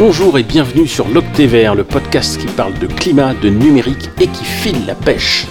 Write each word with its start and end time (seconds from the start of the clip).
Bonjour 0.00 0.38
et 0.38 0.44
bienvenue 0.44 0.86
sur 0.86 1.08
l'Octévert, 1.08 1.74
le 1.74 1.82
podcast 1.82 2.40
qui 2.40 2.46
parle 2.46 2.78
de 2.78 2.86
climat, 2.86 3.34
de 3.34 3.48
numérique 3.48 4.10
et 4.20 4.28
qui 4.28 4.44
file 4.44 4.86
la 4.86 4.94
pêche. 4.94 5.48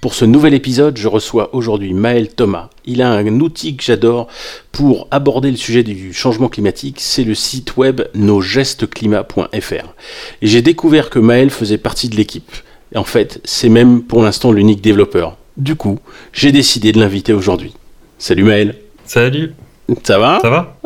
Pour 0.00 0.14
ce 0.14 0.24
nouvel 0.24 0.54
épisode, 0.54 0.96
je 0.96 1.06
reçois 1.06 1.54
aujourd'hui 1.54 1.94
Maël 1.94 2.34
Thomas. 2.34 2.70
Il 2.84 3.00
a 3.00 3.12
un 3.12 3.38
outil 3.38 3.76
que 3.76 3.84
j'adore 3.84 4.26
pour 4.72 5.06
aborder 5.12 5.52
le 5.52 5.56
sujet 5.56 5.84
du 5.84 6.12
changement 6.12 6.48
climatique, 6.48 6.96
c'est 6.98 7.22
le 7.22 7.36
site 7.36 7.76
web 7.76 8.00
nosgestesclimat.fr. 8.14 9.94
Et 10.42 10.46
j'ai 10.48 10.62
découvert 10.62 11.10
que 11.10 11.20
Maël 11.20 11.50
faisait 11.50 11.78
partie 11.78 12.08
de 12.08 12.16
l'équipe. 12.16 12.50
En 12.96 13.04
fait, 13.04 13.40
c'est 13.44 13.68
même 13.68 14.02
pour 14.02 14.24
l'instant 14.24 14.50
l'unique 14.50 14.80
développeur. 14.80 15.36
Du 15.56 15.76
coup, 15.76 16.00
j'ai 16.32 16.50
décidé 16.50 16.90
de 16.90 16.98
l'inviter 16.98 17.32
aujourd'hui. 17.32 17.72
Salut 18.18 18.42
Maël. 18.42 18.74
Salut. 19.12 19.54
Ça 20.04 20.20
va 20.20 20.38
Ça 20.40 20.50
va? 20.50 20.76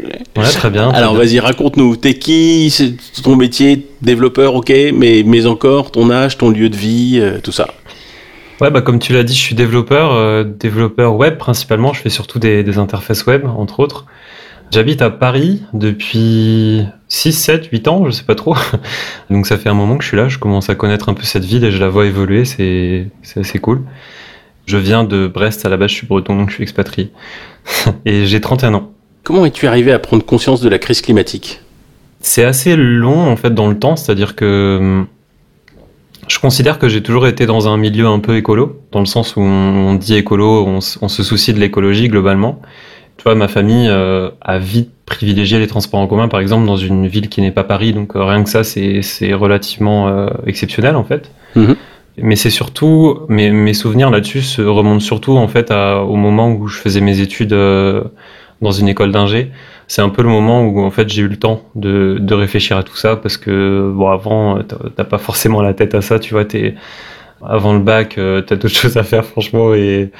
Ouais, 0.00 0.42
très 0.42 0.68
bien. 0.68 0.90
Alors 0.90 1.14
vas-y, 1.14 1.38
raconte-nous. 1.38 1.94
T'es 1.94 2.14
qui? 2.14 2.70
C'est 2.70 2.96
ton 3.22 3.36
métier 3.36 3.86
Développeur, 4.02 4.56
ok, 4.56 4.72
mais, 4.92 5.22
mais 5.24 5.46
encore 5.46 5.92
ton 5.92 6.10
âge, 6.10 6.38
ton 6.38 6.50
lieu 6.50 6.70
de 6.70 6.76
vie, 6.76 7.20
euh, 7.22 7.38
tout 7.40 7.52
ça. 7.52 7.68
Ouais, 8.60 8.72
bah 8.72 8.80
comme 8.80 8.98
tu 8.98 9.12
l'as 9.12 9.22
dit, 9.22 9.32
je 9.32 9.38
suis 9.40 9.54
développeur, 9.54 10.12
euh, 10.12 10.42
développeur 10.42 11.14
web 11.14 11.38
principalement. 11.38 11.92
Je 11.92 12.00
fais 12.00 12.10
surtout 12.10 12.40
des, 12.40 12.64
des 12.64 12.78
interfaces 12.78 13.26
web, 13.26 13.46
entre 13.46 13.78
autres. 13.78 14.06
J'habite 14.72 15.00
à 15.00 15.10
Paris 15.10 15.62
depuis 15.72 16.84
6, 17.06 17.32
7, 17.32 17.66
8 17.70 17.86
ans, 17.86 18.06
je 18.06 18.10
sais 18.10 18.24
pas 18.24 18.34
trop. 18.34 18.56
Donc 19.30 19.46
ça 19.46 19.56
fait 19.56 19.68
un 19.68 19.74
moment 19.74 19.96
que 19.98 20.02
je 20.02 20.08
suis 20.08 20.16
là, 20.16 20.26
je 20.26 20.40
commence 20.40 20.68
à 20.68 20.74
connaître 20.74 21.10
un 21.10 21.14
peu 21.14 21.22
cette 21.22 21.44
ville 21.44 21.62
et 21.62 21.70
je 21.70 21.78
la 21.78 21.90
vois 21.90 22.06
évoluer, 22.06 22.44
c'est 22.44 23.06
c'est 23.22 23.38
assez 23.38 23.60
cool. 23.60 23.84
Je 24.68 24.76
viens 24.76 25.02
de 25.02 25.26
Brest 25.26 25.64
à 25.64 25.70
la 25.70 25.78
base, 25.78 25.90
je 25.92 25.94
suis 25.94 26.06
breton, 26.06 26.36
donc 26.36 26.50
je 26.50 26.56
suis 26.56 26.62
expatrié. 26.62 27.10
et 28.04 28.26
j'ai 28.26 28.38
31 28.38 28.74
ans. 28.74 28.92
Comment 29.24 29.46
es-tu 29.46 29.66
arrivé 29.66 29.92
à 29.92 29.98
prendre 29.98 30.22
conscience 30.26 30.60
de 30.60 30.68
la 30.68 30.78
crise 30.78 31.00
climatique? 31.00 31.62
C'est 32.20 32.44
assez 32.44 32.76
long 32.76 33.30
en 33.30 33.36
fait 33.36 33.54
dans 33.54 33.68
le 33.68 33.78
temps, 33.78 33.96
c'est-à-dire 33.96 34.36
que 34.36 34.76
hum, 34.78 35.06
je 36.28 36.38
considère 36.38 36.78
que 36.78 36.86
j'ai 36.86 37.02
toujours 37.02 37.26
été 37.26 37.46
dans 37.46 37.66
un 37.66 37.78
milieu 37.78 38.06
un 38.06 38.18
peu 38.18 38.36
écolo, 38.36 38.82
dans 38.92 39.00
le 39.00 39.06
sens 39.06 39.36
où 39.36 39.40
on, 39.40 39.94
dit 39.94 40.16
écolo, 40.16 40.66
on, 40.66 40.80
se 40.80 41.22
soucie 41.22 41.54
de 41.54 41.58
l'écologie 41.58 42.08
globalement. 42.08 42.60
Tu 43.16 43.22
vois, 43.24 43.34
ma 43.34 43.48
famille 43.48 43.88
euh, 43.88 44.30
a 44.42 44.58
vite 44.58 44.90
privilégié 45.06 45.58
les 45.58 45.66
transports 45.66 46.00
en 46.00 46.06
commun, 46.06 46.28
par 46.28 46.40
exemple, 46.40 46.66
dans 46.66 46.76
une 46.76 47.06
ville 47.06 47.30
qui 47.30 47.40
n'est 47.40 47.52
pas 47.52 47.64
Paris, 47.64 47.94
donc 47.94 48.14
euh, 48.14 48.22
rien 48.22 48.44
que 48.44 48.50
ça, 48.50 48.64
c'est 48.64 49.00
c'est 49.00 49.32
relativement 49.32 50.08
euh, 50.08 50.28
exceptionnel 50.46 50.94
en 50.94 51.04
fait. 51.04 51.30
Mhm. 51.56 51.76
Mais 52.22 52.36
c'est 52.36 52.50
surtout, 52.50 53.20
mes, 53.28 53.74
souvenirs 53.74 54.10
là-dessus 54.10 54.42
se 54.42 54.62
remontent 54.62 55.00
surtout 55.00 55.36
en 55.36 55.48
fait 55.48 55.70
au 55.70 56.16
moment 56.16 56.50
où 56.50 56.66
je 56.68 56.78
faisais 56.78 57.00
mes 57.00 57.20
études 57.20 57.52
euh, 57.52 58.04
dans 58.60 58.72
une 58.72 58.88
école 58.88 59.12
d'ingé. 59.12 59.50
C'est 59.86 60.02
un 60.02 60.08
peu 60.10 60.22
le 60.22 60.28
moment 60.28 60.62
où 60.62 60.80
en 60.80 60.90
fait 60.90 61.08
j'ai 61.08 61.22
eu 61.22 61.28
le 61.28 61.36
temps 61.36 61.62
de, 61.74 62.34
réfléchir 62.34 62.76
à 62.76 62.82
tout 62.82 62.96
ça 62.96 63.16
parce 63.16 63.36
que 63.36 63.90
bon 63.94 64.08
avant 64.08 64.58
euh, 64.58 64.62
t'as 64.62 65.04
pas 65.04 65.18
forcément 65.18 65.62
la 65.62 65.74
tête 65.74 65.94
à 65.94 66.02
ça, 66.02 66.18
tu 66.18 66.34
vois, 66.34 66.44
t'es 66.44 66.74
avant 67.44 67.72
le 67.72 67.80
bac, 67.80 68.18
euh, 68.18 68.42
t'as 68.42 68.56
d'autres 68.56 68.74
choses 68.74 68.96
à 68.96 69.02
faire 69.02 69.24
franchement 69.24 69.74
et 69.74 70.10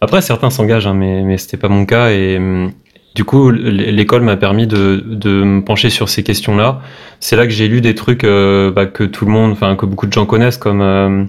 après 0.00 0.20
certains 0.22 0.50
s'engagent 0.50 0.86
hein, 0.86 0.94
mais 0.94 1.22
mais 1.22 1.38
c'était 1.38 1.56
pas 1.56 1.68
mon 1.68 1.84
cas 1.84 2.10
et 2.10 2.36
hum, 2.38 2.72
du 3.14 3.24
coup 3.24 3.50
l'école 3.50 4.22
m'a 4.22 4.36
permis 4.36 4.66
de, 4.66 5.02
de 5.06 5.42
me 5.44 5.60
pencher 5.64 5.90
sur 5.90 6.08
ces 6.08 6.22
questions-là. 6.22 6.80
C'est 7.20 7.36
là 7.36 7.46
que 7.46 7.52
j'ai 7.52 7.68
lu 7.68 7.80
des 7.80 7.94
trucs 7.94 8.24
euh, 8.24 8.70
bah, 8.70 8.86
que 8.86 9.04
tout 9.04 9.24
le 9.26 9.30
monde, 9.32 9.52
enfin 9.52 9.76
que 9.76 9.86
beaucoup 9.86 10.06
de 10.06 10.12
gens 10.12 10.26
connaissent 10.26 10.56
comme 10.56 10.80
euh, 10.80 11.24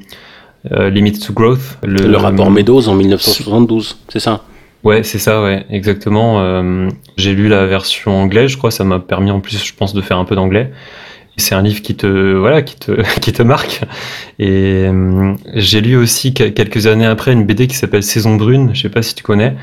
euh, 0.71 0.89
Limits 0.89 1.19
to 1.19 1.33
Growth, 1.33 1.77
Le 1.83 2.15
rapport 2.17 2.49
Meadows 2.51 2.87
en 2.87 2.95
1972, 2.95 3.97
c'est 4.09 4.19
ça? 4.19 4.43
Ouais, 4.83 5.03
c'est 5.03 5.19
ça, 5.19 5.41
ouais, 5.41 5.65
exactement. 5.69 6.41
Euh, 6.41 6.89
j'ai 7.15 7.33
lu 7.33 7.47
la 7.47 7.65
version 7.67 8.17
anglaise, 8.21 8.51
je 8.51 8.57
crois, 8.57 8.69
ça 8.71 8.83
m'a 8.83 8.99
permis 8.99 9.31
en 9.31 9.39
plus, 9.39 9.63
je 9.65 9.73
pense, 9.73 9.93
de 9.93 10.01
faire 10.01 10.17
un 10.17 10.25
peu 10.25 10.35
d'anglais. 10.35 10.71
C'est 11.37 11.55
un 11.55 11.61
livre 11.61 11.81
qui 11.81 11.95
te, 11.95 12.33
voilà, 12.35 12.61
qui 12.61 12.75
te, 12.75 12.91
qui 13.21 13.31
te 13.31 13.41
marque. 13.41 13.81
Et 14.39 14.85
j'ai 15.55 15.79
lu 15.81 15.95
aussi 15.95 16.33
que- 16.33 16.49
quelques 16.49 16.85
années 16.87 17.05
après 17.05 17.31
une 17.31 17.45
BD 17.45 17.67
qui 17.67 17.75
s'appelle 17.75 18.03
Saison 18.03 18.35
brune, 18.35 18.71
je 18.73 18.81
sais 18.81 18.89
pas 18.89 19.01
si 19.01 19.15
tu 19.15 19.23
connais, 19.23 19.55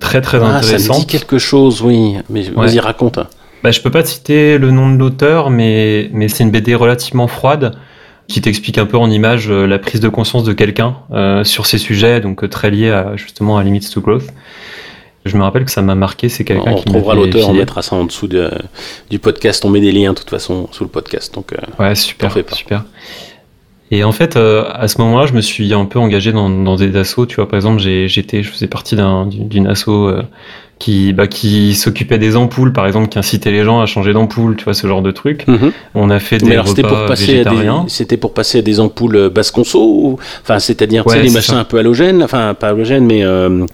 très 0.00 0.20
très 0.20 0.38
Ah, 0.38 0.40
ça 0.40 0.46
me 0.48 0.54
intéressante. 0.56 0.98
dit 1.00 1.06
quelque 1.06 1.38
chose, 1.38 1.82
oui. 1.82 2.16
Mais 2.30 2.42
vas-y, 2.54 2.78
raconte. 2.80 3.18
Bah, 3.62 3.70
je 3.70 3.80
peux 3.80 3.90
pas 3.90 4.02
te 4.02 4.08
citer 4.08 4.58
le 4.58 4.70
nom 4.70 4.90
de 4.92 4.96
l'auteur, 4.98 5.50
mais, 5.50 6.08
mais 6.12 6.28
c'est 6.28 6.44
une 6.44 6.50
BD 6.50 6.74
relativement 6.74 7.26
froide 7.26 7.76
qui 8.28 8.40
t'explique 8.40 8.78
un 8.78 8.86
peu 8.86 8.96
en 8.96 9.10
image 9.10 9.48
euh, 9.50 9.66
la 9.66 9.78
prise 9.78 10.00
de 10.00 10.08
conscience 10.08 10.42
de 10.44 10.52
quelqu'un 10.52 10.96
euh, 11.12 11.44
sur 11.44 11.66
ces 11.66 11.78
sujets, 11.78 12.20
donc 12.20 12.42
euh, 12.44 12.48
très 12.48 12.70
lié 12.70 12.90
à, 12.90 13.16
justement 13.16 13.56
à 13.56 13.62
Limits 13.62 13.88
to 13.92 14.00
Growth. 14.00 14.26
Je 15.24 15.36
me 15.36 15.42
rappelle 15.42 15.64
que 15.64 15.70
ça 15.72 15.82
m'a 15.82 15.94
marqué, 15.96 16.28
c'est 16.28 16.44
quelqu'un 16.44 16.72
On 16.72 16.74
qui 16.74 16.88
retrouvera 16.88 17.14
l'auteur, 17.16 17.48
on 17.48 17.54
mettra 17.54 17.82
ça 17.82 17.96
en 17.96 18.04
dessous 18.04 18.28
de- 18.28 18.50
du 19.10 19.18
podcast. 19.18 19.64
On 19.64 19.70
met 19.70 19.80
des 19.80 19.90
liens, 19.92 20.12
de 20.12 20.18
toute 20.18 20.30
façon, 20.30 20.68
sous 20.70 20.84
le 20.84 20.90
podcast. 20.90 21.34
Donc, 21.34 21.52
euh, 21.52 21.56
Ouais, 21.82 21.94
super, 21.96 22.32
super. 22.52 22.84
Et 23.92 24.02
en 24.02 24.10
fait, 24.12 24.36
euh, 24.36 24.64
à 24.72 24.88
ce 24.88 25.00
moment-là, 25.00 25.26
je 25.26 25.32
me 25.32 25.40
suis 25.40 25.72
un 25.72 25.84
peu 25.84 25.98
engagé 26.00 26.32
dans, 26.32 26.50
dans 26.50 26.74
des 26.76 26.96
assos. 26.96 27.26
Tu 27.26 27.36
vois, 27.36 27.48
par 27.48 27.56
exemple, 27.56 27.80
j'étais, 27.80 28.42
je 28.42 28.50
faisais 28.50 28.66
partie 28.66 28.96
d'un, 28.96 29.26
d'une 29.26 29.46
d'une 29.46 29.66
asso 29.68 29.88
euh, 29.88 30.22
qui, 30.80 31.12
bah, 31.12 31.28
qui 31.28 31.74
s'occupait 31.76 32.18
des 32.18 32.34
ampoules, 32.36 32.72
par 32.72 32.86
exemple, 32.88 33.08
qui 33.08 33.18
incitait 33.18 33.52
les 33.52 33.62
gens 33.62 33.80
à 33.80 33.86
changer 33.86 34.12
d'ampoule. 34.12 34.56
Tu 34.56 34.64
vois, 34.64 34.74
ce 34.74 34.88
genre 34.88 35.02
de 35.02 35.12
truc. 35.12 35.46
mhm. 35.46 35.70
On 35.94 36.10
a 36.10 36.18
fait 36.18 36.42
Mais 36.42 36.48
des 36.48 36.52
alors, 36.54 36.66
c'était 36.66 36.82
pour 36.82 36.90
repas 36.90 37.06
passer 37.06 37.30
à 37.30 37.32
végétariens. 37.50 37.84
des, 37.84 37.90
c'était 37.90 38.16
pour 38.16 38.34
passer 38.34 38.58
à 38.58 38.62
des 38.62 38.80
ampoules 38.80 39.16
euh, 39.16 39.30
basse 39.30 39.52
conso, 39.52 39.80
ou- 39.80 40.18
enfin, 40.42 40.58
c'est-à-dire, 40.58 41.06
Ouais, 41.06 41.22
les 41.22 41.30
machins 41.30 41.54
ça. 41.54 41.60
un 41.60 41.64
peu 41.64 41.78
halogènes, 41.78 42.24
enfin, 42.24 42.54
pas 42.58 42.70
halogènes, 42.70 43.06
mais 43.06 43.24
euh, 43.24 43.64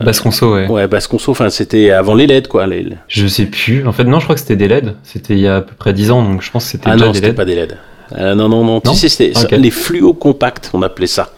Basse 0.00 0.18
conso, 0.18 0.54
ouais. 0.54 0.66
ouais, 0.66 0.88
basse 0.88 1.06
conso. 1.06 1.30
Enfin, 1.30 1.50
c'était 1.50 1.92
avant 1.92 2.14
les 2.16 2.26
LED, 2.26 2.48
quoi. 2.48 2.66
les- 2.66 2.88
Je 3.06 3.28
sais 3.28 3.46
plus. 3.46 3.86
En 3.86 3.92
fait, 3.92 4.02
non, 4.04 4.18
je 4.18 4.24
crois 4.24 4.34
que 4.34 4.40
c'était 4.40 4.56
des 4.56 4.66
LED. 4.66 4.96
C'était 5.04 5.34
il 5.34 5.40
y 5.40 5.46
a 5.46 5.56
à 5.58 5.60
peu 5.60 5.74
près 5.78 5.92
10 5.92 6.10
ans, 6.10 6.24
donc 6.24 6.42
je 6.42 6.50
pense 6.50 6.64
que 6.64 6.70
c'était 6.72 6.88
Ah 6.90 6.94
déjà 6.94 7.04
non, 7.06 7.12
des 7.12 7.16
c'était 7.18 7.28
LED. 7.28 7.36
pas 7.36 7.44
des 7.44 7.54
LED. 7.54 7.78
Euh, 8.18 8.34
non, 8.34 8.48
non, 8.48 8.64
non. 8.64 8.80
Tu 8.80 8.88
Non 8.88 8.94
sais, 8.94 9.08
c'était 9.08 9.32
les 9.58 9.70
fluos 9.70 10.14
compacts, 10.14 10.70
on 10.74 10.82
appelait 10.82 11.06
ça. 11.06 11.30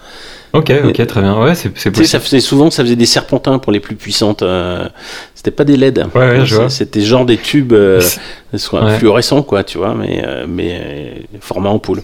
Ok, 0.53 0.73
ok, 0.85 1.07
très 1.09 1.21
bien. 1.21 1.37
Ouais, 1.43 1.55
c'est 1.57 1.63
c'est 1.69 1.73
Tu 1.75 1.81
sais, 1.81 1.91
possible. 1.91 2.07
ça 2.07 2.21
faisait 2.21 2.41
souvent, 2.41 2.71
ça 2.71 2.85
faisait 2.85 2.95
des 2.95 3.07
serpentins 3.07 3.59
pour 3.59 3.73
les 3.73 3.81
plus 3.81 3.97
puissantes. 3.97 4.43
euh, 4.43 4.89
c'était 5.35 5.51
pas 5.51 5.65
des 5.65 5.77
LED. 5.77 6.07
Ouais, 6.15 6.21
ouais, 6.39 6.47
je 6.47 6.55
vois. 6.55 6.71
C'était 6.71 7.01
genre 7.01 7.27
des 7.27 7.39
tubes 7.39 7.73
euh, 7.73 8.01
C'est- 8.01 8.59
soit 8.59 8.85
Ouais. 8.85 8.99
fluorescents, 8.99 9.43
quoi, 9.43 9.65
tu 9.65 9.79
vois, 9.79 9.95
mais, 9.97 10.23
euh, 10.25 10.47
mais 10.49 10.81
euh, 10.81 11.15
format 11.41 11.71
ampoule. 11.71 12.03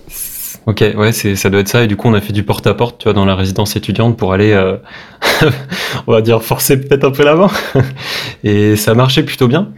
Ok, 0.66 0.84
ouais, 0.96 1.12
c'est 1.12 1.36
ça 1.36 1.48
doit 1.48 1.60
être 1.60 1.68
ça. 1.68 1.84
Et 1.84 1.86
du 1.86 1.96
coup, 1.96 2.08
on 2.08 2.14
a 2.14 2.20
fait 2.20 2.32
du 2.32 2.42
porte-à-porte, 2.42 2.98
tu 2.98 3.04
vois, 3.04 3.12
dans 3.12 3.24
la 3.24 3.36
résidence 3.36 3.76
étudiante 3.76 4.16
pour 4.18 4.32
aller, 4.32 4.50
euh, 4.52 4.76
on 6.08 6.12
va 6.12 6.20
dire, 6.20 6.42
forcer 6.42 6.78
peut-être 6.80 7.04
un 7.04 7.10
peu 7.12 7.22
la 7.24 7.36
main. 7.36 7.50
Et 8.44 8.74
ça 8.76 8.94
marchait 8.94 9.22
plutôt 9.22 9.46
bien. 9.48 9.68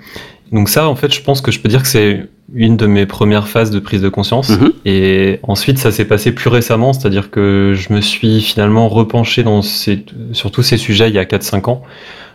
Donc 0.53 0.69
ça, 0.69 0.87
en 0.89 0.95
fait, 0.95 1.13
je 1.13 1.23
pense 1.23 1.41
que 1.41 1.51
je 1.51 1.61
peux 1.61 1.69
dire 1.69 1.83
que 1.83 1.89
c'est 1.89 2.29
une 2.55 2.77
de 2.77 2.87
mes 2.87 3.07
premières 3.07 3.49
phases 3.49 3.71
de 3.71 3.81
prise 3.81 4.03
de 4.03 4.11
conscience. 4.11 4.51
Mhm. 4.51 4.73
Et 4.85 5.41
ensuite, 5.43 5.79
ça 5.79 5.91
s'est 5.91 6.05
passé 6.05 6.33
plus 6.33 6.51
récemment, 6.51 6.93
c'est-à-dire 6.93 7.31
que 7.31 7.75
je 7.75 7.93
me 7.93 8.01
suis 8.01 8.43
finalement 8.43 8.89
repenché 8.89 9.43
dans 9.43 9.63
ces, 9.63 10.05
sur 10.33 10.51
tous 10.51 10.63
ces 10.63 10.77
sujets 10.77 11.09
il 11.09 11.15
y 11.15 11.19
a 11.19 11.25
4-5 11.25 11.71
ans. 11.71 11.83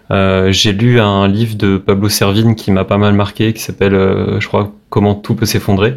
Euh, 0.09 0.51
j'ai 0.51 0.71
lu 0.71 0.99
un 0.99 1.27
livre 1.27 1.55
de 1.55 1.77
Pablo 1.77 2.09
Servigne 2.09 2.55
qui 2.55 2.71
m'a 2.71 2.85
pas 2.85 2.97
mal 2.97 3.13
marqué, 3.13 3.53
qui 3.53 3.61
s'appelle, 3.61 3.93
euh, 3.93 4.39
je 4.39 4.47
crois, 4.47 4.71
Comment 4.89 5.15
tout 5.15 5.35
peut 5.35 5.45
s'effondrer. 5.45 5.95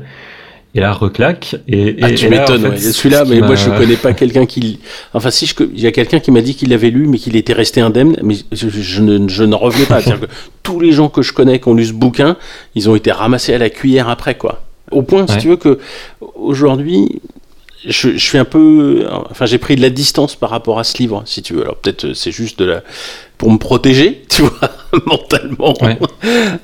Et 0.75 0.81
là, 0.81 0.93
reclaque. 0.93 1.57
Et, 1.67 1.97
Ah, 2.01 2.11
et- 2.11 2.15
tu 2.15 2.27
en 2.27 2.31
m'étonnes, 2.31 2.63
fait, 2.63 2.69
ouais. 2.69 2.79
ce 2.79 2.93
celui-là, 2.93 3.25
mais 3.25 3.41
moi 3.41 3.57
je 3.57 3.71
connais 3.71 3.97
pas 3.97 4.13
quelqu'un 4.13 4.47
qui. 4.47 4.79
Enfin, 5.15 5.31
si, 5.31 5.47
je... 5.47 5.55
il 5.75 5.81
y 5.81 5.87
a 5.89 5.93
quelqu'un 5.93 6.21
qui 6.21 6.31
m'a 6.31 6.43
dit 6.43 6.55
qu'il 6.55 6.69
l'avait 6.71 6.91
lu, 6.91 7.09
mais 7.09 7.19
qu'il 7.19 7.35
était 7.35 7.53
resté 7.53 7.81
indemne, 7.81 8.17
mais 8.23 8.37
je, 8.53 8.69
je 8.69 9.03
ne, 9.03 9.29
je 9.29 9.43
n'en 9.45 9.59
revenais 9.59 9.87
pas. 9.87 10.01
Que 10.03 10.27
tous 10.63 10.79
les 10.79 10.93
gens 10.93 11.09
que 11.09 11.23
je 11.23 11.33
connais 11.33 11.59
qui 11.59 11.67
ont 11.69 11.75
lu 11.75 11.85
ce 11.87 11.93
bouquin, 11.93 12.37
ils 12.77 12.89
ont 12.89 12.95
été 12.95 13.11
ramassés 13.11 13.53
à 13.55 13.59
la 13.59 13.69
cuillère 13.71 14.09
après, 14.09 14.37
quoi. 14.37 14.63
Au 14.93 15.03
point, 15.03 15.27
si 15.29 15.39
tu 15.39 15.49
veux, 15.49 15.57
que 15.57 15.79
aujourd'hui, 16.35 17.21
je, 17.85 18.11
je 18.11 18.19
suis 18.19 18.39
un 18.39 18.45
peu. 18.45 19.07
Enfin, 19.31 19.47
j'ai 19.47 19.59
pris 19.59 19.77
de 19.77 19.81
la 19.81 19.91
distance 19.91 20.37
par 20.37 20.51
rapport 20.51 20.79
à 20.79 20.85
ce 20.85 20.99
livre, 20.99 21.23
si 21.27 21.43
tu 21.43 21.55
veux. 21.55 21.63
Alors 21.63 21.77
peut-être 21.77 22.07
euh, 22.07 22.15
c'est 22.15 22.33
juste 22.33 22.59
de 22.59 22.65
la. 22.67 22.83
pour 23.39 23.51
me 23.51 23.59
protéger, 23.59 24.23
tu 24.29 24.43
vois, 24.43 24.71
mentalement. 25.07 25.75
Ouais. 25.83 25.99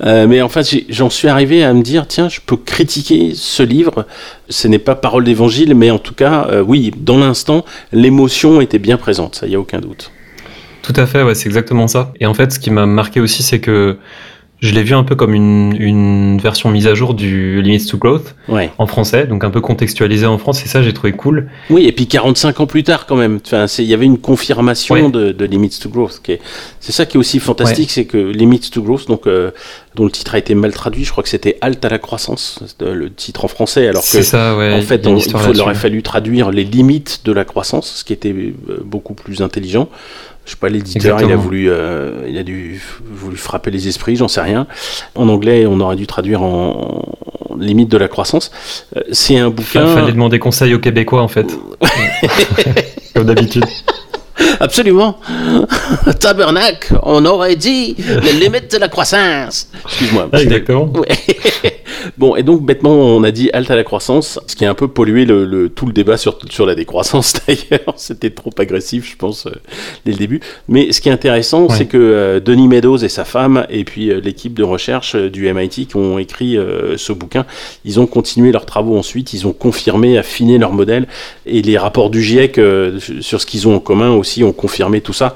Euh, 0.05 0.27
mais 0.27 0.41
en 0.41 0.49
fait, 0.49 0.65
j'en 0.89 1.09
suis 1.09 1.27
arrivé 1.27 1.63
à 1.63 1.73
me 1.73 1.81
dire, 1.81 2.07
tiens, 2.07 2.29
je 2.29 2.39
peux 2.45 2.57
critiquer 2.57 3.33
ce 3.35 3.63
livre. 3.63 4.05
Ce 4.49 4.67
n'est 4.67 4.79
pas 4.79 4.95
parole 4.95 5.23
d'évangile, 5.23 5.73
mais 5.75 5.91
en 5.91 5.99
tout 5.99 6.13
cas, 6.13 6.47
euh, 6.49 6.61
oui, 6.61 6.91
dans 6.95 7.17
l'instant, 7.17 7.65
l'émotion 7.91 8.61
était 8.61 8.79
bien 8.79 8.97
présente, 8.97 9.35
ça 9.35 9.47
y 9.47 9.55
a 9.55 9.59
aucun 9.59 9.79
doute. 9.79 10.11
Tout 10.83 10.93
à 10.95 11.05
fait, 11.05 11.23
ouais, 11.23 11.35
c'est 11.35 11.47
exactement 11.47 11.87
ça. 11.87 12.13
Et 12.19 12.25
en 12.25 12.33
fait, 12.33 12.53
ce 12.53 12.59
qui 12.59 12.69
m'a 12.69 12.85
marqué 12.85 13.19
aussi, 13.19 13.43
c'est 13.43 13.59
que 13.59 13.97
je 14.59 14.73
l'ai 14.73 14.81
vu 14.81 14.95
un 14.95 15.03
peu 15.03 15.15
comme 15.15 15.33
une, 15.35 15.75
une 15.79 16.39
version 16.39 16.69
mise 16.71 16.87
à 16.87 16.95
jour 16.95 17.13
du 17.13 17.61
Limits 17.61 17.85
to 17.85 17.97
Growth 17.97 18.33
Ouais. 18.47 18.71
en 18.79 18.87
français, 18.87 19.27
donc 19.27 19.43
un 19.43 19.51
peu 19.51 19.61
contextualisé 19.61 20.25
en 20.25 20.37
France, 20.39 20.63
et 20.65 20.67
ça, 20.67 20.81
j'ai 20.81 20.93
trouvé 20.93 21.11
cool. 21.13 21.49
Oui, 21.69 21.85
et 21.85 21.91
puis 21.91 22.07
45 22.07 22.59
ans 22.61 22.65
plus 22.65 22.83
tard, 22.83 23.05
quand 23.05 23.15
même, 23.15 23.39
enfin, 23.45 23.65
il 23.77 23.85
y 23.85 23.93
avait 23.93 24.05
une 24.05 24.17
confirmation 24.17 24.95
Ouais. 24.95 25.11
de, 25.11 25.31
de 25.31 25.45
Limits 25.45 25.77
to 25.81 25.89
Growth. 25.89 26.21
C'est 26.79 26.91
ça 26.91 27.05
qui 27.05 27.17
est 27.17 27.19
aussi 27.19 27.39
fantastique, 27.39 27.91
c'est 27.91 28.05
que 28.05 28.17
Limits 28.17 28.71
to 28.71 28.81
Growth, 28.81 29.07
donc, 29.07 29.27
euh, 29.27 29.51
dont 29.95 30.05
le 30.05 30.11
titre 30.11 30.33
a 30.33 30.37
été 30.39 30.55
mal 30.55 30.71
traduit, 30.73 31.03
je 31.03 31.11
crois 31.11 31.23
que 31.23 31.29
c'était 31.29 31.57
Halte 31.61 31.85
à 31.85 31.89
la 31.89 31.99
croissance, 31.99 32.59
euh, 32.81 32.95
le 32.95 33.11
titre 33.13 33.45
en 33.45 33.47
français, 33.47 33.87
alors 33.87 34.01
que 34.01 34.07
C'est 34.07 34.23
ça, 34.23 34.57
ouais. 34.57 34.73
en 34.73 34.81
fait, 34.81 35.05
on- 35.05 35.17
il 35.17 35.23
faut, 35.23 35.37
là-dessus. 35.53 35.75
fallu 35.75 36.01
traduire 36.01 36.49
les 36.49 36.63
limites 36.63 37.21
de 37.25 37.31
la 37.31 37.45
croissance, 37.45 37.97
ce 37.97 38.03
qui 38.03 38.13
était 38.13 38.31
euh, 38.33 38.53
beaucoup 38.83 39.13
plus 39.13 39.41
intelligent. 39.41 39.87
Je 40.47 40.51
sais 40.51 40.57
pas, 40.57 40.69
l'éditeur, 40.69 41.21
il 41.21 41.29
a 41.29 41.35
voulu, 41.35 41.69
euh, 41.69 42.25
il 42.25 42.37
a 42.37 42.43
dû 42.43 42.81
voulu 43.03 43.35
frapper 43.35 43.69
les 43.69 43.89
esprits, 43.89 44.15
j'en 44.15 44.29
sais 44.29 44.39
rien. 44.39 44.65
En 45.13 45.27
anglais, 45.27 45.65
on 45.67 45.77
aurait 45.81 45.97
dû 45.97 46.07
traduire 46.07 46.41
en, 46.41 47.03
limite 47.59 47.89
de 47.89 47.97
la 47.97 48.07
croissance. 48.07 48.49
Euh, 48.95 49.01
c'est 49.11 49.37
un 49.37 49.49
bouquin. 49.49 49.85
Il 49.85 49.93
fallait 49.93 50.13
demander 50.13 50.39
conseil 50.39 50.73
aux 50.73 50.79
Québécois, 50.79 51.21
en 51.21 51.27
fait. 51.27 51.53
Comme 53.13 53.25
d'habitude. 53.25 53.65
Absolument. 54.59 55.19
Tabernacle, 56.19 56.99
on 57.03 57.25
aurait 57.25 57.55
dit 57.55 57.95
les 58.23 58.33
limites 58.33 58.71
de 58.71 58.77
la 58.77 58.87
croissance. 58.87 59.69
Excuse-moi. 59.85 60.29
Ah, 60.31 60.41
exactement. 60.41 60.91
bon, 62.17 62.35
et 62.35 62.43
donc 62.43 62.65
bêtement, 62.65 62.91
on 62.91 63.23
a 63.23 63.31
dit 63.31 63.49
halte 63.53 63.71
à 63.71 63.75
la 63.75 63.83
croissance, 63.83 64.39
ce 64.47 64.55
qui 64.55 64.65
a 64.65 64.69
un 64.69 64.73
peu 64.73 64.87
pollué 64.87 65.25
le, 65.25 65.69
tout 65.69 65.85
le 65.85 65.93
débat 65.93 66.17
sur, 66.17 66.37
sur 66.49 66.65
la 66.65 66.75
décroissance 66.75 67.33
d'ailleurs. 67.47 67.93
C'était 67.95 68.29
trop 68.29 68.51
agressif, 68.57 69.09
je 69.09 69.15
pense, 69.15 69.47
euh, 69.47 69.51
dès 70.05 70.11
le 70.11 70.17
début. 70.17 70.39
Mais 70.67 70.91
ce 70.91 71.01
qui 71.01 71.09
est 71.09 71.11
intéressant, 71.11 71.69
c'est 71.69 71.85
que 71.85 71.97
euh, 71.97 72.39
Denis 72.39 72.67
Meadows 72.67 72.97
et 72.97 73.09
sa 73.09 73.25
femme, 73.25 73.65
et 73.69 73.83
puis 73.83 74.09
euh, 74.09 74.19
l'équipe 74.19 74.53
de 74.53 74.63
recherche 74.63 75.15
du 75.15 75.51
MIT 75.51 75.87
qui 75.87 75.95
ont 75.95 76.19
écrit 76.19 76.57
ce 76.97 77.13
bouquin, 77.13 77.45
ils 77.85 77.99
ont 77.99 78.07
continué 78.07 78.51
leurs 78.51 78.65
travaux 78.65 78.97
ensuite, 78.97 79.33
ils 79.33 79.47
ont 79.47 79.53
confirmé, 79.53 80.17
affiné 80.17 80.57
leur 80.57 80.73
modèle, 80.73 81.07
et 81.45 81.61
les 81.61 81.77
rapports 81.77 82.09
du 82.09 82.21
GIEC 82.21 82.59
sur 83.21 83.41
ce 83.41 83.45
qu'ils 83.45 83.67
ont 83.67 83.75
en 83.75 83.79
commun 83.79 84.11
aussi 84.11 84.26
ont 84.43 84.53
confirmé 84.53 85.01
tout 85.01 85.13
ça. 85.13 85.35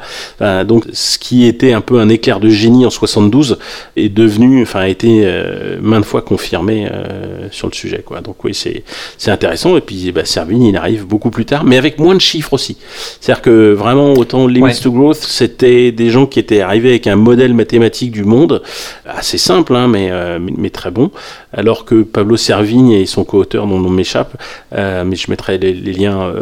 donc, 0.65 0.85
ce 0.93 1.17
qui 1.17 1.45
était 1.45 1.73
un 1.73 1.81
peu 1.81 1.99
un 1.99 2.09
éclair 2.09 2.39
de 2.39 2.49
génie 2.49 2.85
en 2.85 2.89
72 2.89 3.57
est 3.95 4.09
devenu, 4.09 4.61
enfin, 4.61 4.81
a 4.81 4.87
été 4.87 5.21
euh, 5.23 5.77
maintes 5.81 6.05
fois 6.05 6.21
confirmé 6.21 6.87
euh, 6.91 7.47
sur 7.51 7.67
le 7.67 7.73
sujet, 7.73 8.03
quoi. 8.05 8.21
Donc, 8.21 8.43
oui, 8.43 8.53
c'est 8.53 8.83
c'est 9.17 9.31
intéressant. 9.31 9.77
Et 9.77 9.81
puis, 9.81 10.11
bah, 10.11 10.25
Servigne, 10.25 10.63
il 10.63 10.77
arrive 10.77 11.05
beaucoup 11.05 11.29
plus 11.29 11.45
tard, 11.45 11.63
mais 11.63 11.77
avec 11.77 11.99
moins 11.99 12.15
de 12.15 12.21
chiffres 12.21 12.53
aussi. 12.53 12.77
C'est-à-dire 13.19 13.41
que 13.41 13.73
vraiment, 13.73 14.13
autant 14.13 14.47
Limits 14.47 14.79
to 14.81 14.91
Growth, 14.91 15.17
c'était 15.17 15.91
des 15.91 16.09
gens 16.09 16.25
qui 16.25 16.39
étaient 16.39 16.61
arrivés 16.61 16.89
avec 16.89 17.07
un 17.07 17.15
modèle 17.15 17.53
mathématique 17.53 18.11
du 18.11 18.23
monde 18.23 18.61
assez 19.05 19.37
simple, 19.37 19.75
hein, 19.75 19.87
mais, 19.87 20.09
euh, 20.11 20.39
mais, 20.39 20.69
très 20.69 20.91
bon. 20.91 21.11
Alors 21.53 21.85
que 21.85 22.03
Pablo 22.03 22.37
Servigne 22.37 22.91
et 22.91 23.05
son 23.05 23.23
co-auteur, 23.23 23.67
dont 23.67 23.83
on 23.83 23.89
m'échappe, 23.89 24.41
mais 24.71 25.15
je 25.15 25.29
mettrai 25.29 25.57
les, 25.57 25.73
les 25.73 25.93
liens 25.93 26.33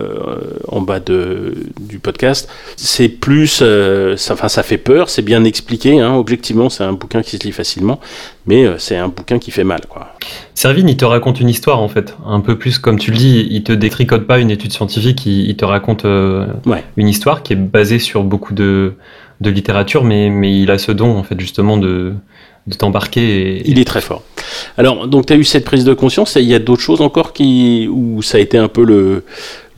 en 0.67 0.81
bas 0.81 0.99
de, 0.99 1.53
du 1.79 1.99
podcast, 1.99 2.49
c'est 2.75 3.09
plus, 3.09 3.59
euh, 3.61 4.17
ça, 4.17 4.33
enfin, 4.33 4.49
ça 4.49 4.63
fait 4.63 4.77
peur, 4.77 5.09
c'est 5.09 5.21
bien 5.21 5.43
expliqué. 5.43 5.99
Hein, 5.99 6.15
objectivement, 6.15 6.69
c'est 6.69 6.83
un 6.83 6.93
bouquin 6.93 7.21
qui 7.21 7.37
se 7.37 7.43
lit 7.43 7.51
facilement, 7.51 7.99
mais 8.45 8.65
euh, 8.65 8.77
c'est 8.77 8.97
un 8.97 9.07
bouquin 9.07 9.39
qui 9.39 9.51
fait 9.51 9.63
mal, 9.63 9.81
quoi. 9.87 10.15
Servine, 10.53 10.89
il 10.89 10.97
te 10.97 11.05
raconte 11.05 11.39
une 11.39 11.49
histoire 11.49 11.79
en 11.79 11.87
fait, 11.87 12.15
un 12.25 12.41
peu 12.41 12.57
plus 12.57 12.79
comme 12.79 12.99
tu 12.99 13.11
le 13.11 13.17
dis. 13.17 13.47
Il 13.49 13.63
te 13.63 13.71
détricote 13.71 14.27
pas 14.27 14.39
une 14.39 14.51
étude 14.51 14.73
scientifique, 14.73 15.25
il, 15.25 15.55
te 15.55 15.65
raconte 15.65 16.05
euh, 16.05 16.47
une 16.97 17.07
histoire 17.07 17.43
qui 17.43 17.53
est 17.53 17.57
basée 17.57 17.99
sur 17.99 18.23
beaucoup 18.23 18.53
de, 18.53 18.93
de 19.41 19.49
littérature, 19.49 20.03
mais, 20.03 20.29
mais 20.29 20.59
il 20.59 20.69
a 20.71 20.77
ce 20.77 20.91
don 20.91 21.17
en 21.17 21.23
fait 21.23 21.39
justement 21.39 21.77
de 21.77 22.13
de 22.67 22.75
t'embarquer. 22.75 23.61
Il 23.65 23.79
est 23.79 23.85
très 23.85 24.01
fort. 24.01 24.23
Alors, 24.77 25.07
donc, 25.07 25.25
tu 25.25 25.33
as 25.33 25.35
eu 25.35 25.43
cette 25.43 25.65
prise 25.65 25.83
de 25.83 25.93
conscience, 25.93 26.35
et 26.35 26.41
il 26.41 26.47
y 26.47 26.55
a 26.55 26.59
d'autres 26.59 26.81
choses 26.81 27.01
encore 27.01 27.33
qui, 27.33 27.87
où 27.91 28.21
ça 28.21 28.37
a 28.37 28.41
été 28.41 28.57
un 28.57 28.67
peu 28.67 28.83
le, 28.83 29.23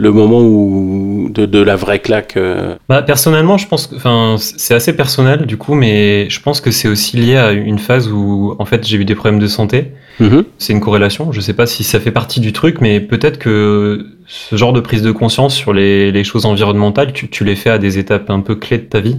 le 0.02 0.12
moment 0.12 0.42
où, 0.42 1.30
de, 1.32 1.62
la 1.62 1.76
vraie 1.76 2.00
claque 2.00 2.36
euh 2.36 2.76
bah, 2.90 3.04
Personnellement, 3.04 3.60
je 3.60 3.68
pense 3.68 3.86
que 3.86 3.96
c'est 4.38 4.74
assez 4.74 4.96
personnel 4.96 5.46
du 5.46 5.58
coup, 5.58 5.76
mais 5.76 6.28
je 6.28 6.42
pense 6.42 6.60
que 6.60 6.72
c'est 6.72 6.88
aussi 6.88 7.18
lié 7.18 7.38
à 7.38 7.52
une 7.52 7.78
phase 7.78 8.12
où 8.12 8.56
en 8.58 8.66
fait 8.66 8.86
j'ai 8.86 8.98
eu 8.98 9.06
des 9.06 9.14
problèmes 9.14 9.40
de 9.40 9.46
santé. 9.46 9.92
Mm-hmm. 10.20 10.44
C'est 10.58 10.74
une 10.74 10.80
corrélation. 10.80 11.32
Je 11.32 11.40
sais 11.40 11.54
pas 11.54 11.68
si 11.68 11.84
ça 11.84 12.00
fait 12.00 12.12
partie 12.12 12.40
du 12.40 12.52
truc, 12.52 12.82
mais 12.82 13.00
peut-être 13.00 13.38
que 13.38 14.08
ce 14.26 14.56
genre 14.56 14.74
de 14.74 14.80
prise 14.80 15.04
de 15.04 15.12
conscience 15.12 15.54
sur 15.54 15.72
les, 15.72 16.12
les 16.12 16.24
choses 16.24 16.48
environnementales, 16.48 17.14
tu, 17.14 17.30
tu 17.30 17.44
les 17.44 17.56
fais 17.56 17.70
à 17.70 17.78
des 17.78 18.00
étapes 18.00 18.32
un 18.32 18.40
peu 18.40 18.56
clés 18.56 18.80
de 18.80 18.86
ta 18.86 19.02
vie. 19.02 19.18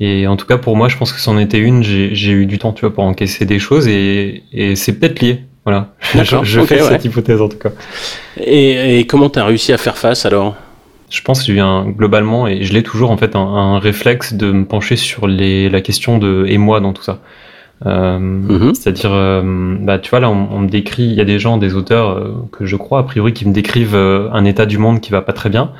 Et 0.00 0.26
en 0.26 0.36
tout 0.36 0.46
cas, 0.46 0.56
pour 0.56 0.76
moi, 0.76 0.88
je 0.88 0.96
pense 0.96 1.12
que 1.12 1.20
c'en 1.20 1.38
était 1.38 1.58
une. 1.58 1.82
J'ai 1.82 2.32
eu 2.32 2.46
du 2.46 2.58
temps, 2.58 2.72
tu 2.72 2.80
vois, 2.80 2.92
pour 2.92 3.04
encaisser 3.04 3.44
des 3.44 3.58
choses 3.58 3.86
et, 3.86 4.42
et 4.52 4.74
c'est 4.74 4.98
peut-être 4.98 5.20
lié. 5.20 5.40
Voilà. 5.64 5.92
Je, 6.14 6.42
je 6.42 6.60
fais 6.62 6.80
cette 6.80 7.04
hypothèse 7.04 7.40
en 7.40 7.48
tout 7.48 7.58
cas. 7.58 7.70
Et, 8.38 8.98
et 8.98 9.06
comment 9.06 9.28
tu 9.28 9.38
as 9.38 9.44
réussi 9.44 9.72
à 9.72 9.78
faire 9.78 9.98
face 9.98 10.24
alors? 10.24 10.56
Je 11.10 11.20
pense 11.22 11.44
que 11.44 11.52
j'ai 11.52 11.62
globalement, 11.96 12.46
et 12.46 12.62
je 12.62 12.72
l'ai 12.72 12.84
toujours 12.84 13.10
en 13.10 13.16
fait, 13.16 13.34
un, 13.34 13.40
un, 13.40 13.78
réflexe 13.80 14.32
de 14.32 14.52
me 14.52 14.64
pencher 14.64 14.94
sur 14.94 15.26
les, 15.26 15.68
la 15.68 15.80
question 15.80 16.18
de 16.18 16.46
et 16.48 16.56
moi 16.56 16.80
dans 16.80 16.92
tout 16.92 17.02
ça. 17.02 17.18
Euh, 17.84 18.18
mm-hmm. 18.18 18.74
C'est-à-dire, 18.74 19.10
euh, 19.12 19.76
bah, 19.80 19.98
tu 19.98 20.10
vois, 20.10 20.20
là, 20.20 20.30
on, 20.30 20.48
on, 20.52 20.58
me 20.60 20.68
décrit, 20.68 21.02
il 21.02 21.14
y 21.14 21.20
a 21.20 21.24
des 21.24 21.38
gens, 21.38 21.56
des 21.56 21.74
auteurs 21.74 22.10
euh, 22.10 22.34
que 22.52 22.64
je 22.64 22.76
crois, 22.76 23.00
a 23.00 23.02
priori, 23.02 23.32
qui 23.32 23.46
me 23.46 23.52
décrivent 23.52 23.96
un 23.96 24.44
état 24.44 24.66
du 24.66 24.78
monde 24.78 25.00
qui 25.00 25.10
va 25.10 25.20
pas 25.20 25.32
très 25.32 25.50
bien 25.50 25.72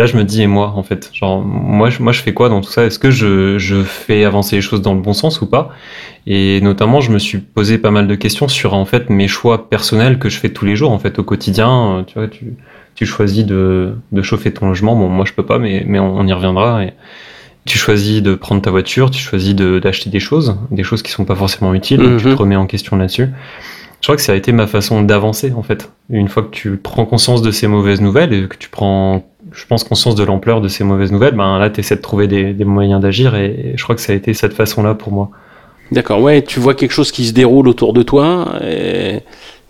là, 0.00 0.06
je 0.06 0.16
me 0.16 0.24
dis, 0.24 0.42
et 0.42 0.46
moi, 0.46 0.72
en 0.74 0.82
fait 0.82 1.10
Genre, 1.12 1.42
moi, 1.42 1.90
je, 1.90 2.02
moi, 2.02 2.12
je 2.12 2.22
fais 2.22 2.32
quoi 2.32 2.48
dans 2.48 2.62
tout 2.62 2.70
ça? 2.70 2.86
Est-ce 2.86 2.98
que 2.98 3.10
je, 3.10 3.58
je, 3.58 3.82
fais 3.82 4.24
avancer 4.24 4.56
les 4.56 4.62
choses 4.62 4.80
dans 4.80 4.94
le 4.94 5.00
bon 5.00 5.12
sens 5.12 5.42
ou 5.42 5.46
pas? 5.46 5.70
Et 6.26 6.60
notamment, 6.62 7.00
je 7.00 7.12
me 7.12 7.18
suis 7.18 7.38
posé 7.38 7.76
pas 7.76 7.90
mal 7.90 8.08
de 8.08 8.14
questions 8.14 8.48
sur, 8.48 8.72
en 8.72 8.86
fait, 8.86 9.10
mes 9.10 9.28
choix 9.28 9.68
personnels 9.68 10.18
que 10.18 10.30
je 10.30 10.38
fais 10.38 10.48
tous 10.48 10.64
les 10.64 10.74
jours, 10.74 10.90
en 10.90 10.98
fait, 10.98 11.18
au 11.18 11.22
quotidien. 11.22 11.98
Euh, 11.98 12.02
tu 12.02 12.18
vois, 12.18 12.28
tu, 12.28 12.54
tu 12.94 13.04
choisis 13.04 13.44
de, 13.44 13.94
de 14.10 14.22
chauffer 14.22 14.52
ton 14.52 14.68
logement. 14.68 14.96
Bon, 14.96 15.08
moi, 15.08 15.26
je 15.26 15.34
peux 15.34 15.44
pas, 15.44 15.58
mais, 15.58 15.84
mais 15.86 15.98
on, 15.98 16.26
y 16.26 16.32
reviendra. 16.32 16.82
Et 16.84 16.94
tu 17.66 17.76
choisis 17.76 18.22
de 18.22 18.34
prendre 18.34 18.62
ta 18.62 18.70
voiture, 18.70 19.10
tu 19.10 19.22
choisis 19.22 19.54
d'acheter 19.54 20.08
des 20.08 20.20
choses, 20.20 20.56
des 20.70 20.82
choses 20.82 21.02
qui 21.02 21.12
sont 21.12 21.26
pas 21.26 21.36
forcément 21.36 21.74
utiles, 21.74 22.00
tu 22.16 22.24
te 22.24 22.28
mhm. 22.28 22.34
remets 22.34 22.56
en 22.56 22.66
question 22.66 22.96
là-dessus. 22.96 23.28
Je 24.00 24.06
crois 24.06 24.16
que 24.16 24.22
ça 24.22 24.32
a 24.32 24.34
été 24.34 24.52
ma 24.52 24.66
façon 24.66 25.02
d'avancer 25.02 25.52
en 25.54 25.62
fait. 25.62 25.92
Une 26.08 26.28
fois 26.28 26.44
que 26.44 26.50
tu 26.50 26.76
prends 26.78 27.04
conscience 27.04 27.42
de 27.42 27.50
ces 27.50 27.66
mauvaises 27.66 28.00
nouvelles 28.00 28.32
et 28.32 28.48
que 28.48 28.56
tu 28.56 28.70
prends 28.70 29.26
je 29.52 29.66
pense, 29.66 29.84
conscience 29.84 30.14
de 30.14 30.24
l'ampleur 30.24 30.60
de 30.60 30.68
ces 30.68 30.84
mauvaises 30.84 31.12
nouvelles, 31.12 31.34
ben 31.34 31.58
là, 31.58 31.70
tu 31.70 31.80
essaies 31.80 31.96
de 31.96 32.00
trouver 32.00 32.28
des, 32.28 32.64
moyens 32.64 33.00
d'agir 33.00 33.34
et, 33.34 33.74
je 33.76 33.82
crois 33.82 33.94
que 33.94 34.00
ça 34.00 34.12
a 34.12 34.16
été 34.16 34.34
cette 34.34 34.54
façon-là 34.54 34.94
pour 34.94 35.12
moi. 35.12 35.30
D'accord, 35.92 36.20
ouais, 36.22 36.42
tu 36.42 36.60
vois 36.60 36.74
quelque 36.74 36.92
chose 36.92 37.10
qui 37.10 37.26
se 37.26 37.32
déroule 37.32 37.68
autour 37.68 37.92
de 37.92 38.02
toi 38.02 38.54
et, 38.64 39.20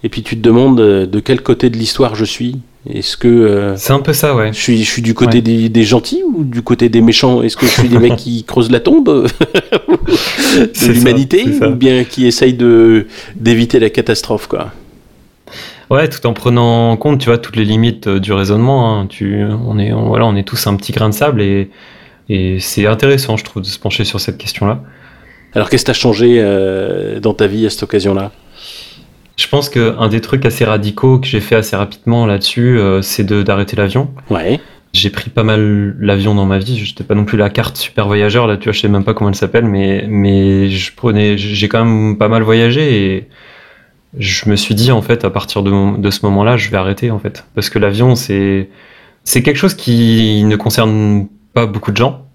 et 0.03 0.09
puis 0.09 0.23
tu 0.23 0.37
te 0.37 0.43
demandes 0.43 0.79
de 0.79 1.21
quel 1.21 1.43
côté 1.43 1.71
de 1.71 1.77
l'histoire 1.77 2.15
je 2.15 2.25
suis? 2.25 2.61
Est-ce 2.89 3.17
que. 3.17 3.29
Euh, 3.29 3.77
c'est 3.77 3.93
un 3.93 4.01
peu 4.01 4.15
ça, 4.15 4.35
ouais. 4.35 4.53
Je 4.53 4.59
suis, 4.59 4.83
je 4.83 4.91
suis 4.91 5.03
du 5.03 5.13
côté 5.13 5.43
des, 5.43 5.83
gentils 5.83 6.23
ou 6.23 6.45
du 6.45 6.63
côté 6.63 6.89
des 6.89 7.03
méchants? 7.03 7.43
Est-ce 7.43 7.57
que 7.57 7.67
je 7.67 7.73
suis 7.73 7.89
des 7.89 7.99
mecs 7.99 8.17
qui 8.17 8.45
creusent 8.45 8.71
la 8.71 8.81
tombe? 8.81 9.05
De 9.07 10.93
l'humanité 10.93 11.45
ou 11.63 11.75
bien 11.75 12.05
qui 12.05 12.27
essayent 12.27 12.57
d'éviter 13.37 13.79
la 13.79 13.91
catastrophe, 13.91 14.47
quoi? 14.47 14.73
Ouais, 15.91 16.09
tout 16.09 16.25
en 16.27 16.33
prenant 16.33 16.93
en 16.93 16.97
compte, 16.97 17.21
tu 17.21 17.27
vois, 17.27 17.39
toutes 17.39 17.57
les 17.57 17.65
limites 17.65 18.07
euh, 18.07 18.21
du 18.21 18.33
raisonnement. 18.33 19.01
Hein. 19.01 19.07
Tu, 19.09 19.45
on 19.67 19.79
est, 19.79 19.91
voilà, 19.91 20.25
on 20.27 20.37
est 20.37 20.47
tous 20.47 20.67
un 20.69 20.77
petit 20.77 20.93
grain 20.93 21.09
de 21.09 21.15
sable 21.15 21.43
et, 21.43 21.69
et 22.29 22.61
c'est 22.61 22.87
intéressant, 22.87 23.37
je 23.37 23.45
trouve, 23.45 23.63
de 23.63 23.67
se 23.67 23.79
pencher 23.79 24.05
sur 24.05 24.21
cette 24.21 24.39
question-là. 24.39 24.83
Alors, 25.55 25.69
qu'est-ce 25.69 25.85
qui 25.85 25.91
a 25.91 25.95
changé 25.95 26.37
euh, 26.39 27.19
dans 27.19 27.35
ta 27.35 27.49
vie 27.49 27.67
à 27.67 27.71
cette 27.71 27.83
occasion-là? 27.83 28.31
Je 29.37 29.49
pense 29.49 29.69
qu'un 29.69 30.09
des 30.09 30.21
trucs 30.21 30.45
assez 30.47 30.65
radicaux 30.65 31.19
que 31.19 31.27
j'ai 31.27 31.41
fait 31.41 31.57
assez 31.57 31.75
rapidement 31.75 32.25
là-dessus, 32.27 32.79
euh, 32.79 33.03
c'est 33.03 33.27
d'arrêter 33.27 33.75
l'avion. 33.75 34.11
Ouais. 34.29 34.61
J'ai 34.93 35.11
pris 35.11 35.31
pas 35.31 35.45
mal 35.45 35.97
l'avion 35.99 36.35
dans 36.35 36.47
ma 36.47 36.59
vie. 36.59 36.77
Je 36.79 36.91
n'étais 36.91 37.05
pas 37.05 37.15
non 37.15 37.25
plus 37.25 37.39
la 37.39 37.49
carte 37.49 37.77
super 37.77 38.07
voyageur 38.07 38.47
là. 38.47 38.57
Tu 38.57 38.65
vois, 38.65 38.73
je 38.73 38.81
sais 38.81 38.89
même 38.89 39.05
pas 39.05 39.15
comment 39.15 39.31
elle 39.31 39.37
s'appelle, 39.37 39.65
mais 39.65 40.05
mais 40.09 40.69
je 40.69 40.95
prenais, 40.95 41.39
j'ai 41.39 41.69
quand 41.69 41.85
même 41.85 42.19
pas 42.19 42.29
mal 42.29 42.43
voyagé 42.43 43.15
et 43.15 43.29
je 44.19 44.49
me 44.49 44.57
suis 44.57 44.75
dit 44.75 44.91
en 44.93 45.03
fait 45.03 45.25
à 45.25 45.31
partir 45.31 45.63
de, 45.63 45.97
de 45.99 46.11
ce 46.11 46.25
moment-là, 46.27 46.57
je 46.57 46.71
vais 46.71 46.77
arrêter 46.77 47.11
en 47.11 47.19
fait 47.19 47.45
parce 47.55 47.71
que 47.71 47.79
l'avion 47.79 48.15
c'est 48.15 48.69
c'est 49.25 49.43
quelque 49.43 49.57
chose 49.57 49.75
qui 49.75 50.43
ne 50.45 50.57
concerne 50.57 51.29
pas 51.55 51.67
beaucoup 51.67 51.93
de 51.93 51.97
gens. 51.97 52.27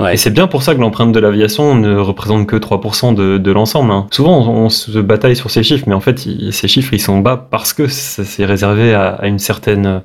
Ouais. 0.00 0.14
Et 0.14 0.16
c'est 0.16 0.30
bien 0.30 0.46
pour 0.46 0.62
ça 0.62 0.74
que 0.74 0.80
l'empreinte 0.80 1.12
de 1.12 1.20
l'aviation 1.20 1.74
ne 1.74 1.96
représente 1.96 2.46
que 2.46 2.56
3% 2.56 3.14
de, 3.14 3.38
de 3.38 3.52
l'ensemble. 3.52 3.90
Hein. 3.90 4.06
Souvent, 4.10 4.48
on, 4.48 4.68
se 4.68 4.98
bataille 4.98 5.36
sur 5.36 5.50
ces 5.50 5.62
chiffres, 5.62 5.84
mais 5.86 5.94
en 5.94 6.00
fait, 6.00 6.18
ces 6.50 6.68
chiffres, 6.68 6.94
ils 6.94 7.00
sont 7.00 7.18
bas 7.18 7.36
parce 7.36 7.72
que 7.72 7.88
c'est 7.88 8.44
réservé 8.44 8.94
à, 8.94 9.08
à, 9.10 9.26
une 9.26 9.38
certaine 9.38 10.02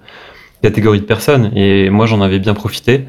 catégorie 0.62 1.00
de 1.00 1.06
personnes. 1.06 1.52
Et 1.56 1.90
moi, 1.90 2.06
j'en 2.06 2.22
avais 2.22 2.40
bien 2.40 2.54
profité. 2.54 3.06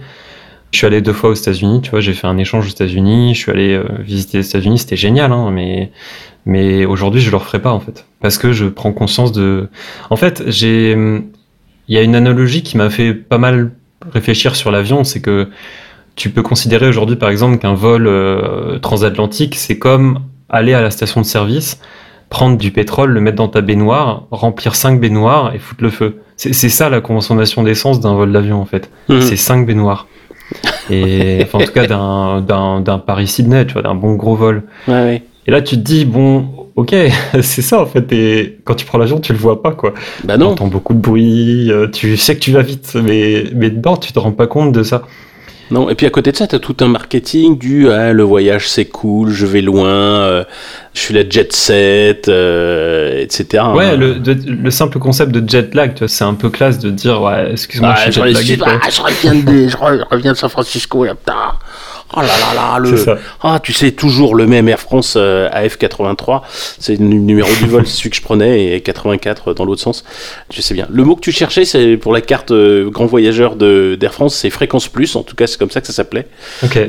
Je 0.70 0.78
suis 0.78 0.86
allé 0.86 1.00
deux 1.00 1.12
fois 1.12 1.30
aux 1.30 1.34
États-Unis, 1.34 1.80
tu 1.82 1.90
vois, 1.90 2.00
j'ai 2.00 2.12
fait 2.12 2.26
un 2.26 2.36
échange 2.36 2.66
aux 2.66 2.70
États-Unis, 2.70 3.34
je 3.34 3.40
suis 3.40 3.50
allé 3.50 3.72
euh, 3.74 3.84
visiter 4.00 4.38
les 4.38 4.46
États-Unis, 4.46 4.78
c'était 4.78 4.96
génial, 4.96 5.32
hein, 5.32 5.50
mais 5.50 5.90
mais 6.44 6.86
aujourd'hui, 6.86 7.20
je 7.20 7.30
le 7.30 7.36
referai 7.36 7.60
pas 7.60 7.72
en 7.72 7.80
fait, 7.80 8.06
parce 8.20 8.38
que 8.38 8.52
je 8.52 8.66
prends 8.66 8.92
conscience 8.92 9.32
de. 9.32 9.68
En 10.10 10.16
fait, 10.16 10.42
j'ai, 10.46 10.92
il 10.92 11.94
y 11.94 11.98
a 11.98 12.02
une 12.02 12.14
analogie 12.14 12.62
qui 12.62 12.76
m'a 12.76 12.90
fait 12.90 13.12
pas 13.12 13.38
mal 13.38 13.72
réfléchir 14.12 14.56
sur 14.56 14.70
l'avion, 14.70 15.04
c'est 15.04 15.20
que 15.20 15.48
tu 16.16 16.30
peux 16.30 16.42
considérer 16.42 16.88
aujourd'hui, 16.88 17.16
par 17.16 17.30
exemple, 17.30 17.58
qu'un 17.58 17.74
vol 17.74 18.06
euh, 18.06 18.78
transatlantique, 18.78 19.54
c'est 19.54 19.78
comme 19.78 20.20
aller 20.48 20.74
à 20.74 20.82
la 20.82 20.90
station 20.90 21.20
de 21.20 21.26
service, 21.26 21.80
prendre 22.30 22.58
du 22.58 22.70
pétrole, 22.70 23.10
le 23.10 23.20
mettre 23.20 23.36
dans 23.36 23.48
ta 23.48 23.60
baignoire, 23.60 24.24
remplir 24.30 24.74
cinq 24.74 25.00
baignoires 25.00 25.54
et 25.54 25.58
foutre 25.58 25.82
le 25.82 25.90
feu. 25.90 26.20
C'est 26.36 26.52
ça 26.52 26.88
la 26.88 27.00
consommation 27.00 27.64
d'essence 27.64 28.00
d'un 28.00 28.14
vol 28.14 28.32
d'avion 28.32 28.60
en 28.60 28.64
fait. 28.64 28.90
Mmh. 29.08 29.20
C'est 29.22 29.36
cinq 29.36 29.66
baignoires. 29.66 30.06
Et 30.90 31.40
enfin, 31.42 31.58
en 31.58 31.62
tout 31.62 31.72
cas 31.72 31.86
d'un 31.86 32.98
Paris-Sydney, 32.98 33.66
tu 33.66 33.74
vois, 33.74 33.82
d'un 33.82 33.94
bon 33.94 34.14
gros 34.14 34.34
vol. 34.34 34.64
Ouais, 34.86 34.94
ouais. 34.94 35.22
Et 35.46 35.50
là, 35.50 35.62
tu 35.62 35.76
te 35.76 35.80
dis, 35.80 36.04
bon, 36.04 36.68
ok, 36.76 36.94
c'est 37.42 37.62
ça 37.62 37.80
en 37.80 37.86
fait. 37.86 38.12
Et 38.12 38.58
quand 38.64 38.74
tu 38.74 38.84
prends 38.84 38.98
l'avion, 38.98 39.18
tu 39.20 39.32
le 39.32 39.38
vois 39.38 39.62
pas, 39.62 39.72
quoi. 39.72 39.94
Bah 40.24 40.36
non. 40.36 40.48
Tu 40.48 40.52
entends 40.52 40.66
beaucoup 40.68 40.94
de 40.94 41.00
bruit, 41.00 41.70
euh, 41.70 41.88
tu 41.88 42.16
sais 42.16 42.34
que 42.34 42.40
tu 42.40 42.52
vas 42.52 42.62
vite, 42.62 42.96
mais, 43.02 43.44
mais 43.54 43.70
dedans, 43.70 43.96
tu 43.96 44.12
te 44.12 44.18
rends 44.18 44.32
pas 44.32 44.46
compte 44.46 44.72
de 44.72 44.82
ça. 44.82 45.02
Non, 45.70 45.90
et 45.90 45.94
puis 45.94 46.06
à 46.06 46.10
côté 46.10 46.32
de 46.32 46.36
ça, 46.36 46.46
tu 46.46 46.54
as 46.54 46.58
tout 46.58 46.76
un 46.80 46.88
marketing 46.88 47.58
du 47.58 47.90
ah, 47.90 48.12
le 48.12 48.22
voyage 48.22 48.68
c'est 48.68 48.86
cool, 48.86 49.30
je 49.30 49.46
vais 49.46 49.60
loin, 49.60 49.88
euh, 49.88 50.44
je 50.94 51.00
suis 51.00 51.14
la 51.14 51.28
jet 51.28 51.52
set, 51.52 52.28
euh, 52.28 53.20
etc. 53.20 53.64
Ouais, 53.74 53.96
le, 53.96 54.14
le, 54.14 54.70
simple 54.70 54.98
concept 54.98 55.32
de 55.32 55.48
jet 55.48 55.74
lag, 55.74 55.92
c'est 56.06 56.24
un 56.24 56.34
peu 56.34 56.50
classe 56.50 56.78
de 56.78 56.90
dire 56.90 57.20
ouais, 57.22 57.52
excuse-moi, 57.52 57.94
je 58.06 58.10
suis 58.10 58.12
jet 58.12 58.56
lagué. 58.56 58.58
je, 58.90 59.02
reviens 59.02 59.34
de, 59.34 59.68
je 59.68 59.76
reviens 59.76 60.32
de 60.32 60.36
San 60.36 60.50
Francisco, 60.50 61.04
là, 61.04 61.14
putain. 61.14 61.34
Oh 62.16 62.20
là 62.20 62.26
là 62.26 62.54
là, 62.54 62.78
le... 62.78 63.04
ah, 63.42 63.60
tu 63.62 63.74
sais, 63.74 63.92
toujours 63.92 64.34
le 64.34 64.46
même 64.46 64.66
Air 64.66 64.80
France 64.80 65.14
euh, 65.18 65.50
AF83. 65.50 66.40
C'est 66.78 66.98
le 66.98 67.04
numéro 67.04 67.50
du 67.60 67.66
vol, 67.66 67.86
celui 67.86 68.08
que 68.08 68.16
je 68.16 68.22
prenais, 68.22 68.74
et 68.74 68.80
84 68.80 69.52
dans 69.52 69.66
l'autre 69.66 69.82
sens. 69.82 70.04
Je 70.50 70.62
sais 70.62 70.72
bien. 70.72 70.86
Le 70.90 71.04
mot 71.04 71.16
que 71.16 71.20
tu 71.20 71.32
cherchais, 71.32 71.66
c'est 71.66 71.98
pour 71.98 72.14
la 72.14 72.22
carte 72.22 72.50
euh, 72.50 72.88
grand 72.88 73.04
voyageur 73.04 73.56
d'Air 73.56 74.14
France, 74.14 74.34
c'est 74.36 74.48
fréquence 74.48 74.88
plus. 74.88 75.16
En 75.16 75.22
tout 75.22 75.36
cas, 75.36 75.46
c'est 75.46 75.58
comme 75.58 75.70
ça 75.70 75.82
que 75.82 75.86
ça 75.86 75.92
s'appelait. 75.92 76.26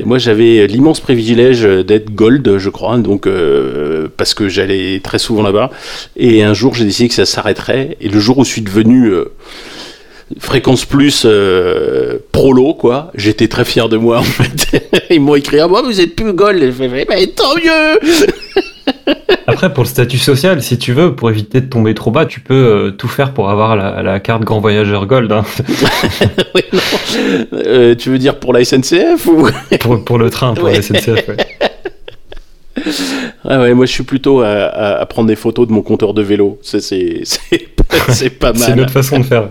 Moi, 0.04 0.16
j'avais 0.16 0.66
l'immense 0.66 1.00
privilège 1.00 1.62
d'être 1.62 2.14
gold, 2.14 2.56
je 2.56 2.70
crois, 2.70 2.96
donc 2.96 3.26
euh, 3.26 4.08
parce 4.16 4.32
que 4.32 4.48
j'allais 4.48 5.00
très 5.04 5.18
souvent 5.18 5.42
là-bas. 5.42 5.70
Et 6.16 6.42
un 6.42 6.54
jour, 6.54 6.74
j'ai 6.74 6.84
décidé 6.84 7.10
que 7.10 7.14
ça 7.14 7.26
s'arrêterait. 7.26 7.98
Et 8.00 8.08
le 8.08 8.20
jour 8.20 8.38
où 8.38 8.44
je 8.44 8.50
suis 8.50 8.62
devenu 8.62 9.12
fréquence 10.38 10.84
plus 10.84 11.24
euh, 11.26 12.18
prolo 12.30 12.74
quoi 12.74 13.10
j'étais 13.14 13.48
très 13.48 13.64
fier 13.64 13.88
de 13.88 13.96
moi 13.96 14.18
en 14.20 14.22
fait 14.22 14.86
ils 15.10 15.20
m'ont 15.20 15.34
écrit 15.34 15.58
ah 15.60 15.66
moi 15.66 15.82
vous 15.82 16.00
êtes 16.00 16.14
plus 16.14 16.32
gold 16.32 16.62
je 16.62 16.70
fais 16.70 16.88
mais 16.88 17.26
tant 17.28 17.54
mieux 17.56 17.98
après 19.46 19.72
pour 19.72 19.82
le 19.84 19.88
statut 19.88 20.18
social 20.18 20.62
si 20.62 20.78
tu 20.78 20.92
veux 20.92 21.14
pour 21.16 21.30
éviter 21.30 21.60
de 21.60 21.66
tomber 21.66 21.94
trop 21.94 22.10
bas 22.10 22.26
tu 22.26 22.40
peux 22.40 22.54
euh, 22.54 22.90
tout 22.92 23.08
faire 23.08 23.34
pour 23.34 23.50
avoir 23.50 23.74
la, 23.76 24.20
carte 24.20 24.42
grand 24.44 24.60
voyageur 24.60 25.06
gold 25.06 25.32
hein. 25.32 25.44
oui, 26.54 26.62
euh, 27.52 27.94
tu 27.96 28.10
veux 28.10 28.18
dire 28.18 28.38
pour 28.38 28.52
la 28.52 28.64
SNCF 28.64 29.26
ou 29.26 29.48
pour, 29.80 30.04
pour, 30.04 30.18
le 30.18 30.30
train 30.30 30.54
pour 30.54 30.68
la 30.68 30.80
SNCF 30.80 31.28
ouais. 31.28 31.36
Ah 33.44 33.60
ouais, 33.60 33.74
moi 33.74 33.86
je 33.86 33.92
suis 33.92 34.04
plutôt 34.04 34.40
à, 34.40 34.48
à, 34.48 35.06
prendre 35.06 35.28
des 35.28 35.36
photos 35.36 35.66
de 35.66 35.72
mon 35.72 35.82
compteur 35.82 36.14
de 36.14 36.22
vélo. 36.22 36.58
C'est 36.62 36.88
pas 38.38 38.52
mal. 38.52 38.62
C'est 38.62 38.72
une 38.72 38.80
autre 38.80 38.92
façon 38.92 39.18
de 39.18 39.24
faire. 39.24 39.48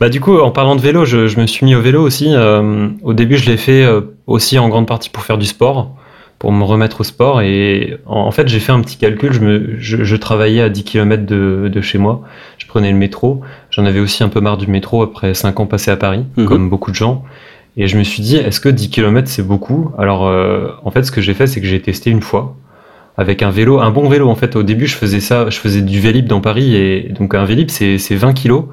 Bah 0.00 0.08
du 0.10 0.20
coup, 0.20 0.38
en 0.38 0.50
parlant 0.50 0.76
de 0.76 0.80
vélo, 0.80 1.04
je, 1.04 1.26
je 1.26 1.40
me 1.40 1.46
suis 1.46 1.64
mis 1.64 1.74
au 1.74 1.80
vélo 1.80 2.02
aussi. 2.02 2.28
Euh, 2.30 2.88
au 3.02 3.14
début, 3.14 3.36
je 3.36 3.48
l'ai 3.50 3.56
fait 3.56 3.84
euh, 3.84 4.02
aussi 4.26 4.58
en 4.58 4.68
grande 4.68 4.86
partie 4.86 5.08
pour 5.08 5.22
faire 5.22 5.38
du 5.38 5.46
sport, 5.46 5.96
pour 6.38 6.52
me 6.52 6.64
remettre 6.64 7.00
au 7.00 7.04
sport. 7.04 7.40
Et 7.40 7.96
en, 8.04 8.30
fait, 8.30 8.46
j'ai 8.48 8.60
fait 8.60 8.72
un 8.72 8.80
petit 8.80 8.98
calcul. 8.98 9.32
Je, 9.32 9.40
me, 9.40 9.76
je, 9.78 10.04
je, 10.04 10.16
travaillais 10.16 10.60
à 10.60 10.68
10 10.68 10.84
km 10.84 11.24
de, 11.24 11.70
de, 11.72 11.80
chez 11.80 11.96
moi. 11.96 12.22
Je 12.58 12.66
prenais 12.66 12.90
le 12.90 12.98
métro. 12.98 13.40
J'en 13.70 13.86
avais 13.86 14.00
aussi 14.00 14.22
un 14.22 14.28
peu 14.28 14.40
marre 14.40 14.58
du 14.58 14.66
métro 14.66 15.02
après 15.02 15.32
5 15.32 15.60
ans 15.60 15.66
passés 15.66 15.90
à 15.90 15.96
Paris, 15.96 16.24
mhm. 16.36 16.44
comme 16.44 16.68
beaucoup 16.68 16.90
de 16.90 16.96
gens. 16.96 17.24
Et 17.78 17.88
je 17.88 17.96
me 17.96 18.04
suis 18.04 18.22
dit, 18.22 18.36
est-ce 18.36 18.60
que 18.60 18.68
10 18.68 18.90
km 18.90 19.28
c'est 19.28 19.46
beaucoup? 19.46 19.92
Alors, 19.98 20.26
euh, 20.26 20.68
en 20.84 20.90
fait, 20.90 21.04
ce 21.04 21.10
que 21.10 21.22
j'ai 21.22 21.34
fait, 21.34 21.46
c'est 21.46 21.60
que 21.60 21.66
j'ai 21.66 21.80
testé 21.80 22.10
une 22.10 22.22
fois 22.22 22.54
avec 23.18 23.42
un 23.42 23.50
vélo, 23.50 23.80
un 23.80 23.90
bon 23.90 24.10
vélo. 24.10 24.28
En 24.28 24.34
fait, 24.34 24.56
au 24.56 24.62
début, 24.62 24.86
je 24.86 24.96
faisais 24.96 25.20
ça, 25.20 25.48
je 25.48 25.58
faisais 25.58 25.80
du 25.80 26.00
Vélib 26.00 26.26
dans 26.26 26.42
Paris. 26.42 26.76
Et 26.76 27.12
donc, 27.18 27.34
un 27.34 27.46
Vélib, 27.46 27.70
c'est 27.70 28.14
20 28.14 28.34
kilos. 28.34 28.64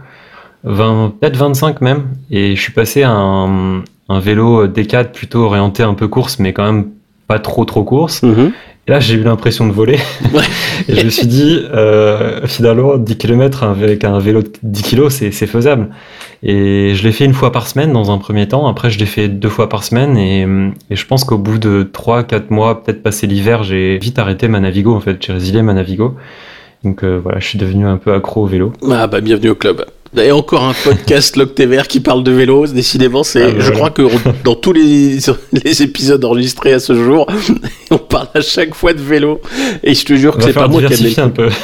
20, 0.64 1.16
peut-être 1.20 1.38
25 1.38 1.82
même. 1.82 2.04
Et 2.32 2.56
je 2.56 2.62
suis 2.62 2.72
passé 2.72 3.04
à 3.04 3.12
un, 3.12 3.84
un 4.10 4.20
vélo 4.20 4.68
D4 4.68 5.12
plutôt 5.12 5.44
orienté 5.44 5.84
un 5.84 5.94
peu 5.94 6.08
course, 6.08 6.40
mais 6.40 6.54
quand 6.54 6.66
même 6.66 6.90
pas 7.28 7.40
trop 7.40 7.66
trop 7.66 7.84
course. 7.84 8.24
Mhm. 8.24 8.52
Et 8.86 8.92
là, 8.92 9.00
j'ai 9.00 9.16
eu 9.16 9.24
l'impression 9.24 9.66
de 9.66 9.72
voler. 9.72 9.98
et 10.90 10.96
je 10.96 11.06
me 11.06 11.10
suis 11.10 11.28
dit, 11.28 11.62
euh, 11.74 12.46
finalement, 12.48 12.98
10 12.98 13.18
km 13.18 13.64
avec 13.64 14.04
un 14.04 14.20
vélo 14.20 14.42
de 14.42 14.50
10 14.62 14.84
kg, 14.84 15.10
c'est 15.10 15.32
faisable. 15.32 15.90
Et 16.44 16.94
je 16.94 17.04
l'ai 17.04 17.14
fait 17.14 17.24
une 17.24 17.34
fois 17.34 17.54
par 17.54 17.68
semaine 17.68 17.94
dans 17.94 18.12
un 18.12 18.18
premier 18.18 18.46
temps. 18.50 18.68
Après, 18.68 18.90
je 18.90 19.00
l'ai 19.00 19.06
fait 19.06 19.30
deux 19.30 19.48
fois 19.48 19.70
par 19.70 19.86
semaine. 19.86 20.18
Et, 20.18 20.42
et 20.90 20.96
je 20.98 21.06
pense 21.06 21.24
qu'au 21.24 21.38
bout 21.38 21.60
de 21.60 21.90
3-4 21.94 22.44
mois, 22.50 22.84
peut-être 22.84 23.02
passé 23.02 23.26
l'hiver, 23.26 23.64
j'ai 23.64 24.00
vite 24.00 24.20
arrêté 24.20 24.50
ma 24.50 24.60
Navigo. 24.60 24.94
En 24.94 25.00
fait, 25.00 25.16
j'ai 25.26 25.32
résilié 25.32 25.62
ma 25.62 25.74
Navigo. 25.74 26.16
Donc 26.84 27.04
euh, 27.04 27.20
voilà, 27.24 27.40
je 27.40 27.48
suis 27.48 27.58
devenu 27.58 27.88
un 27.88 27.96
peu 27.96 28.14
accro 28.14 28.44
au 28.44 28.46
vélo. 28.46 28.74
Ah 28.92 29.08
bah 29.08 29.22
bienvenue 29.22 29.52
au 29.52 29.56
club. 29.56 29.86
Et 30.16 30.32
encore 30.32 30.64
un 30.64 30.74
podcast 30.74 31.38
Loctever 31.38 31.82
qui 31.90 32.00
parle 32.00 32.24
de 32.24 32.32
vélo. 32.32 32.68
Décidément, 32.68 33.24
c'est. 33.24 33.44
Ah, 33.44 33.60
je 33.60 33.72
crois 33.72 33.90
que 33.90 34.04
dans 34.44 34.56
tous 34.56 34.74
les, 34.74 35.18
les, 35.64 35.82
épisodes 35.82 36.24
enregistrés 36.24 36.74
à 36.74 36.80
ce 36.80 36.94
jour, 36.94 37.26
on 37.92 37.98
parle 37.98 38.28
à 38.36 38.42
chaque 38.42 38.76
fois 38.76 38.94
de 38.94 39.02
vélo. 39.02 39.42
Et 39.84 39.96
je 39.96 40.06
te 40.06 40.14
jure 40.14 40.38
que 40.38 40.44
c'est 40.44 40.54
pas 40.54 40.68
moi 40.68 40.84
qui 40.84 41.20
un 41.20 41.30
peu. 41.30 41.50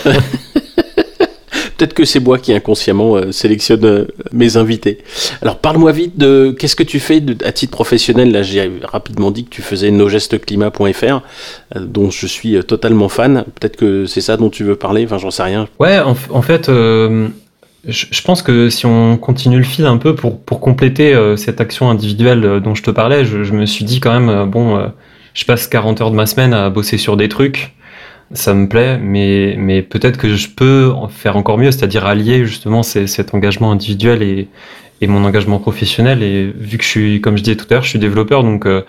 Peut-être 1.77 1.93
que 1.93 2.03
c'est 2.03 2.19
moi 2.19 2.37
qui 2.39 2.51
inconsciemment 2.51 3.15
euh, 3.15 3.31
sélectionne 3.31 3.85
euh, 3.85 4.05
mes 4.33 4.57
invités. 4.57 4.97
Alors 5.41 5.59
parle-moi 5.59 5.93
vite 5.93 6.17
de 6.17 6.53
qu'est-ce 6.59 6.75
que 6.75 6.83
tu 6.83 6.99
fais 6.99 7.23
à 7.45 7.53
titre 7.53 7.71
professionnel? 7.71 8.33
Là, 8.33 8.43
j'ai 8.43 8.69
rapidement 8.83 9.31
dit 9.31 9.45
que 9.45 9.49
tu 9.49 9.61
faisais 9.61 9.89
nogesteclimat.fr, 9.89 11.03
euh, 11.05 11.19
dont 11.79 12.11
je 12.11 12.27
suis 12.27 12.61
totalement 12.65 13.07
fan. 13.07 13.45
Peut-être 13.57 13.77
que 13.77 14.07
c'est 14.07 14.19
ça 14.19 14.35
dont 14.35 14.49
tu 14.49 14.65
veux 14.65 14.75
parler? 14.75 15.05
Enfin, 15.05 15.19
j'en 15.19 15.31
sais 15.31 15.43
rien. 15.43 15.69
Ouais, 15.79 15.99
en, 15.99 16.41
fait. 16.41 16.69
Je, 17.87 18.21
pense 18.23 18.41
que 18.41 18.69
si 18.69 18.85
on 18.85 19.17
continue 19.17 19.57
le 19.57 19.63
fil 19.63 19.85
un 19.85 19.97
peu 19.97 20.13
pour, 20.13 20.41
pour 20.41 20.59
compléter 20.59 21.17
cette 21.37 21.61
action 21.61 21.89
individuelle 21.89 22.59
dont 22.61 22.75
je 22.75 22.83
te 22.83 22.91
parlais, 22.91 23.23
je, 23.23 23.43
je 23.43 23.53
me 23.53 23.65
suis 23.65 23.85
dit 23.85 24.01
quand 24.01 24.19
même, 24.19 24.49
bon, 24.49 24.91
je 25.33 25.45
passe 25.45 25.67
40 25.67 26.01
heures 26.01 26.11
de 26.11 26.15
ma 26.15 26.25
semaine 26.25 26.53
à 26.53 26.69
bosser 26.69 26.97
sur 26.97 27.15
des 27.15 27.29
trucs 27.29 27.73
ça 28.33 28.53
me 28.53 28.67
plaît, 28.67 28.97
mais, 28.99 29.55
mais 29.57 29.81
peut-être 29.81 30.17
que 30.17 30.35
je 30.35 30.49
peux 30.49 30.91
en 30.95 31.07
faire 31.07 31.35
encore 31.35 31.57
mieux, 31.57 31.71
c'est-à-dire 31.71 32.05
allier 32.05 32.45
justement 32.45 32.83
cet 32.83 33.33
engagement 33.33 33.71
individuel 33.71 34.21
et, 34.21 34.47
et, 35.01 35.07
mon 35.07 35.23
engagement 35.25 35.59
professionnel. 35.59 36.21
Et 36.21 36.53
vu 36.55 36.77
que 36.77 36.83
je 36.83 36.89
suis, 36.89 37.21
comme 37.21 37.37
je 37.37 37.43
disais 37.43 37.55
tout 37.55 37.65
à 37.69 37.75
l'heure, 37.75 37.83
je 37.83 37.89
suis 37.89 37.99
développeur, 37.99 38.43
donc 38.43 38.65
euh, 38.65 38.83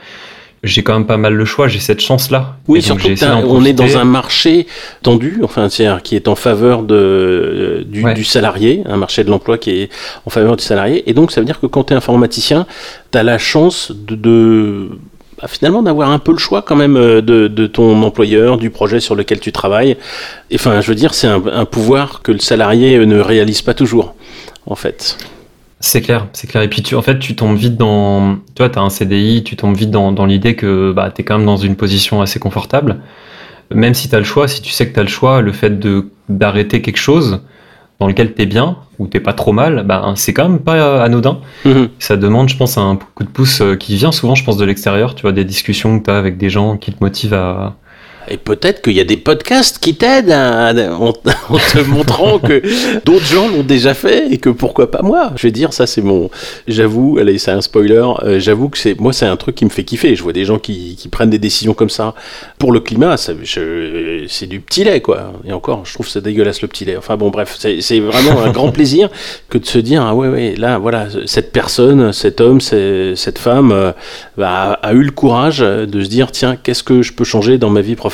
j'ai 0.63 0.83
quand 0.83 0.93
même 0.93 1.07
pas 1.07 1.17
mal 1.17 1.35
le 1.35 1.45
choix, 1.45 1.69
j'ai 1.69 1.79
cette 1.79 2.01
chance-là. 2.01 2.57
Oui, 2.69 2.83
surtout 2.83 3.09
on 3.47 3.65
est 3.65 3.73
dans 3.73 3.97
un 3.97 4.05
marché 4.05 4.67
tendu, 5.03 5.41
enfin, 5.43 5.71
c'est-à-dire 5.71 6.03
qui 6.03 6.17
est 6.17 6.29
en 6.29 6.35
faveur 6.35 6.83
de, 6.83 7.85
du, 7.87 8.05
du, 8.13 8.25
salarié, 8.25 8.83
un 8.87 8.99
marché 8.99 9.25
de 9.25 9.31
l'emploi 9.31 9.57
qui 9.57 9.71
est 9.71 9.91
en 10.27 10.31
faveur 10.31 10.57
du 10.57 10.63
salarié. 10.63 11.09
Et 11.09 11.15
donc, 11.15 11.33
ça 11.33 11.41
veut 11.41 11.47
dire 11.47 11.61
que 11.61 11.67
quand 11.67 11.85
tu 11.85 11.95
es 11.95 11.97
informaticien, 11.97 12.67
tu 13.11 13.19
as 13.19 13.23
la 13.23 13.39
chance 13.39 13.91
de, 13.91 14.15
de 14.15 14.89
bah, 15.41 15.49
finalement 15.49 15.83
d'avoir 15.83 16.11
un 16.11 16.19
peu 16.19 16.33
le 16.33 16.39
choix 16.39 16.61
quand 16.61 16.77
même 16.77 16.97
euh, 16.97 17.23
de, 17.23 17.49
de, 17.49 17.67
ton 17.67 18.03
employeur, 18.03 18.59
du 18.59 18.69
projet 18.69 19.01
sur 19.01 19.15
lequel 19.15 19.41
tu 19.41 19.53
travailles. 19.53 19.97
enfin, 20.53 20.83
je 20.83 20.89
veux 20.89 20.95
dire, 20.95 21.15
c'est 21.15 21.27
un, 21.27 21.43
un, 21.47 21.65
pouvoir 21.65 22.21
que 22.21 22.33
le 22.33 22.39
salarié 22.39 22.99
ne 22.99 23.19
réalise 23.19 23.63
pas 23.63 23.73
toujours, 23.73 24.15
en 24.67 24.75
fait. 24.75 25.17
C'est 25.83 26.03
clair, 26.03 26.27
c'est 26.35 26.47
clair. 26.47 26.63
Et 26.63 26.69
puis, 26.69 26.83
tu, 26.83 26.95
en 26.95 27.01
fait, 27.01 27.19
tu 27.19 27.35
tombes 27.35 27.57
vite 27.57 27.77
dans. 27.77 28.37
Tu 28.55 28.59
vois, 28.59 28.69
tu 28.69 28.79
as 28.79 28.83
un 28.83 28.91
CDI, 28.91 29.43
tu 29.43 29.57
tombes 29.57 29.75
vite 29.75 29.91
dans, 29.91 30.13
dans 30.13 30.27
l'idée 30.27 30.55
que 30.55 30.93
bah, 30.93 31.11
tu 31.11 31.23
es 31.23 31.25
quand 31.25 31.39
même 31.39 31.47
dans 31.47 31.57
une 31.57 31.75
position 31.75 32.21
assez 32.21 32.39
confortable. 32.39 33.01
Même 33.75 33.95
si 33.95 34.11
tu 34.11 34.15
as 34.15 34.19
le 34.19 34.25
choix, 34.25 34.47
si 34.47 34.61
tu 34.61 34.73
sais 34.73 34.87
que 34.87 34.93
tu 34.93 35.01
as 35.01 35.05
le 35.05 35.09
choix, 35.09 35.41
le 35.41 35.53
fait 35.53 35.81
d'arrêter 36.29 36.83
quelque 36.83 36.99
chose, 36.99 37.41
dans 37.99 38.07
lequel 38.09 38.35
tu 38.35 38.43
es 38.43 38.47
bien 38.47 38.77
ou 38.99 39.07
t'es 39.07 39.21
pas 39.21 39.33
trop 39.33 39.53
mal, 39.53 39.85
bah, 39.87 40.13
c'est 40.17 40.35
quand 40.35 40.49
même 40.49 40.59
pas 40.59 41.03
anodin. 41.03 41.39
Mhm. 41.65 41.89
Ça 41.99 42.19
demande, 42.19 42.51
je 42.51 42.57
pense, 42.57 42.77
un 42.77 42.99
coup 43.15 43.25
de 43.25 43.31
pouce 43.31 43.63
euh, 43.63 43.77
qui 43.77 43.97
vient 43.97 44.13
souvent, 44.13 44.35
je 44.35 44.45
pense, 44.45 44.59
de 44.59 44.65
l'extérieur. 44.67 45.15
Tu 45.15 45.23
vois, 45.23 45.33
des 45.33 45.45
discussions 45.45 45.99
que 45.99 46.05
tu 46.05 46.11
as 46.11 46.19
avec 46.19 46.37
des 46.37 46.51
gens 46.51 46.77
qui 46.77 46.93
te 46.93 47.03
motivent 47.03 47.35
à, 47.35 47.77
et 48.29 48.37
peut-être 48.37 48.83
qu'il 48.83 48.93
y 48.93 49.01
a 49.01 49.05
des 49.05 49.17
podcasts 49.17 49.79
qui 49.79 49.95
t'aident 49.95 50.31
en, 50.33 51.13
te 51.13 51.81
montrant 51.89 52.39
que 52.39 52.63
d'autres 53.05 53.25
gens 53.25 53.49
l'ont 53.49 53.63
déjà 53.63 53.95
fait 53.95 54.33
et 54.33 54.39
que 54.39 54.51
pourquoi 54.51 54.91
pas 54.91 55.03
moi. 55.03 55.33
Je 55.37 55.47
vais 55.47 55.51
dire, 55.51 55.73
ça 55.73 55.87
c'est 55.87 56.03
mon. 56.03 56.31
J'avoue, 56.69 57.19
allez, 57.19 57.39
c'est 57.39 57.51
un 57.51 57.61
spoiler. 57.61 58.05
Euh, 58.23 58.39
j'avoue 58.39 58.69
que 58.69 58.79
c'est 58.79 58.99
moi, 58.99 59.13
c'est 59.13 59.27
un 59.27 59.37
truc 59.37 59.55
qui 59.55 59.65
me 59.65 59.71
fait 59.71 59.85
kiffer. 59.85 60.15
Je 60.15 60.23
vois 60.23 60.33
des 60.33 60.45
gens 60.45 60.59
qui, 60.59 60.97
prennent 61.11 61.31
des 61.31 61.39
décisions 61.39 61.75
comme 61.75 61.91
ça 61.91 62.15
pour 62.59 62.73
le 62.73 62.81
climat. 62.81 63.17
c'est 63.17 64.47
du 64.47 64.61
petit 64.61 64.85
lait, 64.85 65.01
quoi. 65.01 65.33
Et 65.45 65.53
encore, 65.53 65.85
je 65.85 65.95
trouve 65.95 66.07
ça 66.07 66.21
dégueulasse 66.21 66.63
le 66.63 66.69
petit 66.69 66.85
lait. 66.85 66.97
Enfin 66.97 67.17
bon, 67.17 67.31
bref, 67.31 67.57
c'est 67.59 68.01
vraiment 68.01 68.43
un 68.43 68.51
grand 68.51 68.71
plaisir 68.71 69.09
que 69.49 69.59
de 69.59 69.67
se 69.67 69.79
dire, 69.79 70.03
ah 70.03 70.15
ouais, 70.15 70.29
ouais, 70.29 70.55
là, 70.57 70.79
voilà, 70.79 71.09
cette 71.27 71.53
personne, 71.53 72.13
cet 72.13 72.41
homme, 72.41 72.61
cette 72.61 73.39
femme 73.39 73.73
euh, 73.73 73.93
bah, 74.37 74.79
a 74.83 74.93
eu 74.93 75.03
le 75.03 75.11
courage 75.11 75.59
de 75.61 76.03
se 76.03 76.09
dire, 76.09 76.31
tiens, 76.31 76.57
qu'est-ce 76.57 76.83
que 76.83 77.03
je 77.03 77.13
peux 77.13 77.25
changer 77.25 77.59
dans 77.59 77.71
ma 77.71 77.81
vie 77.81 77.97
professionnelle 77.97 78.10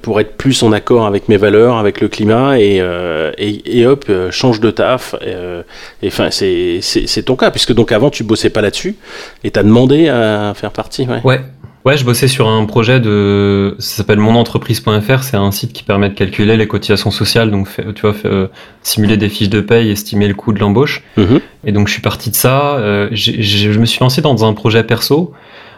pour 0.00 0.20
être 0.20 0.36
plus 0.36 0.62
en 0.62 0.72
accord 0.72 1.06
avec 1.06 1.28
mes 1.28 1.36
valeurs, 1.36 1.76
avec 1.76 2.00
le 2.00 2.08
climat 2.08 2.58
et, 2.58 2.78
euh, 2.80 3.32
et, 3.38 3.86
hop, 3.86 4.04
euh, 4.08 4.30
change 4.30 4.60
de 4.60 4.70
taf. 4.70 5.14
Euh, 5.22 5.62
et 6.02 6.08
enfin, 6.08 6.30
c'est 6.30 7.22
ton 7.24 7.36
cas, 7.36 7.50
puisque 7.50 7.72
donc 7.72 7.92
avant 7.92 8.10
tu 8.10 8.24
bossais 8.24 8.50
pas 8.50 8.60
là-dessus 8.60 8.96
et 9.44 9.50
tu 9.50 9.58
as 9.58 9.62
demandé 9.62 10.08
à 10.08 10.52
faire 10.54 10.72
partie. 10.72 11.06
Ouais. 11.06 11.20
ouais. 11.24 11.40
Ouais, 11.84 11.96
je 11.96 12.04
bossais 12.04 12.28
sur 12.28 12.48
un 12.48 12.64
projet 12.64 13.00
de, 13.00 13.74
ça 13.80 13.96
s'appelle 13.96 14.20
monentreprise.fr, 14.20 15.22
c'est 15.24 15.36
un 15.36 15.50
site 15.50 15.72
qui 15.72 15.82
permet 15.82 16.10
de 16.10 16.14
calculer 16.14 16.56
les 16.56 16.68
cotisations 16.68 17.10
sociales, 17.10 17.50
donc 17.50 17.66
tu 17.96 18.02
vois, 18.02 18.14
simuler 18.84 19.16
des 19.16 19.28
fiches 19.28 19.48
de 19.48 19.60
paye, 19.60 19.90
estimer 19.90 20.28
le 20.28 20.34
coût 20.34 20.52
de 20.52 20.60
l'embauche. 20.60 21.02
Mm-hmm. 21.18 21.40
Et 21.64 21.72
donc 21.72 21.88
je 21.88 21.94
suis 21.94 22.02
parti 22.02 22.30
de 22.30 22.36
ça, 22.36 22.78
je 23.10 23.78
me 23.80 23.84
suis 23.84 23.98
lancé 23.98 24.22
dans 24.22 24.44
un 24.44 24.52
projet 24.52 24.84
perso 24.84 25.34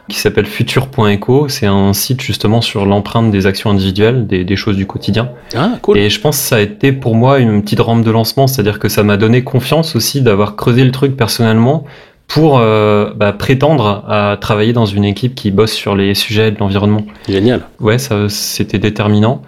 qui 0.08 0.18
s'appelle 0.18 0.46
futur.eco. 0.46 1.48
C'est 1.48 1.66
un 1.66 1.92
site 1.92 2.20
justement 2.20 2.60
sur 2.60 2.84
l'empreinte 2.86 3.30
des 3.30 3.46
actions 3.46 3.70
individuelles, 3.70 4.26
des, 4.26 4.56
choses 4.56 4.76
du 4.76 4.86
quotidien. 4.86 5.30
Ah, 5.54 5.78
cool. 5.82 5.98
Et 5.98 6.10
je 6.10 6.20
pense 6.20 6.38
que 6.38 6.42
ça 6.44 6.56
a 6.56 6.60
été 6.60 6.92
pour 6.92 7.14
moi 7.14 7.38
une 7.38 7.62
petite 7.62 7.80
rampe 7.80 8.04
de 8.04 8.10
lancement, 8.10 8.46
c'est-à-dire 8.46 8.78
que 8.78 8.88
ça 8.88 9.02
m'a 9.02 9.16
donné 9.16 9.44
confiance 9.44 9.96
aussi 9.96 10.20
d'avoir 10.20 10.56
creusé 10.56 10.84
le 10.84 10.90
truc 10.90 11.16
personnellement 11.16 11.84
pour 12.26 12.58
bah, 12.58 13.32
prétendre 13.38 14.04
à 14.08 14.36
travailler 14.40 14.72
dans 14.72 14.86
une 14.86 15.04
équipe 15.04 15.34
qui 15.34 15.50
bosse 15.50 15.72
sur 15.72 15.94
les 15.94 16.14
sujets 16.14 16.50
de 16.50 16.58
l'environnement. 16.58 17.04
Génial. 17.28 17.62
Ouais, 17.80 17.98
ça 17.98 18.28
c'était 18.28 18.78
déterminant. 18.78 19.42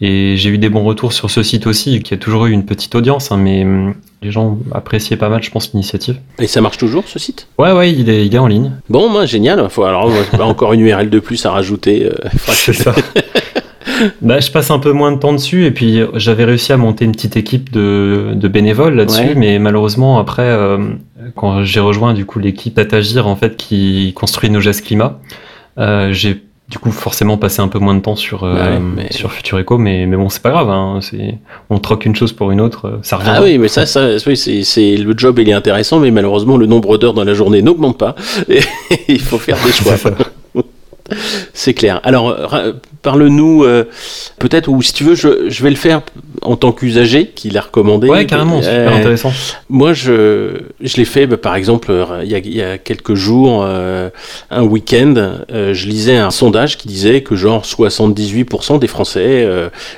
Et 0.00 0.36
j'ai 0.36 0.50
eu 0.50 0.58
des 0.58 0.68
bons 0.68 0.84
retours 0.84 1.12
sur 1.12 1.30
ce 1.30 1.42
site 1.42 1.66
aussi, 1.66 2.02
qui 2.02 2.14
a 2.14 2.16
toujours 2.16 2.46
eu 2.46 2.50
une 2.50 2.64
petite 2.64 2.94
audience, 2.94 3.30
hein, 3.30 3.36
mais 3.36 3.62
hum, 3.64 3.94
les 4.24 4.30
gens 4.32 4.58
appréciaient 4.72 5.16
pas 5.16 5.28
mal, 5.28 5.42
je 5.42 5.50
pense, 5.50 5.72
l'initiative. 5.72 6.18
Et 6.38 6.46
ça 6.46 6.60
marche 6.60 6.78
toujours, 6.78 7.04
ce 7.06 7.18
site? 7.18 7.46
Ouais, 7.58 7.72
ouais, 7.72 7.92
il 7.92 8.08
est, 8.08 8.26
il 8.26 8.34
est 8.34 8.38
en 8.38 8.46
ligne. 8.46 8.72
Bon, 8.88 9.08
moi, 9.08 9.26
génial. 9.26 9.68
Faut, 9.68 9.84
alors, 9.84 10.10
encore 10.40 10.72
une 10.72 10.80
URL 10.80 11.10
de 11.10 11.20
plus 11.20 11.44
à 11.46 11.50
rajouter. 11.50 12.06
Euh, 12.06 12.28
C'est 12.48 12.72
ça. 12.72 12.94
bah, 14.22 14.40
je 14.40 14.50
passe 14.50 14.70
un 14.70 14.78
peu 14.78 14.92
moins 14.92 15.12
de 15.12 15.18
temps 15.18 15.32
dessus, 15.32 15.66
et 15.66 15.70
puis 15.70 16.00
j'avais 16.14 16.44
réussi 16.44 16.72
à 16.72 16.76
monter 16.76 17.04
une 17.04 17.12
petite 17.12 17.36
équipe 17.36 17.70
de, 17.70 18.32
de 18.34 18.48
bénévoles 18.48 18.94
là-dessus, 18.94 19.34
mais 19.36 19.58
malheureusement, 19.58 20.18
après, 20.18 20.42
euh, 20.42 20.78
quand 21.36 21.64
j'ai 21.64 21.80
rejoint 21.80 22.14
du 22.14 22.24
coup 22.24 22.38
l'équipe 22.38 22.74
d'Atagir, 22.74 23.26
en 23.26 23.36
fait, 23.36 23.56
qui 23.56 24.12
construit 24.16 24.50
nos 24.50 24.60
gestes 24.60 24.84
climat, 24.84 25.20
euh, 25.78 26.12
j'ai 26.12 26.42
du 26.74 26.80
coup 26.80 26.90
forcément 26.90 27.38
passer 27.38 27.62
un 27.62 27.68
peu 27.68 27.78
moins 27.78 27.94
de 27.94 28.00
temps 28.00 28.16
sur 28.16 28.42
euh, 28.42 28.80
sur 29.10 29.30
Futur 29.30 29.60
Echo 29.60 29.78
mais 29.78 30.06
mais 30.06 30.16
bon 30.16 30.28
c'est 30.28 30.42
pas 30.42 30.50
grave 30.50 30.70
hein, 30.70 30.98
c'est 31.02 31.38
on 31.70 31.78
troque 31.78 32.04
une 32.04 32.16
chose 32.16 32.32
pour 32.32 32.50
une 32.50 32.60
autre 32.60 32.86
euh, 32.86 32.98
ça 33.02 33.16
revient. 33.16 33.30
Ah 33.32 33.42
oui 33.44 33.58
mais 33.58 33.68
ça 33.68 33.86
ça 33.86 34.08
oui, 34.26 34.36
c'est 34.36 34.96
le 34.96 35.14
job 35.16 35.38
il 35.38 35.48
est 35.48 35.52
intéressant 35.52 36.00
mais 36.00 36.10
malheureusement 36.10 36.56
le 36.56 36.66
nombre 36.66 36.98
d'heures 36.98 37.14
dans 37.14 37.22
la 37.22 37.32
journée 37.32 37.62
n'augmente 37.62 37.96
pas. 37.96 38.16
Et 38.48 38.60
il 39.06 39.20
faut 39.20 39.38
faire 39.38 39.56
des 39.64 39.70
choix 39.72 39.94
c'est 41.52 41.74
clair. 41.74 42.00
Alors, 42.04 42.36
parle-nous 43.04 43.62
euh, 43.62 43.84
peut-être, 44.40 44.68
ou 44.68 44.82
si 44.82 44.92
tu 44.92 45.04
veux, 45.04 45.14
je, 45.14 45.48
je, 45.48 45.62
vais 45.62 45.70
le 45.70 45.76
faire 45.76 46.00
en 46.42 46.56
tant 46.56 46.72
qu'usager 46.72 47.26
qui 47.26 47.50
l'a 47.50 47.60
recommandé. 47.60 48.08
Ouais, 48.08 48.26
carrément, 48.26 48.60
super 48.60 48.92
euh, 48.92 48.96
intéressant. 48.96 49.32
Moi, 49.68 49.92
je, 49.92 50.62
je 50.80 50.96
l'ai 50.96 51.04
fait, 51.04 51.26
bah, 51.26 51.36
par 51.36 51.54
exemple, 51.54 51.92
euh, 51.92 52.22
il 52.24 52.30
y, 52.30 52.34
a, 52.34 52.38
il 52.38 52.54
y, 52.54 52.62
a, 52.62 52.78
quelques 52.78 53.14
jours, 53.14 53.64
un 53.64 54.62
week-end, 54.62 55.14
je 55.50 55.86
lisais 55.86 56.16
un 56.16 56.30
sondage 56.30 56.78
qui 56.78 56.88
disait 56.88 57.22
que 57.22 57.36
genre 57.36 57.62
78% 57.62 58.78
des 58.78 58.86
Français 58.86 59.46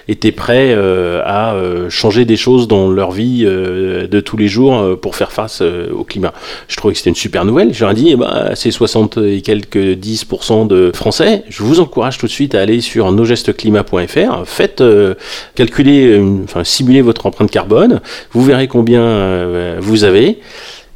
étaient 0.09 0.33
prêts 0.33 0.75
à 0.75 1.55
changer 1.89 2.25
des 2.25 2.37
choses 2.37 2.67
dans 2.67 2.91
leur 2.91 3.13
vie 3.13 3.45
de 3.45 4.21
tous 4.21 4.37
les 4.37 4.49
jours 4.49 4.99
pour 5.01 5.15
faire 5.15 5.31
face 5.31 5.63
au 5.63 6.03
climat. 6.03 6.33
Je 6.67 6.77
trouvais 6.77 6.93
que 6.93 6.99
c'était 6.99 7.11
une 7.11 7.17
super 7.17 7.45
nouvelle. 7.45 7.73
J'aurais 7.73 7.95
dit, 7.95 8.09
eh 8.11 8.17
ben, 8.17 8.51
c'est 8.55 8.73
60 8.73 9.19
et 9.19 9.43
quelques 9.43 9.77
10% 9.77 10.67
de 10.67 10.91
Français. 10.93 11.06
Je 11.11 11.63
vous 11.63 11.81
encourage 11.81 12.19
tout 12.19 12.27
de 12.27 12.31
suite 12.31 12.55
à 12.55 12.61
aller 12.61 12.81
sur 12.81 13.13
nosgestesclimat.fr. 13.13 14.45
Faites 14.45 14.81
euh, 14.81 15.15
calculer, 15.55 16.21
enfin 16.45 16.65
simuler 16.65 17.01
votre 17.01 17.27
empreinte 17.27 17.51
carbone. 17.51 18.01
Vous 18.33 18.45
verrez 18.45 18.67
combien 18.67 19.03
euh, 19.03 19.77
vous 19.81 20.05
avez. 20.05 20.41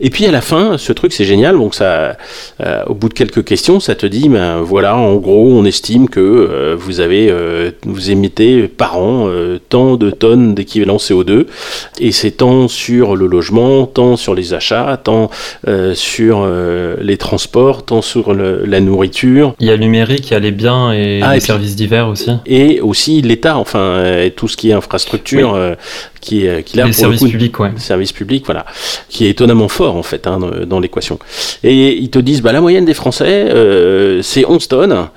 Et 0.00 0.10
puis 0.10 0.26
à 0.26 0.30
la 0.30 0.40
fin, 0.40 0.78
ce 0.78 0.92
truc 0.92 1.12
c'est 1.12 1.24
génial. 1.24 1.56
Donc 1.56 1.74
ça, 1.74 2.16
euh, 2.60 2.84
au 2.86 2.94
bout 2.94 3.08
de 3.08 3.14
quelques 3.14 3.44
questions, 3.44 3.80
ça 3.80 3.94
te 3.94 4.06
dit, 4.06 4.28
ben 4.28 4.60
voilà, 4.60 4.96
en 4.96 5.16
gros, 5.16 5.48
on 5.52 5.64
estime 5.64 6.08
que 6.08 6.20
euh, 6.20 6.76
vous 6.78 7.00
avez, 7.00 7.28
euh, 7.30 7.70
vous 7.84 8.10
émettez 8.10 8.68
par 8.68 8.98
an 8.98 9.28
tant 9.68 9.96
de 9.96 10.10
tonnes 10.10 10.54
d'équivalent 10.54 10.96
CO2, 10.96 11.46
et 12.00 12.12
c'est 12.12 12.32
tant 12.32 12.68
sur 12.68 13.16
le 13.16 13.26
logement, 13.26 13.86
tant 13.86 14.16
sur 14.16 14.34
les 14.34 14.54
achats, 14.54 14.98
tant 15.02 15.30
sur 15.94 16.48
les 17.00 17.16
transports, 17.16 17.84
tant 17.84 18.02
sur 18.02 18.34
la 18.34 18.80
nourriture. 18.80 19.54
Il 19.60 19.66
y 19.66 19.70
a 19.70 19.76
le 19.76 19.82
numérique, 19.82 20.30
il 20.30 20.34
y 20.34 20.36
a 20.36 20.40
les 20.40 20.50
biens 20.50 20.92
et 20.92 21.20
ah, 21.22 21.34
les 21.34 21.40
services 21.40 21.76
divers 21.76 22.08
aussi. 22.08 22.30
Et 22.46 22.80
aussi 22.80 23.22
l'État, 23.22 23.56
enfin, 23.56 24.04
et 24.22 24.30
tout 24.30 24.48
ce 24.48 24.56
qui 24.56 24.70
est 24.70 24.72
infrastructure, 24.72 25.76
qui 26.20 26.46
est 26.46 26.62
qui 26.62 26.76
là 26.76 26.86
les 26.86 26.92
services 26.92 27.22
publics, 27.22 27.58
ouais. 27.60 27.72
services 27.76 28.12
publics, 28.12 28.44
voilà, 28.44 28.66
qui 29.08 29.26
est 29.26 29.30
étonnamment 29.30 29.68
fort 29.68 29.96
en 29.96 30.02
fait 30.02 30.26
hein, 30.26 30.38
dans 30.66 30.80
l'équation. 30.80 31.18
Et 31.62 31.96
ils 31.96 32.10
te 32.10 32.18
disent, 32.18 32.42
bah 32.42 32.52
la 32.52 32.60
moyenne 32.60 32.84
des 32.84 32.94
Français, 32.94 33.48
euh, 33.50 34.22
c'est 34.22 34.44
11 34.46 34.68
tonnes. 34.68 35.08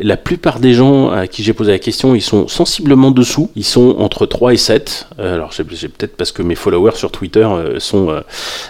La 0.00 0.16
plupart 0.16 0.58
des 0.60 0.74
gens 0.74 1.10
à 1.10 1.26
qui 1.26 1.42
j'ai 1.42 1.52
posé 1.52 1.72
la 1.72 1.78
question, 1.78 2.14
ils 2.14 2.22
sont 2.22 2.48
sensiblement 2.48 3.10
dessous. 3.10 3.50
Ils 3.56 3.64
sont 3.64 3.96
entre 3.98 4.26
3 4.26 4.54
et 4.54 4.56
7. 4.56 5.08
Euh, 5.18 5.34
alors 5.34 5.52
c'est 5.52 5.64
peut-être 5.64 6.16
parce 6.16 6.32
que 6.32 6.42
mes 6.42 6.54
followers 6.54 6.96
sur 6.96 7.10
Twitter 7.10 7.44
euh, 7.44 7.78
sont 7.78 8.10
euh, 8.10 8.20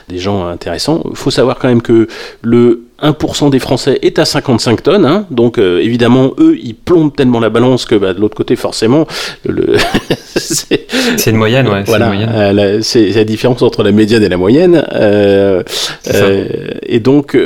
des 0.09 0.19
gens 0.19 0.47
intéressants. 0.47 1.03
Il 1.11 1.17
faut 1.17 1.31
savoir 1.31 1.59
quand 1.59 1.69
même 1.69 1.83
que 1.83 2.09
le 2.43 2.83
1% 3.03 3.51
des 3.51 3.59
Français 3.59 3.99
est 4.03 4.19
à 4.19 4.25
55 4.25 4.83
tonnes, 4.83 5.05
hein. 5.05 5.27
donc 5.31 5.59
euh, 5.59 5.81
évidemment 5.83 6.33
eux 6.39 6.57
ils 6.63 6.75
plombent 6.75 7.15
tellement 7.15 7.41
la 7.41 7.51
balance 7.51 7.85
que 7.85 7.97
bah, 7.97 8.15
de 8.15 8.21
l'autre 8.21 8.37
côté 8.37 8.55
forcément 8.55 9.07
le, 9.45 9.77
c'est 10.37 11.31
une 11.31 11.37
moyenne, 11.37 11.67
ouais. 11.69 11.83
Voilà, 11.85 12.13
euh, 12.13 12.79
c'est 12.83 13.11
la, 13.11 13.25
différence 13.25 13.61
entre 13.63 13.83
la 13.83 13.91
médiane 13.91 14.23
et 14.23 14.29
la 14.29 14.37
moyenne, 14.37 14.85
euh, 14.95 15.63
euh 16.15 16.47
et 16.87 17.01
donc 17.01 17.37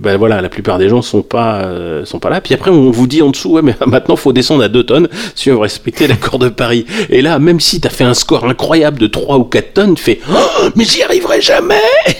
bah, 0.00 0.16
voilà 0.16 0.40
la 0.40 0.48
plupart 0.48 0.78
des 0.78 0.88
gens 0.88 1.02
sont 1.02 1.22
pas 1.22 1.68
sont 2.04 2.18
pas 2.18 2.30
là. 2.30 2.40
Puis 2.40 2.54
après 2.54 2.70
on 2.70 2.90
vous 2.90 3.06
dit 3.06 3.22
en 3.22 3.30
dessous 3.30 3.52
ouais 3.52 3.62
mais 3.62 3.74
maintenant 3.86 4.16
faut 4.16 4.32
descendre 4.32 4.64
à 4.64 4.68
2 4.68 4.82
tonnes 4.84 5.08
si 5.34 5.50
on 5.50 5.54
veut 5.54 5.60
respecter 5.60 6.08
l'accord 6.08 6.38
de 6.38 6.48
Paris. 6.48 6.86
Et 7.08 7.22
là 7.22 7.38
même 7.38 7.60
si 7.60 7.80
tu 7.80 7.86
as 7.86 7.90
fait 7.90 8.04
un 8.04 8.14
score 8.14 8.44
incroyable 8.44 8.98
de 8.98 9.06
3 9.06 9.38
ou 9.38 9.44
4 9.44 9.74
tonnes, 9.74 9.94
tu 9.94 10.02
fais 10.02 10.20
oh, 10.30 10.68
mais 10.74 10.84
j'y 10.84 11.02
arriverai 11.02 11.40
jamais. 11.40 11.76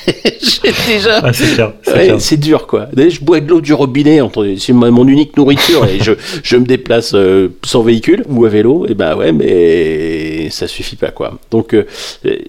J'ai 0.45 0.73
déjà. 0.87 1.23
Ah, 1.23 1.33
c'est 2.19 2.37
dur 2.37 2.67
quoi. 2.67 2.89
Je 2.97 3.21
bois 3.21 3.41
de 3.41 3.49
l'eau 3.49 3.61
du 3.61 3.73
robinet, 3.73 4.21
c'est 4.59 4.73
mon 4.73 5.07
unique 5.07 5.37
nourriture 5.37 5.85
et 5.87 6.03
je, 6.03 6.13
je 6.43 6.57
me 6.57 6.65
déplace 6.65 7.13
euh, 7.15 7.49
sans 7.65 7.83
véhicule 7.83 8.25
ou 8.29 8.45
à 8.45 8.49
vélo, 8.49 8.87
et 8.89 8.95
ben 8.95 9.17
ouais, 9.17 9.33
mais 9.33 10.49
ça 10.51 10.67
suffit 10.67 10.97
pas 10.97 11.11
quoi. 11.11 11.39
Donc 11.51 11.75
euh, 11.75 11.85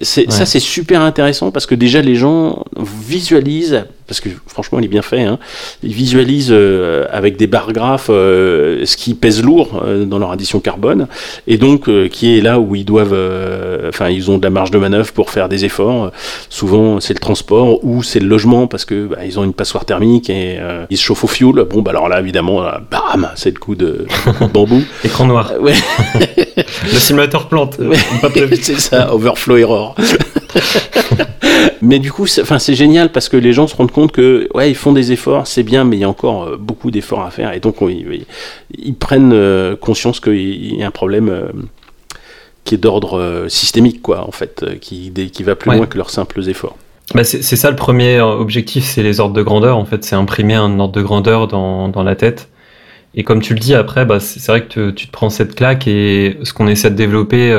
ça 0.02 0.46
c'est 0.46 0.60
super 0.60 1.02
intéressant 1.02 1.52
parce 1.52 1.66
que 1.66 1.76
déjà 1.76 2.02
les 2.02 2.16
gens 2.16 2.64
visualisent 3.08 3.86
parce 4.08 4.20
que 4.20 4.30
franchement 4.48 4.80
il 4.80 4.86
est 4.86 4.90
bien 4.90 5.02
fait, 5.02 5.24
hein. 5.24 5.40
ils 5.84 5.94
visualisent 5.94 6.52
euh, 6.52 7.06
avec 7.12 7.38
des 7.38 7.48
barres 7.48 7.74
graphes 7.74 8.10
euh, 8.10 8.86
ce 8.86 8.98
qui 8.98 9.14
pèse 9.14 9.44
lourd 9.44 9.82
euh, 9.84 10.06
dans 10.06 10.20
leur 10.20 10.32
addition 10.32 10.60
carbone, 10.60 11.08
et 11.48 11.58
donc 11.58 11.90
qui 12.10 12.38
est 12.38 12.42
là 12.42 12.60
où 12.60 12.76
ils 12.76 12.86
doivent, 12.86 13.18
enfin 13.88 14.10
ils 14.10 14.30
ont 14.30 14.38
de 14.38 14.44
la 14.44 14.50
marge 14.50 14.72
de 14.72 14.78
manœuvre 14.78 15.12
pour 15.12 15.30
faire 15.30 15.50
des 15.50 15.66
efforts. 15.66 16.12
Souvent 16.50 17.00
c'est 17.00 17.14
le 17.14 17.20
transport 17.20 17.84
ou 17.84 18.04
c'est 18.04 18.20
le 18.20 18.28
logement 18.28 18.68
parce 18.68 18.86
que 18.86 19.08
bah, 19.08 19.26
ils 19.26 19.40
ont 19.40 19.44
une 19.44 19.54
passoire 19.54 19.86
thermique 19.86 20.30
et 20.30 20.60
ils 20.90 20.98
se 20.98 21.04
chauffent 21.04 21.24
au 21.24 21.28
fioul. 21.28 21.66
Bon 21.70 21.82
bah 21.82 21.92
alors 21.92 22.10
là 22.10 22.20
évidemment, 22.20 22.64
bam, 22.92 23.30
c'est 23.36 23.52
le 23.52 23.60
coup 23.60 23.76
de, 23.76 24.06
bambou. 24.54 24.84
Écran 25.04 25.26
noir. 25.26 25.54
Ouais. 25.60 25.74
le 26.56 27.00
simulateur 27.00 27.48
plante. 27.48 27.78
c'est 28.62 28.80
ça, 28.80 29.14
overflow 29.14 29.58
error. 29.58 29.96
Mais 31.82 32.00
du 32.00 32.12
coup, 32.12 32.26
c'est 32.28 32.76
génial 32.76 33.12
parce 33.12 33.30
que 33.30 33.38
les 33.38 33.54
gens 33.54 33.68
se 33.68 33.76
rendent 33.76 33.92
compte 33.92 34.12
que 34.12 34.48
ouais, 34.54 34.70
ils 34.70 34.76
font 34.76 34.92
des 34.92 35.12
efforts, 35.12 35.48
c'est 35.48 35.64
bien, 35.64 35.84
mais 35.84 35.98
il 35.98 36.00
y 36.00 36.04
a 36.04 36.10
encore 36.10 36.44
euh, 36.44 36.58
beaucoup 36.58 36.92
d'efforts 36.92 37.24
à 37.24 37.32
faire, 37.32 37.54
et 37.54 37.60
donc 37.60 37.78
ils, 37.82 38.96
prennent 38.96 39.34
euh, 39.34 39.76
conscience 39.76 40.20
qu'il 40.20 40.76
y 40.76 40.84
a 40.84 40.88
un 40.88 40.92
problème 40.92 41.30
euh, 41.30 41.48
qui 42.64 42.76
est 42.76 42.80
d'ordre 42.80 43.46
systémique, 43.48 44.02
quoi, 44.02 44.28
en 44.28 44.32
fait, 44.32 44.66
qui, 44.82 45.12
qui 45.12 45.44
va 45.44 45.56
plus 45.56 45.72
loin 45.72 45.86
que 45.86 45.98
leurs 45.98 46.10
simples 46.10 46.48
efforts. 46.50 46.78
Bah 47.14 47.24
c'est 47.24 47.44
ça 47.44 47.70
le 47.70 47.76
premier 47.76 48.20
objectif, 48.20 48.84
c'est 48.84 49.04
les 49.04 49.20
ordres 49.20 49.36
de 49.36 49.44
grandeur. 49.44 49.78
En 49.78 49.86
fait, 49.86 50.04
c'est 50.04 50.16
imprimer 50.16 50.56
un 50.56 50.80
ordre 50.80 50.96
de 50.96 51.04
grandeur 51.04 51.48
dans, 51.48 51.88
dans, 51.88 52.02
la 52.02 52.16
tête. 52.16 52.50
Et 53.14 53.24
comme 53.24 53.44
tu 53.44 53.54
le 53.54 53.60
dis 53.60 53.76
après, 53.76 54.06
bah, 54.06 54.20
c'est 54.20 54.44
vrai 54.48 54.64
que 54.64 54.90
tu 54.90 55.06
te 55.06 55.12
prends 55.12 55.30
cette 55.30 55.54
claque 55.54 55.88
et 55.88 56.40
ce 56.42 56.52
qu'on 56.54 56.66
essaie 56.66 56.90
de 56.90 56.96
développer 56.96 57.52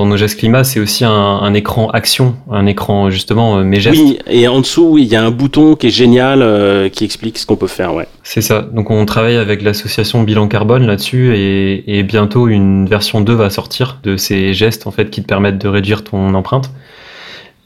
dans 0.00 0.06
nos 0.06 0.16
gestes 0.16 0.38
climat, 0.38 0.64
c'est 0.64 0.80
aussi 0.80 1.04
un, 1.04 1.52
écran 1.52 1.90
action, 1.90 2.34
un 2.50 2.64
écran 2.64 3.10
justement 3.10 3.58
euh, 3.58 3.64
mes 3.64 3.80
gestes. 3.80 4.00
Oui, 4.00 4.18
et 4.28 4.48
en 4.48 4.60
dessous, 4.60 4.96
il 4.96 5.04
y 5.04 5.14
a 5.14 5.22
un 5.22 5.30
bouton 5.30 5.76
qui 5.76 5.88
est 5.88 5.90
génial, 5.90 6.40
euh, 6.40 6.88
qui 6.88 7.04
explique 7.04 7.36
ce 7.36 7.44
qu'on 7.44 7.56
peut 7.56 7.66
faire, 7.66 7.92
ouais. 7.92 8.08
C'est 8.22 8.40
ça. 8.40 8.62
Donc 8.62 8.90
on 8.90 9.04
travaille 9.04 9.36
avec 9.36 9.60
l'association 9.60 10.22
Bilan 10.22 10.48
Carbone 10.48 10.86
là-dessus, 10.86 11.36
et, 11.36 12.02
bientôt 12.02 12.48
une 12.48 12.88
version 12.88 13.20
2 13.20 13.34
va 13.34 13.50
sortir 13.50 13.98
de 14.02 14.16
ces 14.16 14.54
gestes 14.54 14.86
en 14.86 14.90
fait 14.90 15.10
qui 15.10 15.20
te 15.20 15.26
permettent 15.26 15.58
de 15.58 15.68
réduire 15.68 16.02
ton 16.02 16.32
empreinte. 16.32 16.70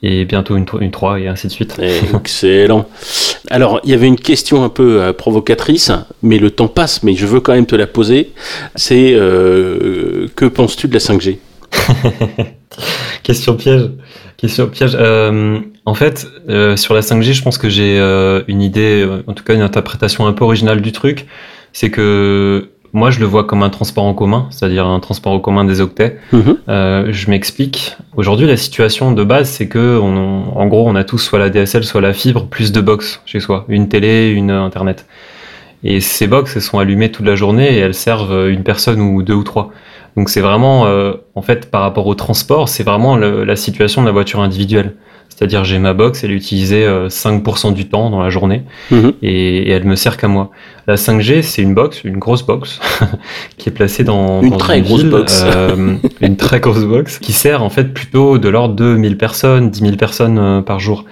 Et 0.03 0.25
bientôt 0.25 0.57
une, 0.57 0.67
une 0.81 0.91
3 0.91 1.21
et 1.21 1.29
ainsi 1.29 1.47
de 1.47 1.53
suite. 1.53 1.81
Excellent. 2.15 2.89
Alors, 3.49 3.81
il 3.85 3.91
y 3.91 3.95
avait 3.95 4.09
une 4.09 4.19
question 4.19 4.65
un 4.65 4.69
peu 4.71 5.01
euh, 5.01 5.13
provocatrice, 5.13 5.93
mais 6.21 6.39
le 6.39 6.51
temps 6.51 6.67
passe, 6.67 7.05
mais 7.05 7.15
je 7.15 7.27
veux 7.27 7.39
quand 7.39 7.53
même 7.55 7.65
te 7.65 7.77
la 7.77 7.87
poser. 7.87 8.33
C'est 8.75 9.13
que 9.15 10.47
penses-tu 10.47 10.89
de 10.89 10.95
la 10.95 10.99
5G 10.99 11.39
Question 13.23 13.57
piège. 13.57 13.91
Question 14.37 14.69
piège. 14.69 14.97
Euh, 14.99 15.59
en 15.87 15.95
fait, 15.95 16.27
euh, 16.49 16.77
sur 16.77 16.95
la 16.95 17.01
5G, 17.01 17.33
je 17.33 17.43
pense 17.43 17.59
que 17.59 17.69
j'ai 17.69 17.99
euh, 17.99 18.43
une 18.49 18.63
idée, 18.63 19.07
en 19.27 19.33
tout 19.33 19.45
cas 19.45 19.55
une 19.55 19.63
interprétation 19.63 20.27
un 20.27 20.33
peu 20.33 20.45
originale 20.45 20.81
du 20.81 20.93
truc. 20.93 21.27
C'est 21.73 21.91
que 21.91 22.71
moi, 22.93 23.11
je 23.11 23.19
le 23.19 23.27
vois 23.27 23.45
comme 23.45 23.63
un 23.63 23.71
transport 23.71 24.05
en 24.05 24.15
commun, 24.15 24.47
c'est-à-dire 24.51 24.87
un 24.87 25.01
transport 25.01 25.33
en 25.33 25.41
commun 25.41 25.65
des 25.65 25.81
octets. 25.81 26.19
Mhm. 26.33 26.59
je 26.69 27.31
m'explique. 27.31 27.97
Aujourd'hui, 28.17 28.47
la 28.47 28.57
situation 28.57 29.11
de 29.11 29.25
base, 29.25 29.51
c'est 29.51 29.67
que, 29.67 29.99
en 29.99 30.67
gros, 30.69 30.89
on 30.89 30.95
a 30.95 31.03
tous 31.03 31.19
soit 31.19 31.41
la 31.41 31.51
DSL, 31.51 31.83
soit 31.83 32.01
la 32.01 32.13
fibre, 32.13 32.47
plus 32.47 32.71
de 32.71 32.81
box 32.81 33.21
chez 33.27 33.41
soi, 33.41 33.65
une 33.69 33.89
télé, 33.89 34.31
une 34.31 34.53
internet. 34.53 35.07
Et 35.83 36.01
ces 36.01 36.29
box, 36.29 36.55
elles 36.55 36.63
sont 36.63 36.79
allumées 36.79 37.11
toute 37.11 37.27
la 37.27 37.35
journée 37.35 37.75
et 37.75 37.79
elles 37.79 37.95
servent 37.95 38.49
une 38.49 38.63
personne 38.63 39.01
ou 39.01 39.25
deux 39.25 39.35
ou 39.35 39.43
trois. 39.43 39.73
Donc 40.17 40.29
c'est 40.29 40.41
vraiment, 40.41 40.87
euh, 40.87 41.13
en 41.35 41.43
fait, 41.43 41.71
par 41.71 41.83
rapport 41.83 42.07
au 42.07 42.15
transport, 42.15 42.69
c'est 42.69 42.85
vraiment 42.85 43.17
la 43.17 43.57
situation 43.57 44.03
de 44.03 44.07
la 44.07 44.13
voiture 44.13 44.41
individuelle. 44.41 44.95
C'est-à-dire 45.29 45.65
j'ai 45.65 45.81
ma 45.81 45.95
box, 45.95 46.23
elle 46.23 46.31
est 46.31 46.35
utilisée 46.37 46.87
5% 47.09 47.73
du 47.75 47.89
temps 47.89 48.09
dans 48.11 48.23
la 48.23 48.31
journée 48.31 48.63
Mhm. 48.93 49.15
et, 49.23 49.63
et 49.63 49.71
elle 49.71 49.85
me 49.85 49.97
sert 49.97 50.17
qu'à 50.17 50.29
moi. 50.29 50.51
La 50.87 50.95
5G, 50.97 51.43
c'est 51.43 51.63
une 51.63 51.75
box, 51.75 52.05
une 52.05 52.19
grosse 52.19 52.43
box, 52.47 52.79
qui 53.57 53.69
est 53.69 53.73
placée 53.73 54.05
dans 54.05 54.43
Une 54.43 54.51
dans 54.51 54.57
très 54.59 54.81
grosse 54.83 55.01
ville, 55.01 55.11
box. 55.11 55.43
euh, 55.45 55.95
une 56.21 56.37
très 56.37 56.61
grosse 56.61 56.85
box, 56.85 57.19
qui 57.19 57.33
sert 57.33 57.65
en 57.65 57.71
fait 57.71 57.93
plutôt 57.93 58.39
de 58.39 58.49
l'ordre 58.49 58.77
de 58.77 58.95
1000 58.95 59.17
personnes, 59.19 59.71
10 59.71 59.81
000 59.81 59.97
personnes 59.97 60.39
euh, 60.39 60.61
par 60.63 60.79
jour. 60.79 61.05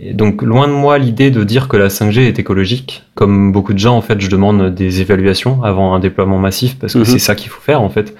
Et 0.00 0.14
donc 0.14 0.40
loin 0.42 0.68
de 0.68 0.72
moi 0.72 0.96
l'idée 0.98 1.30
de 1.30 1.44
dire 1.44 1.68
que 1.68 1.76
la 1.76 1.88
5G 1.88 2.20
est 2.28 2.38
écologique. 2.38 3.02
Comme 3.14 3.52
beaucoup 3.52 3.74
de 3.74 3.78
gens, 3.78 3.96
en 3.96 4.02
fait, 4.02 4.18
je 4.20 4.30
demande 4.30 4.74
des 4.74 5.02
évaluations 5.02 5.62
avant 5.64 5.94
un 5.94 5.98
déploiement 5.98 6.38
massif 6.38 6.78
parce 6.78 6.94
que 6.94 6.98
Mhm. 7.00 7.04
c'est 7.04 7.18
ça 7.18 7.34
qu'il 7.34 7.50
faut 7.50 7.60
faire 7.60 7.82
en 7.82 7.90
fait. 7.90 8.14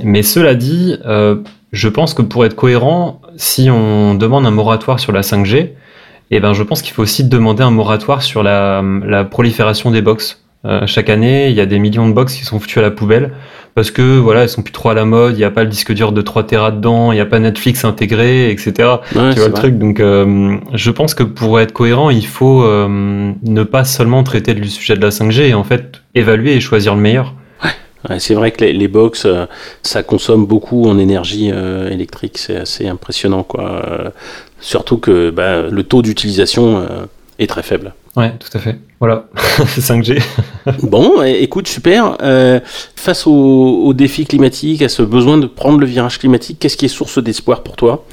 Mais 0.00 0.22
cela 0.22 0.54
dit, 0.54 0.96
euh, 1.06 1.36
je 1.72 1.88
pense 1.88 2.14
que 2.14 2.22
pour 2.22 2.44
être 2.44 2.54
cohérent, 2.54 3.20
si 3.36 3.70
on 3.70 4.14
demande 4.14 4.46
un 4.46 4.50
moratoire 4.50 5.00
sur 5.00 5.12
la 5.12 5.22
5G, 5.22 5.70
eh 6.30 6.40
ben, 6.40 6.52
je 6.52 6.62
pense 6.62 6.82
qu'il 6.82 6.92
faut 6.92 7.02
aussi 7.02 7.24
demander 7.24 7.62
un 7.62 7.70
moratoire 7.70 8.22
sur 8.22 8.42
la, 8.42 8.82
la 9.04 9.24
prolifération 9.24 9.90
des 9.90 10.02
box. 10.02 10.42
Euh, 10.64 10.86
chaque 10.86 11.08
année, 11.08 11.48
il 11.48 11.54
y 11.54 11.60
a 11.60 11.66
des 11.66 11.78
millions 11.78 12.08
de 12.08 12.12
box 12.12 12.34
qui 12.34 12.44
sont 12.44 12.58
foutues 12.58 12.80
à 12.80 12.82
la 12.82 12.90
poubelle 12.90 13.32
parce 13.76 13.92
que 13.92 14.18
voilà, 14.18 14.42
elles 14.42 14.48
sont 14.48 14.62
plus 14.62 14.72
trop 14.72 14.88
à 14.88 14.94
la 14.94 15.04
mode. 15.04 15.34
Il 15.34 15.38
n'y 15.38 15.44
a 15.44 15.52
pas 15.52 15.62
le 15.62 15.70
disque 15.70 15.92
dur 15.92 16.10
de 16.10 16.20
3 16.20 16.48
Tera 16.48 16.72
dedans, 16.72 17.12
il 17.12 17.14
n'y 17.14 17.20
a 17.20 17.26
pas 17.26 17.38
Netflix 17.38 17.84
intégré, 17.84 18.50
etc. 18.50 18.72
Ouais, 18.74 18.74
tu 19.12 19.18
vois 19.18 19.32
le 19.34 19.36
vrai. 19.36 19.52
truc. 19.52 19.78
Donc, 19.78 20.00
euh, 20.00 20.56
je 20.74 20.90
pense 20.90 21.14
que 21.14 21.22
pour 21.22 21.60
être 21.60 21.72
cohérent, 21.72 22.10
il 22.10 22.26
faut 22.26 22.64
euh, 22.64 23.32
ne 23.40 23.62
pas 23.62 23.84
seulement 23.84 24.24
traiter 24.24 24.54
du 24.54 24.68
sujet 24.68 24.96
de 24.96 25.00
la 25.00 25.10
5G 25.10 25.42
et 25.42 25.54
en 25.54 25.62
fait 25.62 26.02
évaluer 26.16 26.54
et 26.54 26.60
choisir 26.60 26.96
le 26.96 27.00
meilleur. 27.00 27.34
Ouais, 28.08 28.18
c'est 28.20 28.34
vrai 28.34 28.50
que 28.52 28.64
les, 28.64 28.72
les 28.72 28.88
box, 28.88 29.24
euh, 29.24 29.46
ça 29.82 30.02
consomme 30.02 30.46
beaucoup 30.46 30.88
en 30.88 30.98
énergie 30.98 31.50
euh, 31.52 31.90
électrique, 31.90 32.38
c'est 32.38 32.56
assez 32.56 32.88
impressionnant, 32.88 33.42
quoi. 33.42 33.82
Euh, 33.86 34.10
surtout 34.60 34.98
que 34.98 35.30
bah, 35.30 35.62
le 35.62 35.82
taux 35.82 36.02
d'utilisation 36.02 36.86
est 37.38 37.46
très 37.46 37.62
faible. 37.62 37.94
Ouais, 38.16 38.32
tout 38.40 38.56
à 38.56 38.60
fait. 38.60 38.76
Voilà, 38.98 39.26
5G. 39.36 40.20
Bon, 40.82 41.22
écoute, 41.22 41.68
super. 41.68 42.16
Face 42.96 43.26
au, 43.26 43.32
au 43.84 43.92
défi 43.92 44.26
climatique, 44.26 44.82
à 44.82 44.88
ce 44.88 45.02
besoin 45.02 45.38
de 45.38 45.46
prendre 45.46 45.78
le 45.78 45.86
virage 45.86 46.18
climatique, 46.18 46.58
qu'est-ce 46.58 46.76
qui 46.76 46.86
est 46.86 46.88
source 46.88 47.22
d'espoir 47.22 47.62
pour 47.62 47.76
toi? 47.76 48.04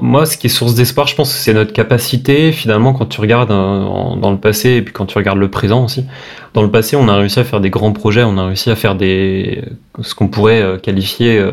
Moi, 0.00 0.24
ce 0.24 0.38
qui 0.38 0.46
est 0.46 0.50
source 0.50 0.74
d'espoir, 0.74 1.06
je 1.06 1.14
pense 1.14 1.32
que 1.32 1.38
c'est 1.38 1.52
notre 1.52 1.72
capacité, 1.72 2.52
finalement, 2.52 2.94
quand 2.94 3.06
tu 3.06 3.20
regardes 3.20 3.50
euh, 3.50 4.16
dans 4.16 4.30
le 4.30 4.38
passé 4.38 4.70
et 4.70 4.82
puis 4.82 4.94
quand 4.94 5.06
tu 5.06 5.18
regardes 5.18 5.38
le 5.38 5.50
présent 5.50 5.84
aussi. 5.84 6.06
Dans 6.54 6.62
le 6.62 6.70
passé, 6.70 6.96
on 6.96 7.06
a 7.08 7.16
réussi 7.16 7.38
à 7.38 7.44
faire 7.44 7.60
des 7.60 7.70
grands 7.70 7.92
projets, 7.92 8.22
on 8.22 8.38
a 8.38 8.46
réussi 8.46 8.70
à 8.70 8.76
faire 8.76 8.94
des 8.94 9.62
ce 10.00 10.14
qu'on 10.14 10.28
pourrait 10.28 10.62
euh, 10.62 10.78
qualifier 10.78 11.38
euh, 11.38 11.50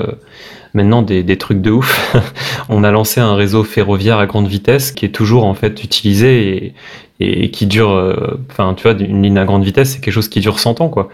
maintenant 0.73 1.01
des, 1.01 1.23
des 1.23 1.37
trucs 1.37 1.61
de 1.61 1.71
ouf. 1.71 2.15
on 2.69 2.83
a 2.85 2.91
lancé 2.91 3.19
un 3.19 3.35
réseau 3.35 3.63
ferroviaire 3.63 4.17
à 4.17 4.27
grande 4.27 4.47
vitesse 4.47 4.91
qui 4.91 5.05
est 5.05 5.13
toujours 5.13 5.43
en 5.43 5.53
fait 5.53 5.83
utilisé 5.83 6.73
et, 7.19 7.43
et 7.43 7.51
qui 7.51 7.65
dure, 7.65 8.15
enfin, 8.51 8.75
tu 8.75 8.83
vois, 8.83 8.93
une 8.99 9.23
ligne 9.23 9.37
à 9.37 9.45
grande 9.45 9.63
vitesse, 9.63 9.93
c'est 9.93 9.99
quelque 9.99 10.13
chose 10.13 10.29
qui 10.29 10.39
dure 10.39 10.59
100 10.59 10.81
ans, 10.81 10.89
quoi, 10.89 11.09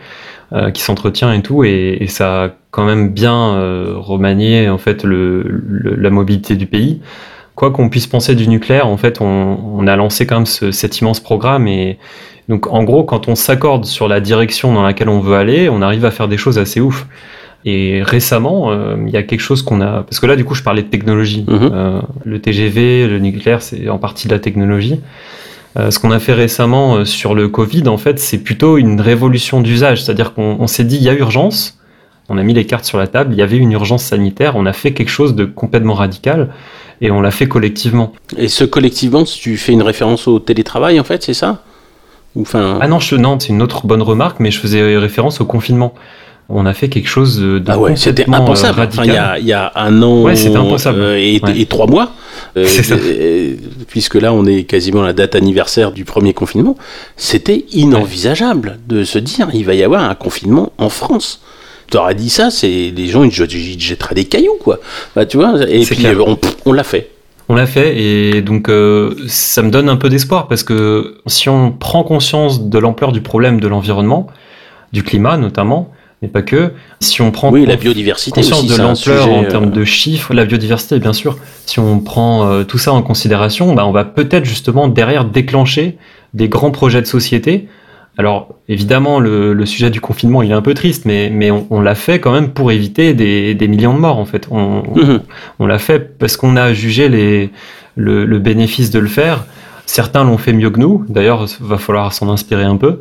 qui 0.74 0.82
s'entretient 0.82 1.32
et 1.32 1.41
tout, 1.41 1.63
et, 1.63 2.06
ça 2.10 2.58
quand 2.73 2.86
même 2.86 3.09
bien 3.09 3.53
euh, 3.53 3.93
remanié 3.95 4.67
en 4.67 4.79
fait 4.79 5.03
le, 5.03 5.43
le- 5.43 5.95
la 5.95 6.09
mobilité 6.09 6.55
du 6.55 6.65
pays. 6.65 7.01
Quoi 7.55 7.69
qu'on 7.69 7.88
puisse 7.88 8.07
penser 8.07 8.33
du 8.33 8.47
nucléaire, 8.47 8.88
en 8.88 8.97
fait, 8.97 9.21
on, 9.21 9.59
on 9.77 9.86
a 9.86 9.95
lancé 9.95 10.25
quand 10.25 10.38
même 10.38 10.47
ce- 10.47 10.71
cet 10.71 10.99
immense 10.99 11.19
programme 11.19 11.67
et 11.67 11.99
donc 12.49 12.65
en 12.73 12.83
gros, 12.83 13.03
quand 13.03 13.27
on 13.27 13.36
s'accorde 13.36 13.86
sur 13.86 14.07
la 14.07 14.19
direction 14.19 14.73
dans 14.73 14.81
laquelle 14.81 15.07
on 15.07 15.19
veut 15.19 15.36
aller, 15.36 15.69
on 15.69 15.81
arrive 15.83 16.03
à 16.03 16.12
faire 16.12 16.27
des 16.27 16.38
choses 16.38 16.57
assez 16.57 16.81
ouf. 16.81 17.05
Et 17.63 18.01
récemment, 18.03 18.71
euh, 18.71 18.95
il 19.07 19.13
y 19.13 19.17
a 19.17 19.23
quelque 19.23 19.39
chose 19.39 19.62
qu'on 19.62 19.79
a, 19.79 20.01
parce 20.03 20.19
que 20.19 20.25
là, 20.25 20.36
du 20.36 20.43
coup, 20.43 20.55
je 20.55 20.63
parlais 20.63 20.81
de 20.81 20.88
technologie. 20.89 21.45
Mhm. 21.47 21.69
Euh, 21.71 22.01
le 22.25 22.39
TGV, 22.41 23.07
le 23.07 23.19
nucléaire, 23.19 23.62
c'est 23.62 23.88
en 23.88 23.99
partie 23.99 24.27
de 24.27 24.33
la 24.33 24.39
technologie. 24.39 24.99
Euh, 25.77 25.89
ce 25.91 25.99
qu'on 25.99 26.12
a 26.12 26.19
fait 26.19 26.33
récemment 26.33 27.05
sur 27.05 27.33
le 27.36 27.47
Covid, 27.47 27.88
en 27.88 27.97
fait, 27.97 28.19
c'est 28.19 28.39
plutôt 28.39 28.77
une 28.77 28.99
révolution 28.99 29.62
d'usage. 29.62 30.03
C'est-à-dire 30.03 30.33
qu'on 30.33 30.57
on 30.59 30.67
s'est 30.67 30.83
dit, 30.83 30.97
il 30.97 31.03
y 31.03 31.09
a 31.09 31.13
urgence. 31.13 31.79
On 32.29 32.38
a 32.38 32.43
mis 32.43 32.53
les 32.53 32.65
cartes 32.65 32.86
sur 32.86 32.97
la 32.97 33.07
table. 33.07 33.33
Il 33.33 33.38
y 33.38 33.41
avait 33.41 33.57
une 33.57 33.71
urgence 33.73 34.03
sanitaire. 34.03 34.55
On 34.55 34.65
a 34.65 34.73
fait 34.73 34.93
quelque 34.93 35.09
chose 35.09 35.36
de 35.36 35.45
complètement 35.45 35.93
radical 35.93 36.49
et 37.01 37.12
on 37.12 37.21
l'a 37.21 37.31
fait 37.31 37.47
collectivement. 37.47 38.13
Et 38.38 38.47
ce 38.47 38.63
collectivement, 38.63 39.25
si 39.25 39.39
tu 39.39 39.57
fais 39.57 39.73
une 39.73 39.81
référence 39.83 40.27
au 40.27 40.39
télétravail, 40.39 40.99
en 40.99 41.03
fait, 41.03 41.21
c'est 41.23 41.33
ça? 41.33 41.63
Enfin, 42.39 42.79
Ah 42.81 42.88
non, 42.88 42.99
je, 42.99 43.15
non, 43.15 43.39
c'est 43.39 43.49
une 43.49 43.62
autre 43.62 43.86
bonne 43.86 44.01
remarque, 44.01 44.39
mais 44.39 44.51
je 44.51 44.59
faisais 44.59 44.97
référence 44.97 45.41
au 45.41 45.45
confinement. 45.45 45.93
On 46.49 46.65
a 46.65 46.73
fait 46.73 46.89
quelque 46.89 47.07
chose 47.07 47.39
de, 47.39 47.62
Ah 47.67 47.77
ouais, 47.79 47.95
c'était 47.95 48.27
euh, 48.29 48.33
impensable. 48.33 48.81
Enfin, 48.81 49.03
il 49.05 49.13
y, 49.13 49.17
a, 49.17 49.39
il 49.39 49.45
y 49.45 49.53
a 49.53 49.71
un 49.75 50.01
an 50.01 50.23
Ouais, 50.23 50.36
c'était 50.36 50.57
impensable. 50.57 50.99
euh, 50.99 51.17
et, 51.17 51.39
Ouais. 51.43 51.57
et 51.59 51.65
trois 51.65 51.88
mois, 51.88 52.12
euh, 52.57 52.65
ça. 52.67 52.95
euh, 52.95 53.55
puisque 53.88 54.15
là 54.15 54.33
on 54.33 54.45
est 54.45 54.63
quasiment 54.63 55.03
à 55.03 55.05
la 55.07 55.13
date 55.13 55.36
anniversaire 55.36 55.91
du 55.93 56.03
premier 56.05 56.33
confinement, 56.33 56.75
c'était 57.17 57.65
inenvisageable 57.71 58.79
de 58.88 59.03
se 59.05 59.19
dire 59.19 59.49
il 59.53 59.63
va 59.65 59.73
y 59.73 59.83
avoir 59.83 60.03
un 60.09 60.15
confinement 60.15 60.73
en 60.77 60.89
France. 60.89 61.41
T'aurais 61.93 62.15
dit 62.15 62.32
ça, 62.32 62.49
c'est 62.49 62.91
les 62.95 63.08
gens 63.08 63.23
ils 63.23 63.32
ils 63.32 63.77
te 63.77 63.84
jetteraient 63.84 64.15
des 64.15 64.25
cailloux 64.25 64.58
quoi. 64.60 64.79
Bah, 65.15 65.27
tu 65.27 65.38
vois, 65.38 65.53
et 65.69 65.86
puis 65.86 65.95
clair. 65.95 66.17
euh, 66.17 66.23
on, 66.25 66.38
on 66.65 66.73
l'a 66.73 66.84
fait. 66.84 67.12
On 67.49 67.53
l'a 67.56 67.67
fait 67.67 67.95
et 68.01 68.41
donc 68.41 68.67
euh, 68.67 69.13
ça 69.27 69.62
me 69.62 69.69
donne 69.69 69.89
un 69.89 69.95
peu 69.97 70.10
d'espoir 70.10 70.47
parce 70.47 70.63
que 70.63 71.17
si 71.27 71.49
on 71.49 71.71
prend 71.71 72.03
conscience 72.03 72.63
de 72.67 72.79
l'ampleur 72.79 73.12
du 73.12 73.21
problème 73.21 73.60
de 73.60 73.67
l'environnement, 73.67 74.25
du 74.91 75.03
climat 75.03 75.38
notamment, 75.38 75.91
mais 76.23 76.29
pas 76.29 76.41
que, 76.41 76.71
si 76.99 77.21
on 77.21 77.29
prend 77.29 77.51
Oui, 77.51 77.65
la 77.67 77.75
con- 77.75 77.82
biodiversité 77.84 78.32
conscience 78.41 78.63
aussi, 78.63 78.75
de 78.75 78.82
l'ampleur 78.82 79.29
en 79.29 79.43
euh, 79.43 79.47
termes 79.47 79.69
de 79.71 79.84
chiffres, 79.86 80.34
la 80.34 80.45
biodiversité 80.45 80.97
bien 80.97 81.13
sûr, 81.13 81.38
si 81.67 81.79
on 81.79 81.99
prend 81.99 82.47
euh, 82.49 82.63
tout 82.63 82.79
ça 82.79 82.91
en 82.91 83.03
considération, 83.03 83.75
bah, 83.75 83.86
on 83.86 83.91
va 83.91 84.03
peut-être 84.06 84.45
justement 84.45 84.88
derrière 84.88 85.25
déclencher 85.25 85.97
des 86.34 86.47
grands 86.49 86.71
projets 86.71 87.01
de 87.01 87.08
société. 87.08 87.67
Alors 88.17 88.49
évidemment 88.69 89.19
le, 89.19 89.54
le 89.54 89.65
sujet 89.65 89.89
du 89.89 89.99
confinement 89.99 90.43
il 90.43 90.52
est 90.52 90.54
un 90.54 90.62
peu 90.62 90.73
triste, 90.76 91.06
mais, 91.06 91.32
mais 91.32 91.49
on, 91.49 91.65
on 91.71 91.82
l'a 91.82 91.95
fait 91.95 92.19
quand 92.19 92.32
même 92.32 92.49
pour 92.49 92.71
éviter 92.71 93.13
des, 93.13 93.56
des 93.56 93.67
millions 93.67 93.93
de 93.95 93.99
morts 93.99 94.19
en 94.19 94.26
fait. 94.26 94.47
On, 94.52 94.84
Mhm. 94.95 95.21
on 95.60 95.65
l'a 95.65 95.80
fait 95.80 96.17
parce 96.19 96.38
qu'on 96.38 96.56
a 96.56 96.73
jugé 96.73 97.10
les, 97.10 97.49
le, 97.95 98.26
le 98.26 98.39
bénéfice 98.39 98.91
de 98.91 98.99
le 98.99 99.08
faire. 99.08 99.45
Certains 99.86 100.23
l'ont 100.23 100.38
fait 100.38 100.54
mieux 100.54 100.69
que 100.69 100.80
nous. 100.80 101.04
D'ailleurs, 101.10 101.45
va 101.60 101.78
falloir 101.78 102.13
s'en 102.13 102.30
inspirer 102.30 102.63
un 102.63 102.78
peu. 102.78 102.99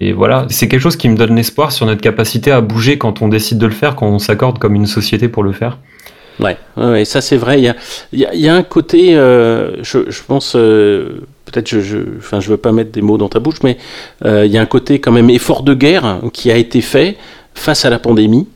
Et 0.00 0.12
voilà, 0.12 0.46
c'est 0.48 0.68
quelque 0.68 0.80
chose 0.80 0.96
qui 0.96 1.08
me 1.08 1.16
donne 1.16 1.34
l'espoir 1.34 1.72
sur 1.72 1.84
notre 1.86 2.00
capacité 2.00 2.52
à 2.52 2.60
bouger 2.60 2.98
quand 2.98 3.20
on 3.20 3.28
décide 3.28 3.58
de 3.58 3.66
le 3.66 3.72
faire, 3.72 3.96
quand 3.96 4.06
on 4.06 4.18
s'accorde 4.18 4.58
comme 4.58 4.74
une 4.74 4.86
société 4.86 5.28
pour 5.28 5.42
le 5.42 5.52
faire. 5.52 5.78
Ouais, 6.38 7.04
ça 7.04 7.20
c'est 7.20 7.36
vrai. 7.36 7.58
Il 7.58 7.64
y 7.64 7.68
a, 7.68 7.76
il 8.12 8.20
y 8.20 8.24
a- 8.24 8.32
il 8.34 8.40
y 8.40 8.48
a 8.48 8.54
un 8.54 8.62
côté, 8.62 9.14
euh, 9.16 9.82
je, 9.82 10.08
je 10.10 10.22
pense, 10.26 10.54
euh, 10.56 11.20
peut-être, 11.50 11.68
je, 11.68 11.80
je, 11.80 11.98
enfin, 12.18 12.40
je 12.40 12.48
veux 12.50 12.56
pas 12.56 12.72
mettre 12.72 12.90
des 12.90 13.02
mots 13.02 13.18
dans 13.18 13.28
ta 13.28 13.38
bouche, 13.38 13.58
mais 13.62 13.76
euh, 14.24 14.46
il 14.46 14.52
y 14.52 14.58
a 14.58 14.60
un 14.60 14.66
côté 14.66 15.00
quand 15.00 15.12
même 15.12 15.30
effort 15.30 15.62
de 15.62 15.74
guerre 15.74 16.20
qui 16.32 16.50
a 16.50 16.56
été 16.56 16.80
fait 16.80 17.16
face 17.54 17.84
à 17.84 17.90
la 17.90 17.98
pandémie. 17.98 18.46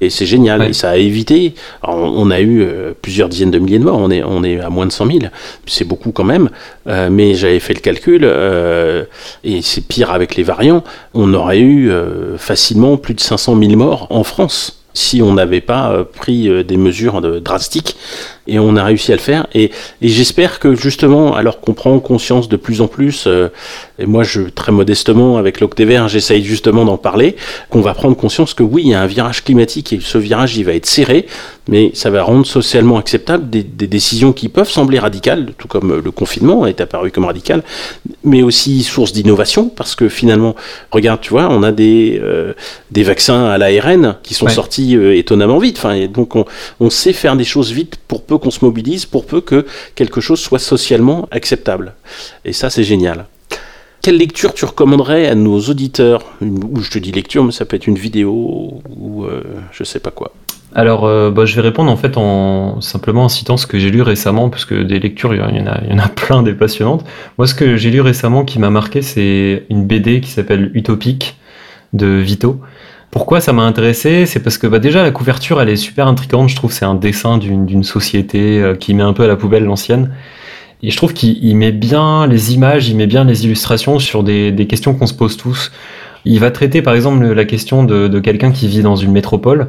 Et 0.00 0.10
c'est 0.10 0.26
génial. 0.26 0.60
Ouais. 0.60 0.70
Et 0.70 0.72
ça 0.72 0.90
a 0.90 0.96
évité. 0.96 1.54
alors, 1.80 1.96
on, 1.98 2.26
on 2.26 2.30
a 2.32 2.40
eu 2.40 2.60
euh, 2.62 2.92
plusieurs 3.00 3.28
dizaines 3.28 3.52
de 3.52 3.60
milliers 3.60 3.78
de 3.78 3.84
morts. 3.84 3.98
On 4.00 4.10
est, 4.10 4.24
on 4.24 4.42
est 4.42 4.58
à 4.60 4.68
moins 4.68 4.84
de 4.86 4.90
100 4.90 5.06
000. 5.06 5.18
C'est 5.66 5.84
beaucoup 5.84 6.10
quand 6.10 6.24
même. 6.24 6.50
Euh, 6.88 7.08
mais 7.08 7.34
j'avais 7.34 7.60
fait 7.60 7.74
le 7.74 7.80
calcul. 7.80 8.24
et 9.44 9.62
c'est 9.62 9.86
pire 9.86 10.10
avec 10.10 10.34
les 10.34 10.42
variants. 10.42 10.82
On 11.14 11.32
aurait 11.34 11.60
eu 11.60 11.90
facilement 12.36 12.96
plus 12.96 13.14
de 13.14 13.20
500 13.20 13.56
000 13.58 13.76
morts 13.76 14.08
en 14.10 14.24
France 14.24 14.78
si 14.94 15.22
on 15.22 15.32
n'avait 15.34 15.62
pas 15.62 16.04
pris 16.04 16.64
des 16.64 16.76
mesures 16.76 17.22
de- 17.22 17.38
drastiques 17.38 17.96
et 18.46 18.58
on 18.58 18.76
a 18.76 18.84
réussi 18.84 19.12
à 19.12 19.16
le 19.16 19.20
faire 19.20 19.46
et, 19.54 19.70
et 20.00 20.08
j'espère 20.08 20.58
que 20.58 20.74
justement 20.74 21.34
alors 21.34 21.60
qu'on 21.60 21.74
prend 21.74 21.98
conscience 22.00 22.48
de 22.48 22.56
plus 22.56 22.80
en 22.80 22.88
plus 22.88 23.24
euh, 23.26 23.48
et 23.98 24.06
moi 24.06 24.22
je 24.24 24.42
très 24.42 24.72
modestement 24.72 25.36
avec 25.36 25.60
l'Octévert 25.60 26.08
j'essaye 26.08 26.42
justement 26.44 26.84
d'en 26.84 26.96
parler 26.96 27.36
qu'on 27.70 27.80
va 27.80 27.94
prendre 27.94 28.16
conscience 28.16 28.54
que 28.54 28.62
oui 28.62 28.82
il 28.86 28.90
y 28.90 28.94
a 28.94 29.00
un 29.00 29.06
virage 29.06 29.44
climatique 29.44 29.92
et 29.92 30.00
ce 30.00 30.18
virage 30.18 30.56
il 30.56 30.64
va 30.64 30.72
être 30.74 30.86
serré 30.86 31.26
mais 31.68 31.92
ça 31.94 32.10
va 32.10 32.22
rendre 32.24 32.44
socialement 32.44 32.98
acceptable 32.98 33.48
des, 33.48 33.62
des 33.62 33.86
décisions 33.86 34.32
qui 34.32 34.48
peuvent 34.48 34.68
sembler 34.68 34.98
radicales 34.98 35.52
tout 35.58 35.68
comme 35.68 35.92
euh, 35.92 36.00
le 36.04 36.10
confinement 36.10 36.66
est 36.66 36.80
apparu 36.80 37.10
comme 37.12 37.26
radical 37.26 37.62
mais 38.24 38.42
aussi 38.42 38.82
source 38.82 39.12
d'innovation 39.12 39.68
parce 39.68 39.94
que 39.94 40.08
finalement 40.08 40.56
regarde 40.90 41.20
tu 41.20 41.30
vois 41.30 41.48
on 41.50 41.62
a 41.62 41.70
des 41.72 42.20
euh, 42.22 42.54
des 42.90 43.04
vaccins 43.04 43.46
à 43.46 43.58
l'ARN 43.58 44.16
qui 44.22 44.34
sont 44.34 44.46
Ouais. 44.46 44.52
sortis 44.52 44.96
euh, 44.96 45.16
étonnamment 45.16 45.58
vite. 45.58 45.76
Enfin, 45.78 45.92
et 45.94 46.08
donc 46.08 46.34
on, 46.34 46.44
on 46.80 46.90
sait 46.90 47.12
faire 47.12 47.36
des 47.36 47.44
choses 47.44 47.70
vite 47.70 47.96
pour 48.08 48.22
peu 48.24 48.31
qu'on 48.38 48.50
se 48.50 48.64
mobilise, 48.64 49.06
pour 49.06 49.26
peu 49.26 49.40
que 49.40 49.66
quelque 49.94 50.20
chose 50.20 50.40
soit 50.40 50.58
socialement 50.58 51.28
acceptable. 51.30 51.94
Et 52.44 52.52
ça, 52.52 52.70
c'est 52.70 52.84
génial. 52.84 53.26
Quelle 54.02 54.16
lecture 54.16 54.52
tu 54.52 54.64
recommanderais 54.64 55.28
à 55.28 55.36
nos 55.36 55.60
auditeurs? 55.60 56.24
Ou 56.40 56.80
je 56.80 56.90
te 56.90 56.98
dis 56.98 57.12
lecture, 57.12 57.44
mais 57.44 57.52
ça 57.52 57.64
peut 57.64 57.76
être 57.76 57.86
une 57.86 57.98
vidéo 57.98 58.82
ou 58.96 59.24
euh, 59.24 59.42
je 59.70 59.84
sais 59.84 60.00
pas 60.00 60.10
quoi. 60.10 60.32
Alors, 60.74 61.04
euh, 61.04 61.30
bah, 61.30 61.44
je 61.44 61.54
vais 61.54 61.60
répondre 61.60 61.90
en 61.90 61.96
fait 61.96 62.16
en 62.16 62.80
simplement 62.80 63.24
en 63.24 63.28
citant 63.28 63.56
ce 63.56 63.66
que 63.66 63.78
j'ai 63.78 63.90
lu 63.90 64.02
récemment, 64.02 64.48
parce 64.48 64.64
que 64.64 64.74
des 64.82 64.98
lectures, 64.98 65.34
il 65.34 65.38
y 65.38 65.42
en 65.42 65.66
a, 65.66 65.80
il 65.84 65.90
y 65.90 65.94
en 65.94 65.98
a 65.98 66.08
plein 66.16 66.42
des 66.42 66.54
passionnantes. 66.54 67.04
Moi, 67.38 67.46
ce 67.46 67.54
que 67.54 67.76
j'ai 67.76 67.90
lu 67.90 68.00
récemment 68.00 68.44
qui 68.44 68.58
m'a 68.58 68.70
marqué, 68.70 69.02
c'est 69.02 69.66
une 69.70 69.86
BD 69.86 70.20
qui 70.20 70.30
s'appelle 70.30 70.70
Utopique 70.74 71.36
de 71.92 72.06
Vito. 72.06 72.60
Pourquoi 73.12 73.42
ça 73.42 73.52
m'a 73.52 73.64
intéressé 73.64 74.24
C'est 74.24 74.40
parce 74.40 74.56
que 74.56 74.66
bah, 74.66 74.78
déjà 74.78 75.02
la 75.02 75.10
couverture, 75.10 75.60
elle 75.60 75.68
est 75.68 75.76
super 75.76 76.06
intrigante. 76.06 76.48
Je 76.48 76.56
trouve 76.56 76.72
c'est 76.72 76.86
un 76.86 76.94
dessin 76.94 77.36
d'une 77.36 77.84
société 77.84 78.58
euh, 78.62 78.74
qui 78.74 78.94
met 78.94 79.02
un 79.02 79.12
peu 79.12 79.22
à 79.24 79.26
la 79.26 79.36
poubelle 79.36 79.64
l'ancienne. 79.64 80.12
Et 80.82 80.90
je 80.90 80.96
trouve 80.96 81.12
qu'il 81.12 81.54
met 81.54 81.72
bien 81.72 82.26
les 82.26 82.54
images, 82.54 82.88
il 82.88 82.96
met 82.96 83.06
bien 83.06 83.24
les 83.24 83.44
illustrations 83.44 83.98
sur 83.98 84.24
des, 84.24 84.66
questions 84.66 84.94
qu'on 84.94 85.06
se 85.06 85.12
pose 85.12 85.36
tous. 85.36 85.70
Il 86.24 86.40
va 86.40 86.50
traiter 86.50 86.80
par 86.80 86.94
exemple 86.94 87.24
la 87.24 87.44
question 87.44 87.84
de, 87.84 88.18
quelqu'un 88.18 88.50
qui 88.50 88.66
vit 88.66 88.80
dans 88.80 88.96
une 88.96 89.12
métropole. 89.12 89.68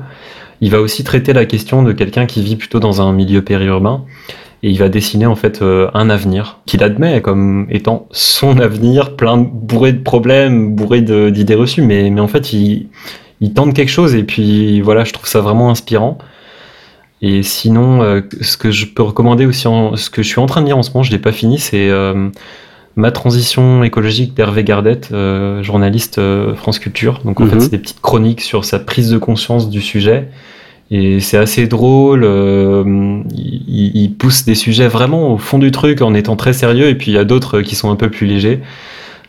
Il 0.62 0.72
va 0.72 0.80
aussi 0.80 1.04
traiter 1.04 1.34
la 1.34 1.46
question 1.46 1.84
de 1.84 1.92
quelqu'un 1.92 2.26
qui 2.26 2.42
vit 2.42 2.56
plutôt 2.56 2.80
dans 2.80 3.02
un 3.02 3.12
milieu 3.12 3.42
périurbain 3.42 4.06
et 4.64 4.70
il 4.70 4.80
va 4.80 4.88
dessiner 4.88 5.26
en 5.26 5.36
fait 5.36 5.62
euh, 5.62 5.90
un 5.94 6.10
avenir 6.10 6.60
qu'il 6.66 6.82
admet 6.82 7.22
comme 7.22 7.68
étant 7.70 8.08
son 8.12 8.58
avenir, 8.60 9.18
plein 9.18 9.38
bourré 9.38 9.92
de 9.92 10.02
problèmes, 10.02 10.74
bourré 10.74 11.02
d'idées 11.02 11.56
reçues, 11.56 11.82
mais, 11.82 12.10
mais 12.10 12.22
en 12.22 12.30
fait 12.30 12.54
il, 12.54 12.88
il 13.42 13.54
tente 13.54 13.74
quelque 13.74 13.90
chose 13.90 14.16
et 14.16 14.24
puis 14.24 14.82
voilà, 14.82 15.04
je 15.04 15.14
trouve 15.14 15.28
ça 15.28 15.42
vraiment 15.42 15.70
inspirant. 15.70 16.18
Et 17.22 17.42
sinon, 17.44 18.02
euh, 18.02 18.22
ce 18.42 18.58
que 18.58 18.72
je 18.72 18.86
peux 18.86 19.04
recommander 19.04 19.46
aussi, 19.46 19.68
en, 19.68 19.96
ce 19.96 20.10
que 20.10 20.24
je 20.24 20.28
suis 20.28 20.40
en 20.40 20.46
train 20.46 20.62
de 20.62 20.66
lire 20.66 20.78
en 20.78 20.84
ce 20.84 20.92
moment, 20.92 21.04
je 21.04 21.12
l'ai 21.12 21.20
pas 21.20 21.32
fini, 21.32 21.58
c'est 21.60 21.90
euh, 21.90 22.30
Ma 22.96 23.12
transition 23.12 23.84
écologique 23.84 24.36
d'Hervé 24.36 24.64
Gardette, 24.64 25.12
journaliste 25.62 26.22
France 26.56 26.78
Culture. 26.78 27.22
Donc 27.26 27.42
en 27.42 27.48
fait, 27.48 27.56
mhm. 27.56 27.62
c'est 27.62 27.72
des 27.72 27.80
petites 27.80 28.02
chroniques 28.02 28.42
sur 28.42 28.66
sa 28.66 28.78
prise 28.78 29.10
de 29.10 29.18
conscience 29.18 29.68
du 29.72 29.82
sujet 29.82 30.28
et 30.94 31.20
c'est 31.20 31.38
assez 31.38 31.66
drôle. 31.66 32.24
Euh, 32.24 33.24
il, 33.36 34.14
pousse 34.14 34.46
des 34.46 34.54
sujets 34.54 34.88
vraiment 34.88 35.34
au 35.34 35.38
fond 35.40 35.58
du 35.58 35.72
truc 35.72 36.02
en 36.02 36.14
étant 36.14 36.36
très 36.36 36.54
sérieux. 36.54 36.88
Et 36.88 36.96
puis 36.96 37.12
il 37.12 37.16
y 37.16 37.18
a 37.18 37.24
d'autres 37.24 37.62
qui 37.62 37.76
sont 37.76 37.90
un 37.90 37.96
peu 37.96 38.10
plus 38.10 38.28
légers. 38.28 38.60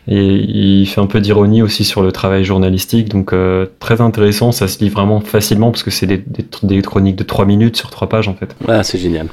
Et 0.07 0.35
il 0.35 0.85
fait 0.85 1.01
un 1.01 1.07
peu 1.07 1.19
d'ironie 1.19 1.61
aussi 1.61 1.83
sur 1.83 2.03
le 2.03 2.11
travail 2.11 2.43
journalistique. 2.43 3.09
Donc 3.09 3.33
euh, 3.33 3.65
très 3.79 4.01
intéressant. 4.01 4.51
Ça 4.51 4.67
se 4.67 4.79
lit 4.79 4.89
vraiment 4.89 5.19
facilement 5.19 5.71
parce 5.71 5.83
que 5.83 5.91
c'est 5.91 6.05
des, 6.05 6.23
des, 6.63 6.81
chroniques 6.81 7.15
de 7.15 7.23
3 7.23 7.45
minutes 7.45 7.75
sur 7.75 7.89
3 7.89 8.07
pages 8.09 8.27
en 8.27 8.35
fait. 8.35 8.55
Ah, 8.67 8.83
c'est 8.83 8.99
génial. 8.99 9.27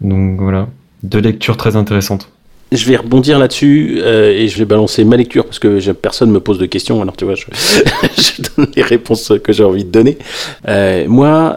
Donc 0.00 0.40
voilà. 0.40 0.68
Deux 1.02 1.20
lectures 1.20 1.56
très 1.56 1.76
intéressantes 1.76 2.30
je 2.70 2.84
vais 2.84 2.96
rebondir 2.96 3.38
là-dessus 3.38 3.98
euh, 4.02 4.30
et 4.30 4.46
je 4.46 4.58
vais 4.58 4.66
balancer 4.66 5.02
ma 5.02 5.16
lecture 5.16 5.46
parce 5.46 5.58
que 5.58 5.90
personne 5.92 6.30
me 6.30 6.38
pose 6.38 6.58
de 6.58 6.66
questions. 6.66 7.00
Alors 7.00 7.16
tu 7.16 7.24
vois, 7.24 7.34
je, 7.34 7.46
je 7.50 8.42
donne 8.42 8.70
les 8.76 8.82
réponses 8.82 9.32
que 9.42 9.54
j'ai 9.54 9.64
envie 9.64 9.86
de 9.86 9.90
donner. 9.90 10.18
Euh, 10.68 11.06
moi, 11.08 11.56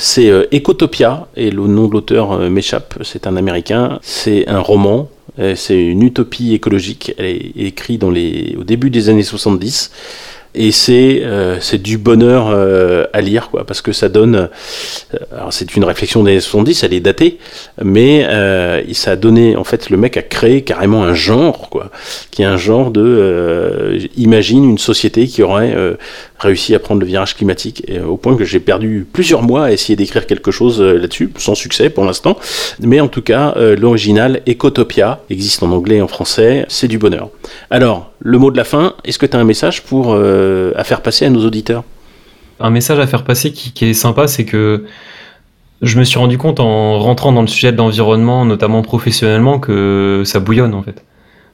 c'est 0.00 0.32
Ecotopia 0.52 1.28
et 1.36 1.52
le 1.52 1.64
nom 1.68 1.86
de 1.86 1.92
l'auteur 1.92 2.36
m'échappe. 2.50 2.94
C'est 3.02 3.28
un 3.28 3.36
Américain. 3.36 4.00
C'est 4.02 4.48
un 4.48 4.58
roman. 4.58 5.08
C'est 5.54 5.80
une 5.80 6.02
utopie 6.02 6.54
écologique. 6.54 7.14
Elle 7.18 7.26
est 7.26 7.52
écrite 7.56 8.04
au 8.04 8.12
début 8.64 8.90
des 8.90 9.08
années 9.08 9.22
70 9.22 9.90
et 10.54 10.70
c'est 10.70 11.22
euh, 11.24 11.58
c'est 11.60 11.80
du 11.80 11.96
bonheur 11.96 12.48
euh, 12.50 13.06
à 13.12 13.20
lire 13.22 13.48
quoi 13.48 13.64
parce 13.64 13.80
que 13.80 13.92
ça 13.92 14.08
donne 14.08 14.34
euh, 14.34 15.18
alors 15.34 15.52
c'est 15.52 15.74
une 15.76 15.84
réflexion 15.84 16.22
des 16.22 16.32
années 16.32 16.40
70 16.40 16.84
elle 16.84 16.92
est 16.92 17.00
datée 17.00 17.38
mais 17.82 18.26
euh, 18.28 18.82
ça 18.92 19.12
a 19.12 19.16
donné 19.16 19.56
en 19.56 19.64
fait 19.64 19.88
le 19.88 19.96
mec 19.96 20.16
a 20.18 20.22
créé 20.22 20.62
carrément 20.62 21.04
un 21.04 21.14
genre 21.14 21.70
quoi 21.70 21.90
qui 22.30 22.42
est 22.42 22.46
un 22.46 22.58
genre 22.58 22.90
de 22.90 23.98
imagine 24.16 24.64
une 24.64 24.78
société 24.78 25.26
qui 25.26 25.42
aurait 25.42 25.74
réussi 26.42 26.74
à 26.74 26.78
prendre 26.78 27.00
le 27.00 27.06
virage 27.06 27.34
climatique, 27.36 27.82
et, 27.88 28.00
au 28.00 28.16
point 28.16 28.36
que 28.36 28.44
j'ai 28.44 28.60
perdu 28.60 29.06
plusieurs 29.10 29.42
mois 29.42 29.64
à 29.66 29.72
essayer 29.72 29.96
d'écrire 29.96 30.26
quelque 30.26 30.50
chose 30.50 30.80
euh, 30.80 30.98
là-dessus, 30.98 31.32
sans 31.38 31.54
succès 31.54 31.90
pour 31.90 32.04
l'instant. 32.04 32.38
Mais 32.80 33.00
en 33.00 33.08
tout 33.08 33.22
cas, 33.22 33.54
euh, 33.56 33.76
l'original 33.76 34.42
Ecotopia 34.46 35.20
existe 35.30 35.62
en 35.62 35.70
anglais 35.72 35.96
et 35.96 36.02
en 36.02 36.08
français, 36.08 36.66
c'est 36.68 36.88
du 36.88 36.98
bonheur. 36.98 37.30
Alors, 37.70 38.12
le 38.20 38.38
mot 38.38 38.50
de 38.50 38.56
la 38.56 38.64
fin, 38.64 38.94
est-ce 39.04 39.18
que 39.18 39.26
tu 39.26 39.36
as 39.36 39.40
un 39.40 39.44
message 39.44 39.82
pour, 39.82 40.12
euh, 40.12 40.72
à 40.76 40.84
faire 40.84 41.00
passer 41.00 41.24
à 41.24 41.30
nos 41.30 41.44
auditeurs? 41.44 41.84
Un 42.60 42.70
message 42.70 42.98
à 42.98 43.06
faire 43.06 43.24
passer 43.24 43.52
qui 43.52 43.84
est 43.84 43.94
sympa, 43.94 44.28
c'est 44.28 44.44
que 44.44 44.84
je 45.82 45.98
me 45.98 46.04
suis 46.04 46.18
rendu 46.18 46.38
compte 46.38 46.60
en 46.60 47.00
rentrant 47.00 47.32
dans 47.32 47.40
le 47.40 47.48
sujet 47.48 47.72
de 47.72 47.76
l'environnement, 47.76 48.44
notamment 48.44 48.82
professionnellement, 48.82 49.58
que 49.58 50.22
ça 50.24 50.38
bouillonne 50.38 50.74
en 50.74 50.82
fait. 50.82 51.02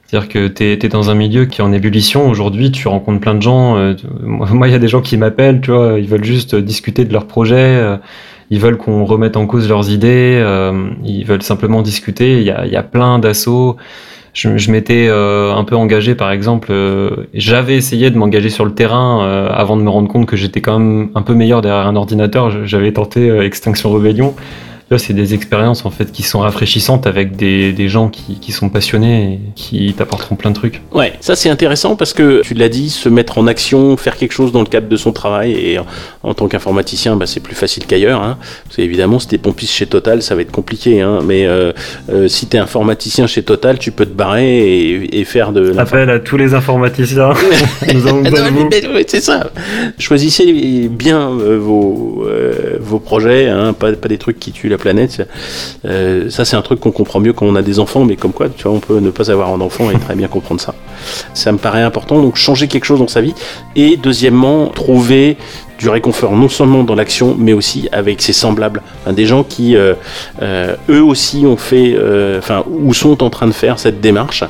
C'est-à-dire 0.09 0.29
que 0.29 0.47
tu 0.47 0.63
es, 0.63 0.89
dans 0.89 1.11
un 1.11 1.13
milieu 1.13 1.45
qui 1.45 1.61
est 1.61 1.63
en 1.63 1.71
ébullition. 1.71 2.27
Aujourd'hui, 2.27 2.71
tu 2.71 2.87
rencontres 2.87 3.19
plein 3.19 3.35
de 3.35 3.43
gens. 3.43 3.77
Euh, 3.77 3.93
moi, 4.23 4.67
il 4.67 4.71
y 4.71 4.75
a 4.75 4.79
des 4.79 4.87
gens 4.87 5.01
qui 5.01 5.17
m'appellent, 5.17 5.61
tu 5.61 5.69
vois, 5.69 5.99
ils 5.99 6.07
veulent 6.07 6.23
juste 6.23 6.55
discuter 6.55 7.05
de 7.05 7.13
leurs 7.13 7.27
projets. 7.27 7.55
Euh, 7.57 7.97
ils 8.49 8.59
veulent 8.59 8.77
qu'on 8.77 9.05
remette 9.05 9.37
en 9.37 9.45
cause 9.45 9.69
leurs 9.69 9.91
idées. 9.91 10.39
Euh, 10.41 10.89
ils 11.05 11.25
veulent 11.25 11.43
simplement 11.43 11.83
discuter. 11.83 12.39
Il 12.39 12.43
y 12.43 12.49
a, 12.49 12.65
y 12.65 12.75
a 12.75 12.81
plein 12.81 13.19
d'assauts. 13.19 13.77
Je, 14.33 14.57
je 14.57 14.71
m'étais 14.71 15.09
un 15.09 15.63
peu 15.63 15.75
engagé, 15.75 16.15
par 16.15 16.31
exemple. 16.31 16.71
J'avais 17.35 17.75
essayé 17.75 18.09
de 18.09 18.17
m'engager 18.17 18.49
sur 18.49 18.65
le 18.65 18.73
terrain 18.73 19.47
avant 19.51 19.77
de 19.77 19.83
me 19.83 19.89
rendre 19.89 20.07
compte 20.07 20.25
que 20.25 20.37
j'étais 20.37 20.61
quand 20.61 20.79
même 20.79 21.09
un 21.13 21.21
peu 21.21 21.35
meilleur 21.35 21.61
derrière 21.61 21.85
un 21.85 21.95
ordinateur. 21.95 22.65
J'avais 22.65 22.93
tenté 22.93 23.29
Extinction 23.41 23.91
Rebellion 23.91 24.33
c'est 24.97 25.13
des 25.13 25.33
expériences 25.33 25.85
en 25.85 25.91
fait 25.91 26.11
qui 26.11 26.23
sont 26.23 26.39
rafraîchissantes 26.39 27.05
avec 27.07 27.35
des, 27.35 27.71
des 27.71 27.89
gens 27.89 28.09
qui, 28.09 28.39
qui, 28.39 28.51
sont 28.51 28.69
passionnés 28.69 29.33
et 29.33 29.39
qui 29.55 29.93
t'apporteront 29.93 30.35
plein 30.35 30.49
de 30.49 30.55
trucs. 30.55 30.81
Ouais, 30.91 31.13
ça 31.19 31.35
c'est 31.35 31.49
intéressant 31.49 31.95
parce 31.95 32.13
que 32.13 32.41
tu 32.41 32.53
l'as 32.53 32.69
dit, 32.69 32.89
se 32.89 33.09
mettre 33.09 33.37
en 33.37 33.47
action, 33.47 33.95
faire 33.97 34.17
quelque 34.17 34.31
chose 34.31 34.51
dans 34.51 34.61
le 34.61 34.65
cadre 34.65 34.87
de 34.87 34.97
son 34.97 35.11
travail 35.11 35.51
et 35.51 35.79
en, 36.23 36.33
tant 36.33 36.47
qu'informaticien, 36.47 37.15
bah, 37.15 37.27
c'est 37.27 37.39
plus 37.39 37.55
facile 37.55 37.85
qu'ailleurs. 37.85 38.21
Hein, 38.21 38.37
parce 38.65 38.77
qu'évidemment, 38.77 39.19
si 39.19 39.27
t'es 39.27 39.37
pompiste 39.37 39.73
chez 39.73 39.85
Total, 39.85 40.21
ça 40.21 40.35
va 40.35 40.41
être 40.41 40.51
compliqué. 40.51 41.01
Hein, 41.01 41.19
mais 41.25 41.45
euh, 41.45 41.71
euh, 42.09 42.27
si 42.27 42.47
t'es 42.47 42.57
informaticien 42.57 43.27
chez 43.27 43.43
Total, 43.43 43.77
tu 43.77 43.91
peux 43.91 44.05
te 44.05 44.13
barrer 44.13 44.57
et, 44.57 45.19
et 45.19 45.25
faire 45.25 45.51
de. 45.51 45.77
Appel 45.77 46.09
à 46.09 46.19
tous 46.19 46.37
les 46.37 46.53
informaticiens. 46.53 47.33
Nous 47.93 48.07
avons 48.07 48.21
besoin 48.21 48.51
de 48.51 48.57
vous. 48.57 48.69
C'est 49.07 49.21
ça. 49.21 49.51
Choisissez 49.97 50.87
bien 50.89 51.29
euh, 51.29 51.57
vos, 51.59 52.25
euh, 52.27 52.77
vos 52.79 52.99
projets, 52.99 53.47
hein, 53.47 53.73
pas, 53.73 53.93
pas 53.93 54.07
des 54.07 54.17
trucs 54.17 54.39
qui 54.39 54.51
tuent 54.51 54.69
la 54.69 54.77
planète. 54.79 55.27
Euh, 55.85 56.29
ça, 56.29 56.45
c'est 56.45 56.55
un 56.55 56.61
truc 56.61 56.79
qu'on 56.79 56.91
comprend 56.91 57.19
mieux 57.19 57.33
quand 57.33 57.45
on 57.45 57.55
a 57.55 57.61
des 57.61 57.79
enfants, 57.79 58.05
mais 58.05 58.15
comme 58.15 58.33
quoi, 58.33 58.49
tu 58.49 58.63
vois, 58.63 58.71
on 58.71 58.79
peut 58.79 58.99
ne 58.99 59.11
pas 59.11 59.29
avoir 59.29 59.49
un 59.49 59.61
enfant 59.61 59.91
et 59.91 59.99
très 59.99 60.15
bien 60.15 60.27
comprendre 60.27 60.61
ça. 60.61 60.73
Ça 61.33 61.51
me 61.51 61.57
paraît 61.57 61.83
important, 61.83 62.21
donc 62.21 62.35
changer 62.35 62.67
quelque 62.67 62.85
chose 62.85 62.99
dans 62.99 63.07
sa 63.07 63.21
vie. 63.21 63.33
Et 63.75 63.97
deuxièmement, 63.97 64.67
trouver 64.67 65.37
du 65.79 65.89
réconfort 65.89 66.35
non 66.35 66.49
seulement 66.49 66.83
dans 66.83 66.95
l'action, 66.95 67.35
mais 67.39 67.53
aussi 67.53 67.87
avec 67.91 68.21
ses 68.21 68.33
semblables. 68.33 68.81
des 69.11 69.25
gens 69.25 69.43
qui, 69.43 69.75
euh, 69.75 69.93
euh, 70.41 70.75
eux 70.89 71.01
aussi, 71.01 71.45
ont 71.47 71.57
fait, 71.57 71.95
enfin, 72.37 72.63
ou 72.69 72.93
sont 72.93 73.23
en 73.23 73.29
train 73.29 73.47
de 73.47 73.53
faire 73.53 73.79
cette 73.79 74.01
démarche 74.01 74.43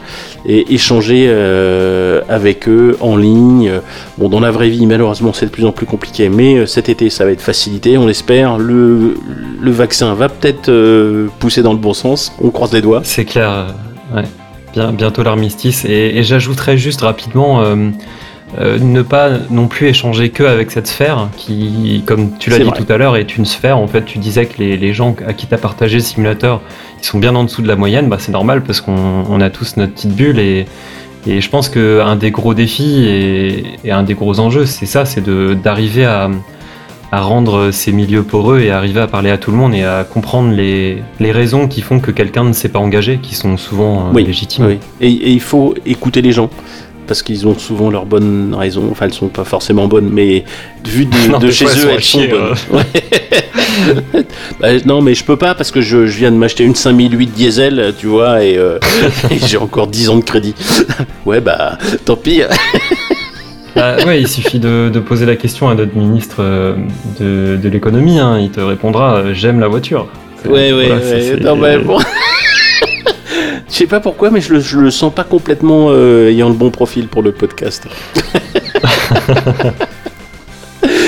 et 0.45 0.73
échanger 0.73 1.27
euh, 1.29 2.21
avec 2.29 2.67
eux 2.67 2.97
en 2.99 3.15
ligne. 3.15 3.71
Bon, 4.17 4.29
dans 4.29 4.39
la 4.39 4.51
vraie 4.51 4.69
vie, 4.69 4.85
malheureusement, 4.85 5.33
c'est 5.33 5.45
de 5.45 5.51
plus 5.51 5.65
en 5.65 5.71
plus 5.71 5.85
compliqué, 5.85 6.29
mais 6.29 6.55
euh, 6.55 6.65
cet 6.65 6.89
été, 6.89 7.09
ça 7.09 7.25
va 7.25 7.31
être 7.31 7.41
facilité, 7.41 7.97
on 7.97 8.07
l'espère. 8.07 8.57
Le, 8.57 9.15
le 9.61 9.71
vaccin 9.71 10.13
va 10.13 10.29
peut-être 10.29 10.69
euh, 10.69 11.27
pousser 11.39 11.61
dans 11.61 11.73
le 11.73 11.79
bon 11.79 11.93
sens, 11.93 12.33
on 12.41 12.49
croise 12.49 12.73
les 12.73 12.81
doigts. 12.81 13.01
C'est 13.03 13.25
clair, 13.25 13.67
ouais. 14.15 14.23
Bien, 14.73 14.91
bientôt 14.91 15.23
l'armistice. 15.23 15.83
Et, 15.85 16.17
et 16.17 16.23
j'ajouterais 16.23 16.77
juste 16.77 17.01
rapidement. 17.01 17.63
Euh, 18.57 18.79
ne 18.79 19.03
pas 19.03 19.29
non 19.51 19.67
plus 19.67 19.87
échanger 19.87 20.29
que 20.29 20.43
avec 20.43 20.71
cette 20.71 20.87
sphère 20.87 21.29
qui, 21.37 22.01
comme 22.07 22.31
tu 22.39 22.49
l'as 22.49 22.57
dit 22.57 22.71
tout 22.71 22.91
à 22.91 22.97
l'heure, 22.97 23.15
est 23.15 23.37
une 23.37 23.45
sphère. 23.45 23.77
En 23.77 23.87
fait, 23.87 24.05
tu 24.05 24.17
disais 24.17 24.45
que 24.47 24.57
les, 24.57 24.75
les 24.75 24.91
gens 24.91 25.15
à 25.27 25.33
qui 25.33 25.45
tu 25.45 25.53
as 25.53 25.57
partagé 25.59 25.97
le 25.97 26.03
simulateur, 26.03 26.61
ils 26.99 27.05
sont 27.05 27.19
bien 27.19 27.35
en 27.35 27.43
dessous 27.43 27.61
de 27.61 27.67
la 27.67 27.75
moyenne. 27.75 28.09
Bah, 28.09 28.17
c'est 28.19 28.31
normal 28.31 28.63
parce 28.63 28.81
qu'on 28.81 29.39
a 29.39 29.49
tous 29.51 29.77
notre 29.77 29.93
petite 29.93 30.15
bulle 30.15 30.39
et, 30.39 30.65
et 31.27 31.41
je 31.41 31.49
pense 31.49 31.69
qu'un 31.69 32.15
des 32.15 32.31
gros 32.31 32.55
défis 32.55 33.05
et, 33.07 33.63
et, 33.83 33.91
un 33.91 34.01
des 34.03 34.15
gros 34.15 34.39
enjeux, 34.39 34.65
c'est 34.65 34.87
ça, 34.87 35.05
c'est 35.05 35.23
d'arriver 35.61 36.05
à, 36.05 36.31
à, 37.11 37.21
rendre 37.21 37.69
ces 37.69 37.91
milieux 37.91 38.23
poreux 38.23 38.61
et 38.61 38.71
arriver 38.71 39.01
à 39.01 39.07
parler 39.07 39.29
à 39.29 39.37
tout 39.37 39.51
le 39.51 39.57
monde 39.57 39.75
et 39.75 39.83
à 39.83 40.03
comprendre 40.03 40.51
les, 40.51 41.03
les 41.19 41.31
raisons 41.31 41.67
qui 41.67 41.81
font 41.81 41.99
que 41.99 42.09
quelqu'un 42.09 42.45
ne 42.45 42.53
s'est 42.53 42.69
pas 42.69 42.79
engagé, 42.79 43.19
qui 43.21 43.35
sont 43.35 43.57
souvent 43.57 44.09
euh, 44.09 44.19
légitimes. 44.19 44.65
Oui. 44.65 44.79
Et, 45.01 45.11
et 45.11 45.29
il 45.29 45.41
faut 45.41 45.75
écouter 45.85 46.23
les 46.23 46.31
gens 46.31 46.49
parce 47.09 47.23
qu'ils 47.23 47.47
ont 47.47 47.57
souvent 47.57 47.89
leurs 47.89 48.05
bonnes 48.05 48.55
raisons. 48.55 48.87
Enfin, 48.91 49.07
elles 49.07 49.13
sont 49.13 49.29
pas 49.29 49.43
forcément 49.43 49.87
bonnes, 49.87 50.11
mais 50.11 50.43
vu 50.85 51.05
de, 51.05 51.27
non, 51.31 51.39
de 51.39 51.49
chez 51.49 51.65
eux, 51.65 51.89
elles 51.91 52.03
sont 52.03 52.19
bonnes. 52.19 52.53
Euh. 52.71 54.21
bah, 54.61 54.67
non, 54.85 55.01
mais 55.01 55.15
je 55.15 55.23
peux 55.25 55.35
pas 55.35 55.55
parce 55.55 55.71
que 55.71 55.81
je, 55.81 56.05
je 56.05 56.17
viens 56.19 56.29
de 56.31 56.35
m'acheter 56.35 56.63
une 56.63 56.75
5008 56.75 57.33
diesel, 57.33 57.95
tu 57.97 58.05
vois, 58.05 58.43
et, 58.43 58.59
euh, 58.59 58.77
et 59.31 59.39
j'ai 59.43 59.57
encore 59.57 59.87
10 59.87 60.09
ans 60.09 60.17
de 60.17 60.23
crédit. 60.23 60.53
ouais, 61.25 61.41
bah, 61.41 61.79
tant 62.05 62.15
pis. 62.15 62.43
Ah, 63.75 63.95
ouais, 64.05 64.21
il 64.21 64.27
suffit 64.27 64.59
de, 64.59 64.91
de, 64.93 64.99
poser 64.99 65.25
la 65.25 65.35
question 65.35 65.67
à 65.67 65.73
notre 65.73 65.95
ministre 65.95 66.37
euh, 66.41 66.75
de, 67.19 67.57
de 67.57 67.69
l'économie. 67.69 68.19
Hein. 68.19 68.37
Il 68.39 68.51
te 68.51 68.59
répondra 68.59 69.33
J'aime 69.33 69.59
la 69.59 69.67
voiture. 69.67 70.07
Ouais, 70.45 70.71
ouais, 70.71 70.87
voilà, 70.87 71.01
ouais. 71.03 71.39
Non, 71.41 71.55
mais 71.55 71.79
bon. 71.79 71.97
Je 73.69 73.75
sais 73.75 73.87
pas 73.87 73.99
pourquoi, 73.99 74.31
mais 74.31 74.41
je 74.41 74.53
le, 74.53 74.59
je 74.59 74.79
le 74.79 74.89
sens 74.89 75.13
pas 75.13 75.23
complètement 75.23 75.87
euh, 75.89 76.29
ayant 76.29 76.49
le 76.49 76.55
bon 76.55 76.71
profil 76.71 77.07
pour 77.07 77.21
le 77.21 77.31
podcast. 77.31 77.87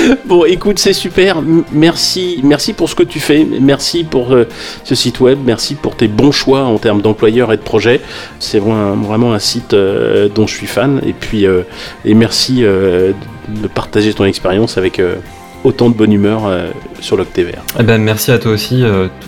bon, 0.26 0.44
écoute, 0.44 0.78
c'est 0.78 0.92
super. 0.92 1.42
Merci, 1.72 2.40
merci 2.44 2.72
pour 2.72 2.88
ce 2.88 2.94
que 2.94 3.02
tu 3.02 3.18
fais. 3.18 3.44
Merci 3.60 4.04
pour 4.04 4.32
euh, 4.32 4.46
ce 4.84 4.94
site 4.94 5.18
web. 5.18 5.40
Merci 5.44 5.74
pour 5.74 5.96
tes 5.96 6.06
bons 6.06 6.30
choix 6.30 6.62
en 6.62 6.78
termes 6.78 7.02
d'employeurs 7.02 7.52
et 7.52 7.56
de 7.56 7.62
projets. 7.62 8.00
C'est 8.38 8.60
vraiment, 8.60 8.94
vraiment 8.94 9.32
un 9.32 9.40
site 9.40 9.74
euh, 9.74 10.28
dont 10.28 10.46
je 10.46 10.54
suis 10.54 10.68
fan. 10.68 11.00
Et 11.04 11.14
puis, 11.14 11.44
et 12.04 12.14
merci 12.14 12.62
de 12.62 13.14
partager 13.74 14.14
ton 14.14 14.24
expérience 14.24 14.78
avec 14.78 15.02
autant 15.64 15.90
de 15.90 15.94
bonne 15.94 16.12
humeur 16.12 16.42
sur 17.00 17.16
l'Octévert. 17.16 17.64
Eh 17.80 17.82
ben, 17.82 18.00
merci 18.00 18.30
à 18.30 18.38
toi 18.38 18.52
aussi. 18.52 18.84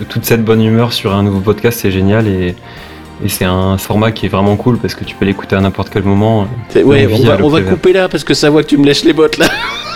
toute 0.08 0.24
cette 0.24 0.44
bonne 0.44 0.62
humeur 0.62 0.92
sur 0.92 1.12
un 1.12 1.24
nouveau 1.24 1.40
podcast, 1.40 1.80
c'est 1.82 1.90
génial. 1.90 2.28
Et 2.28 2.54
Et 3.22 3.28
c'est 3.28 3.44
un 3.44 3.78
format 3.78 4.12
qui 4.12 4.26
est 4.26 4.28
vraiment 4.28 4.56
cool 4.56 4.78
parce 4.78 4.94
que 4.94 5.04
tu 5.04 5.14
peux 5.14 5.24
l'écouter 5.24 5.56
à 5.56 5.60
n'importe 5.60 5.90
quel 5.90 6.02
moment. 6.02 6.48
Ouais, 6.74 7.06
on 7.10 7.22
va, 7.22 7.38
on 7.42 7.48
va 7.48 7.60
couper 7.60 7.92
là 7.92 8.08
parce 8.08 8.24
que 8.24 8.34
ça 8.34 8.50
voit 8.50 8.62
que 8.62 8.68
tu 8.68 8.78
me 8.78 8.84
lèches 8.84 9.04
les 9.04 9.12
bottes 9.12 9.38
là. 9.38 9.46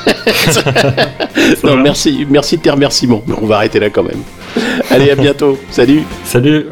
non, 1.64 1.76
merci, 1.76 2.26
merci 2.28 2.56
de 2.56 2.62
tes 2.62 2.70
remerciements. 2.70 3.22
Mais 3.26 3.34
on 3.40 3.46
va 3.46 3.56
arrêter 3.56 3.80
là 3.80 3.90
quand 3.90 4.04
même. 4.04 4.22
Allez, 4.90 5.10
à 5.10 5.16
bientôt. 5.16 5.58
Salut. 5.70 6.04
Salut. 6.24 6.66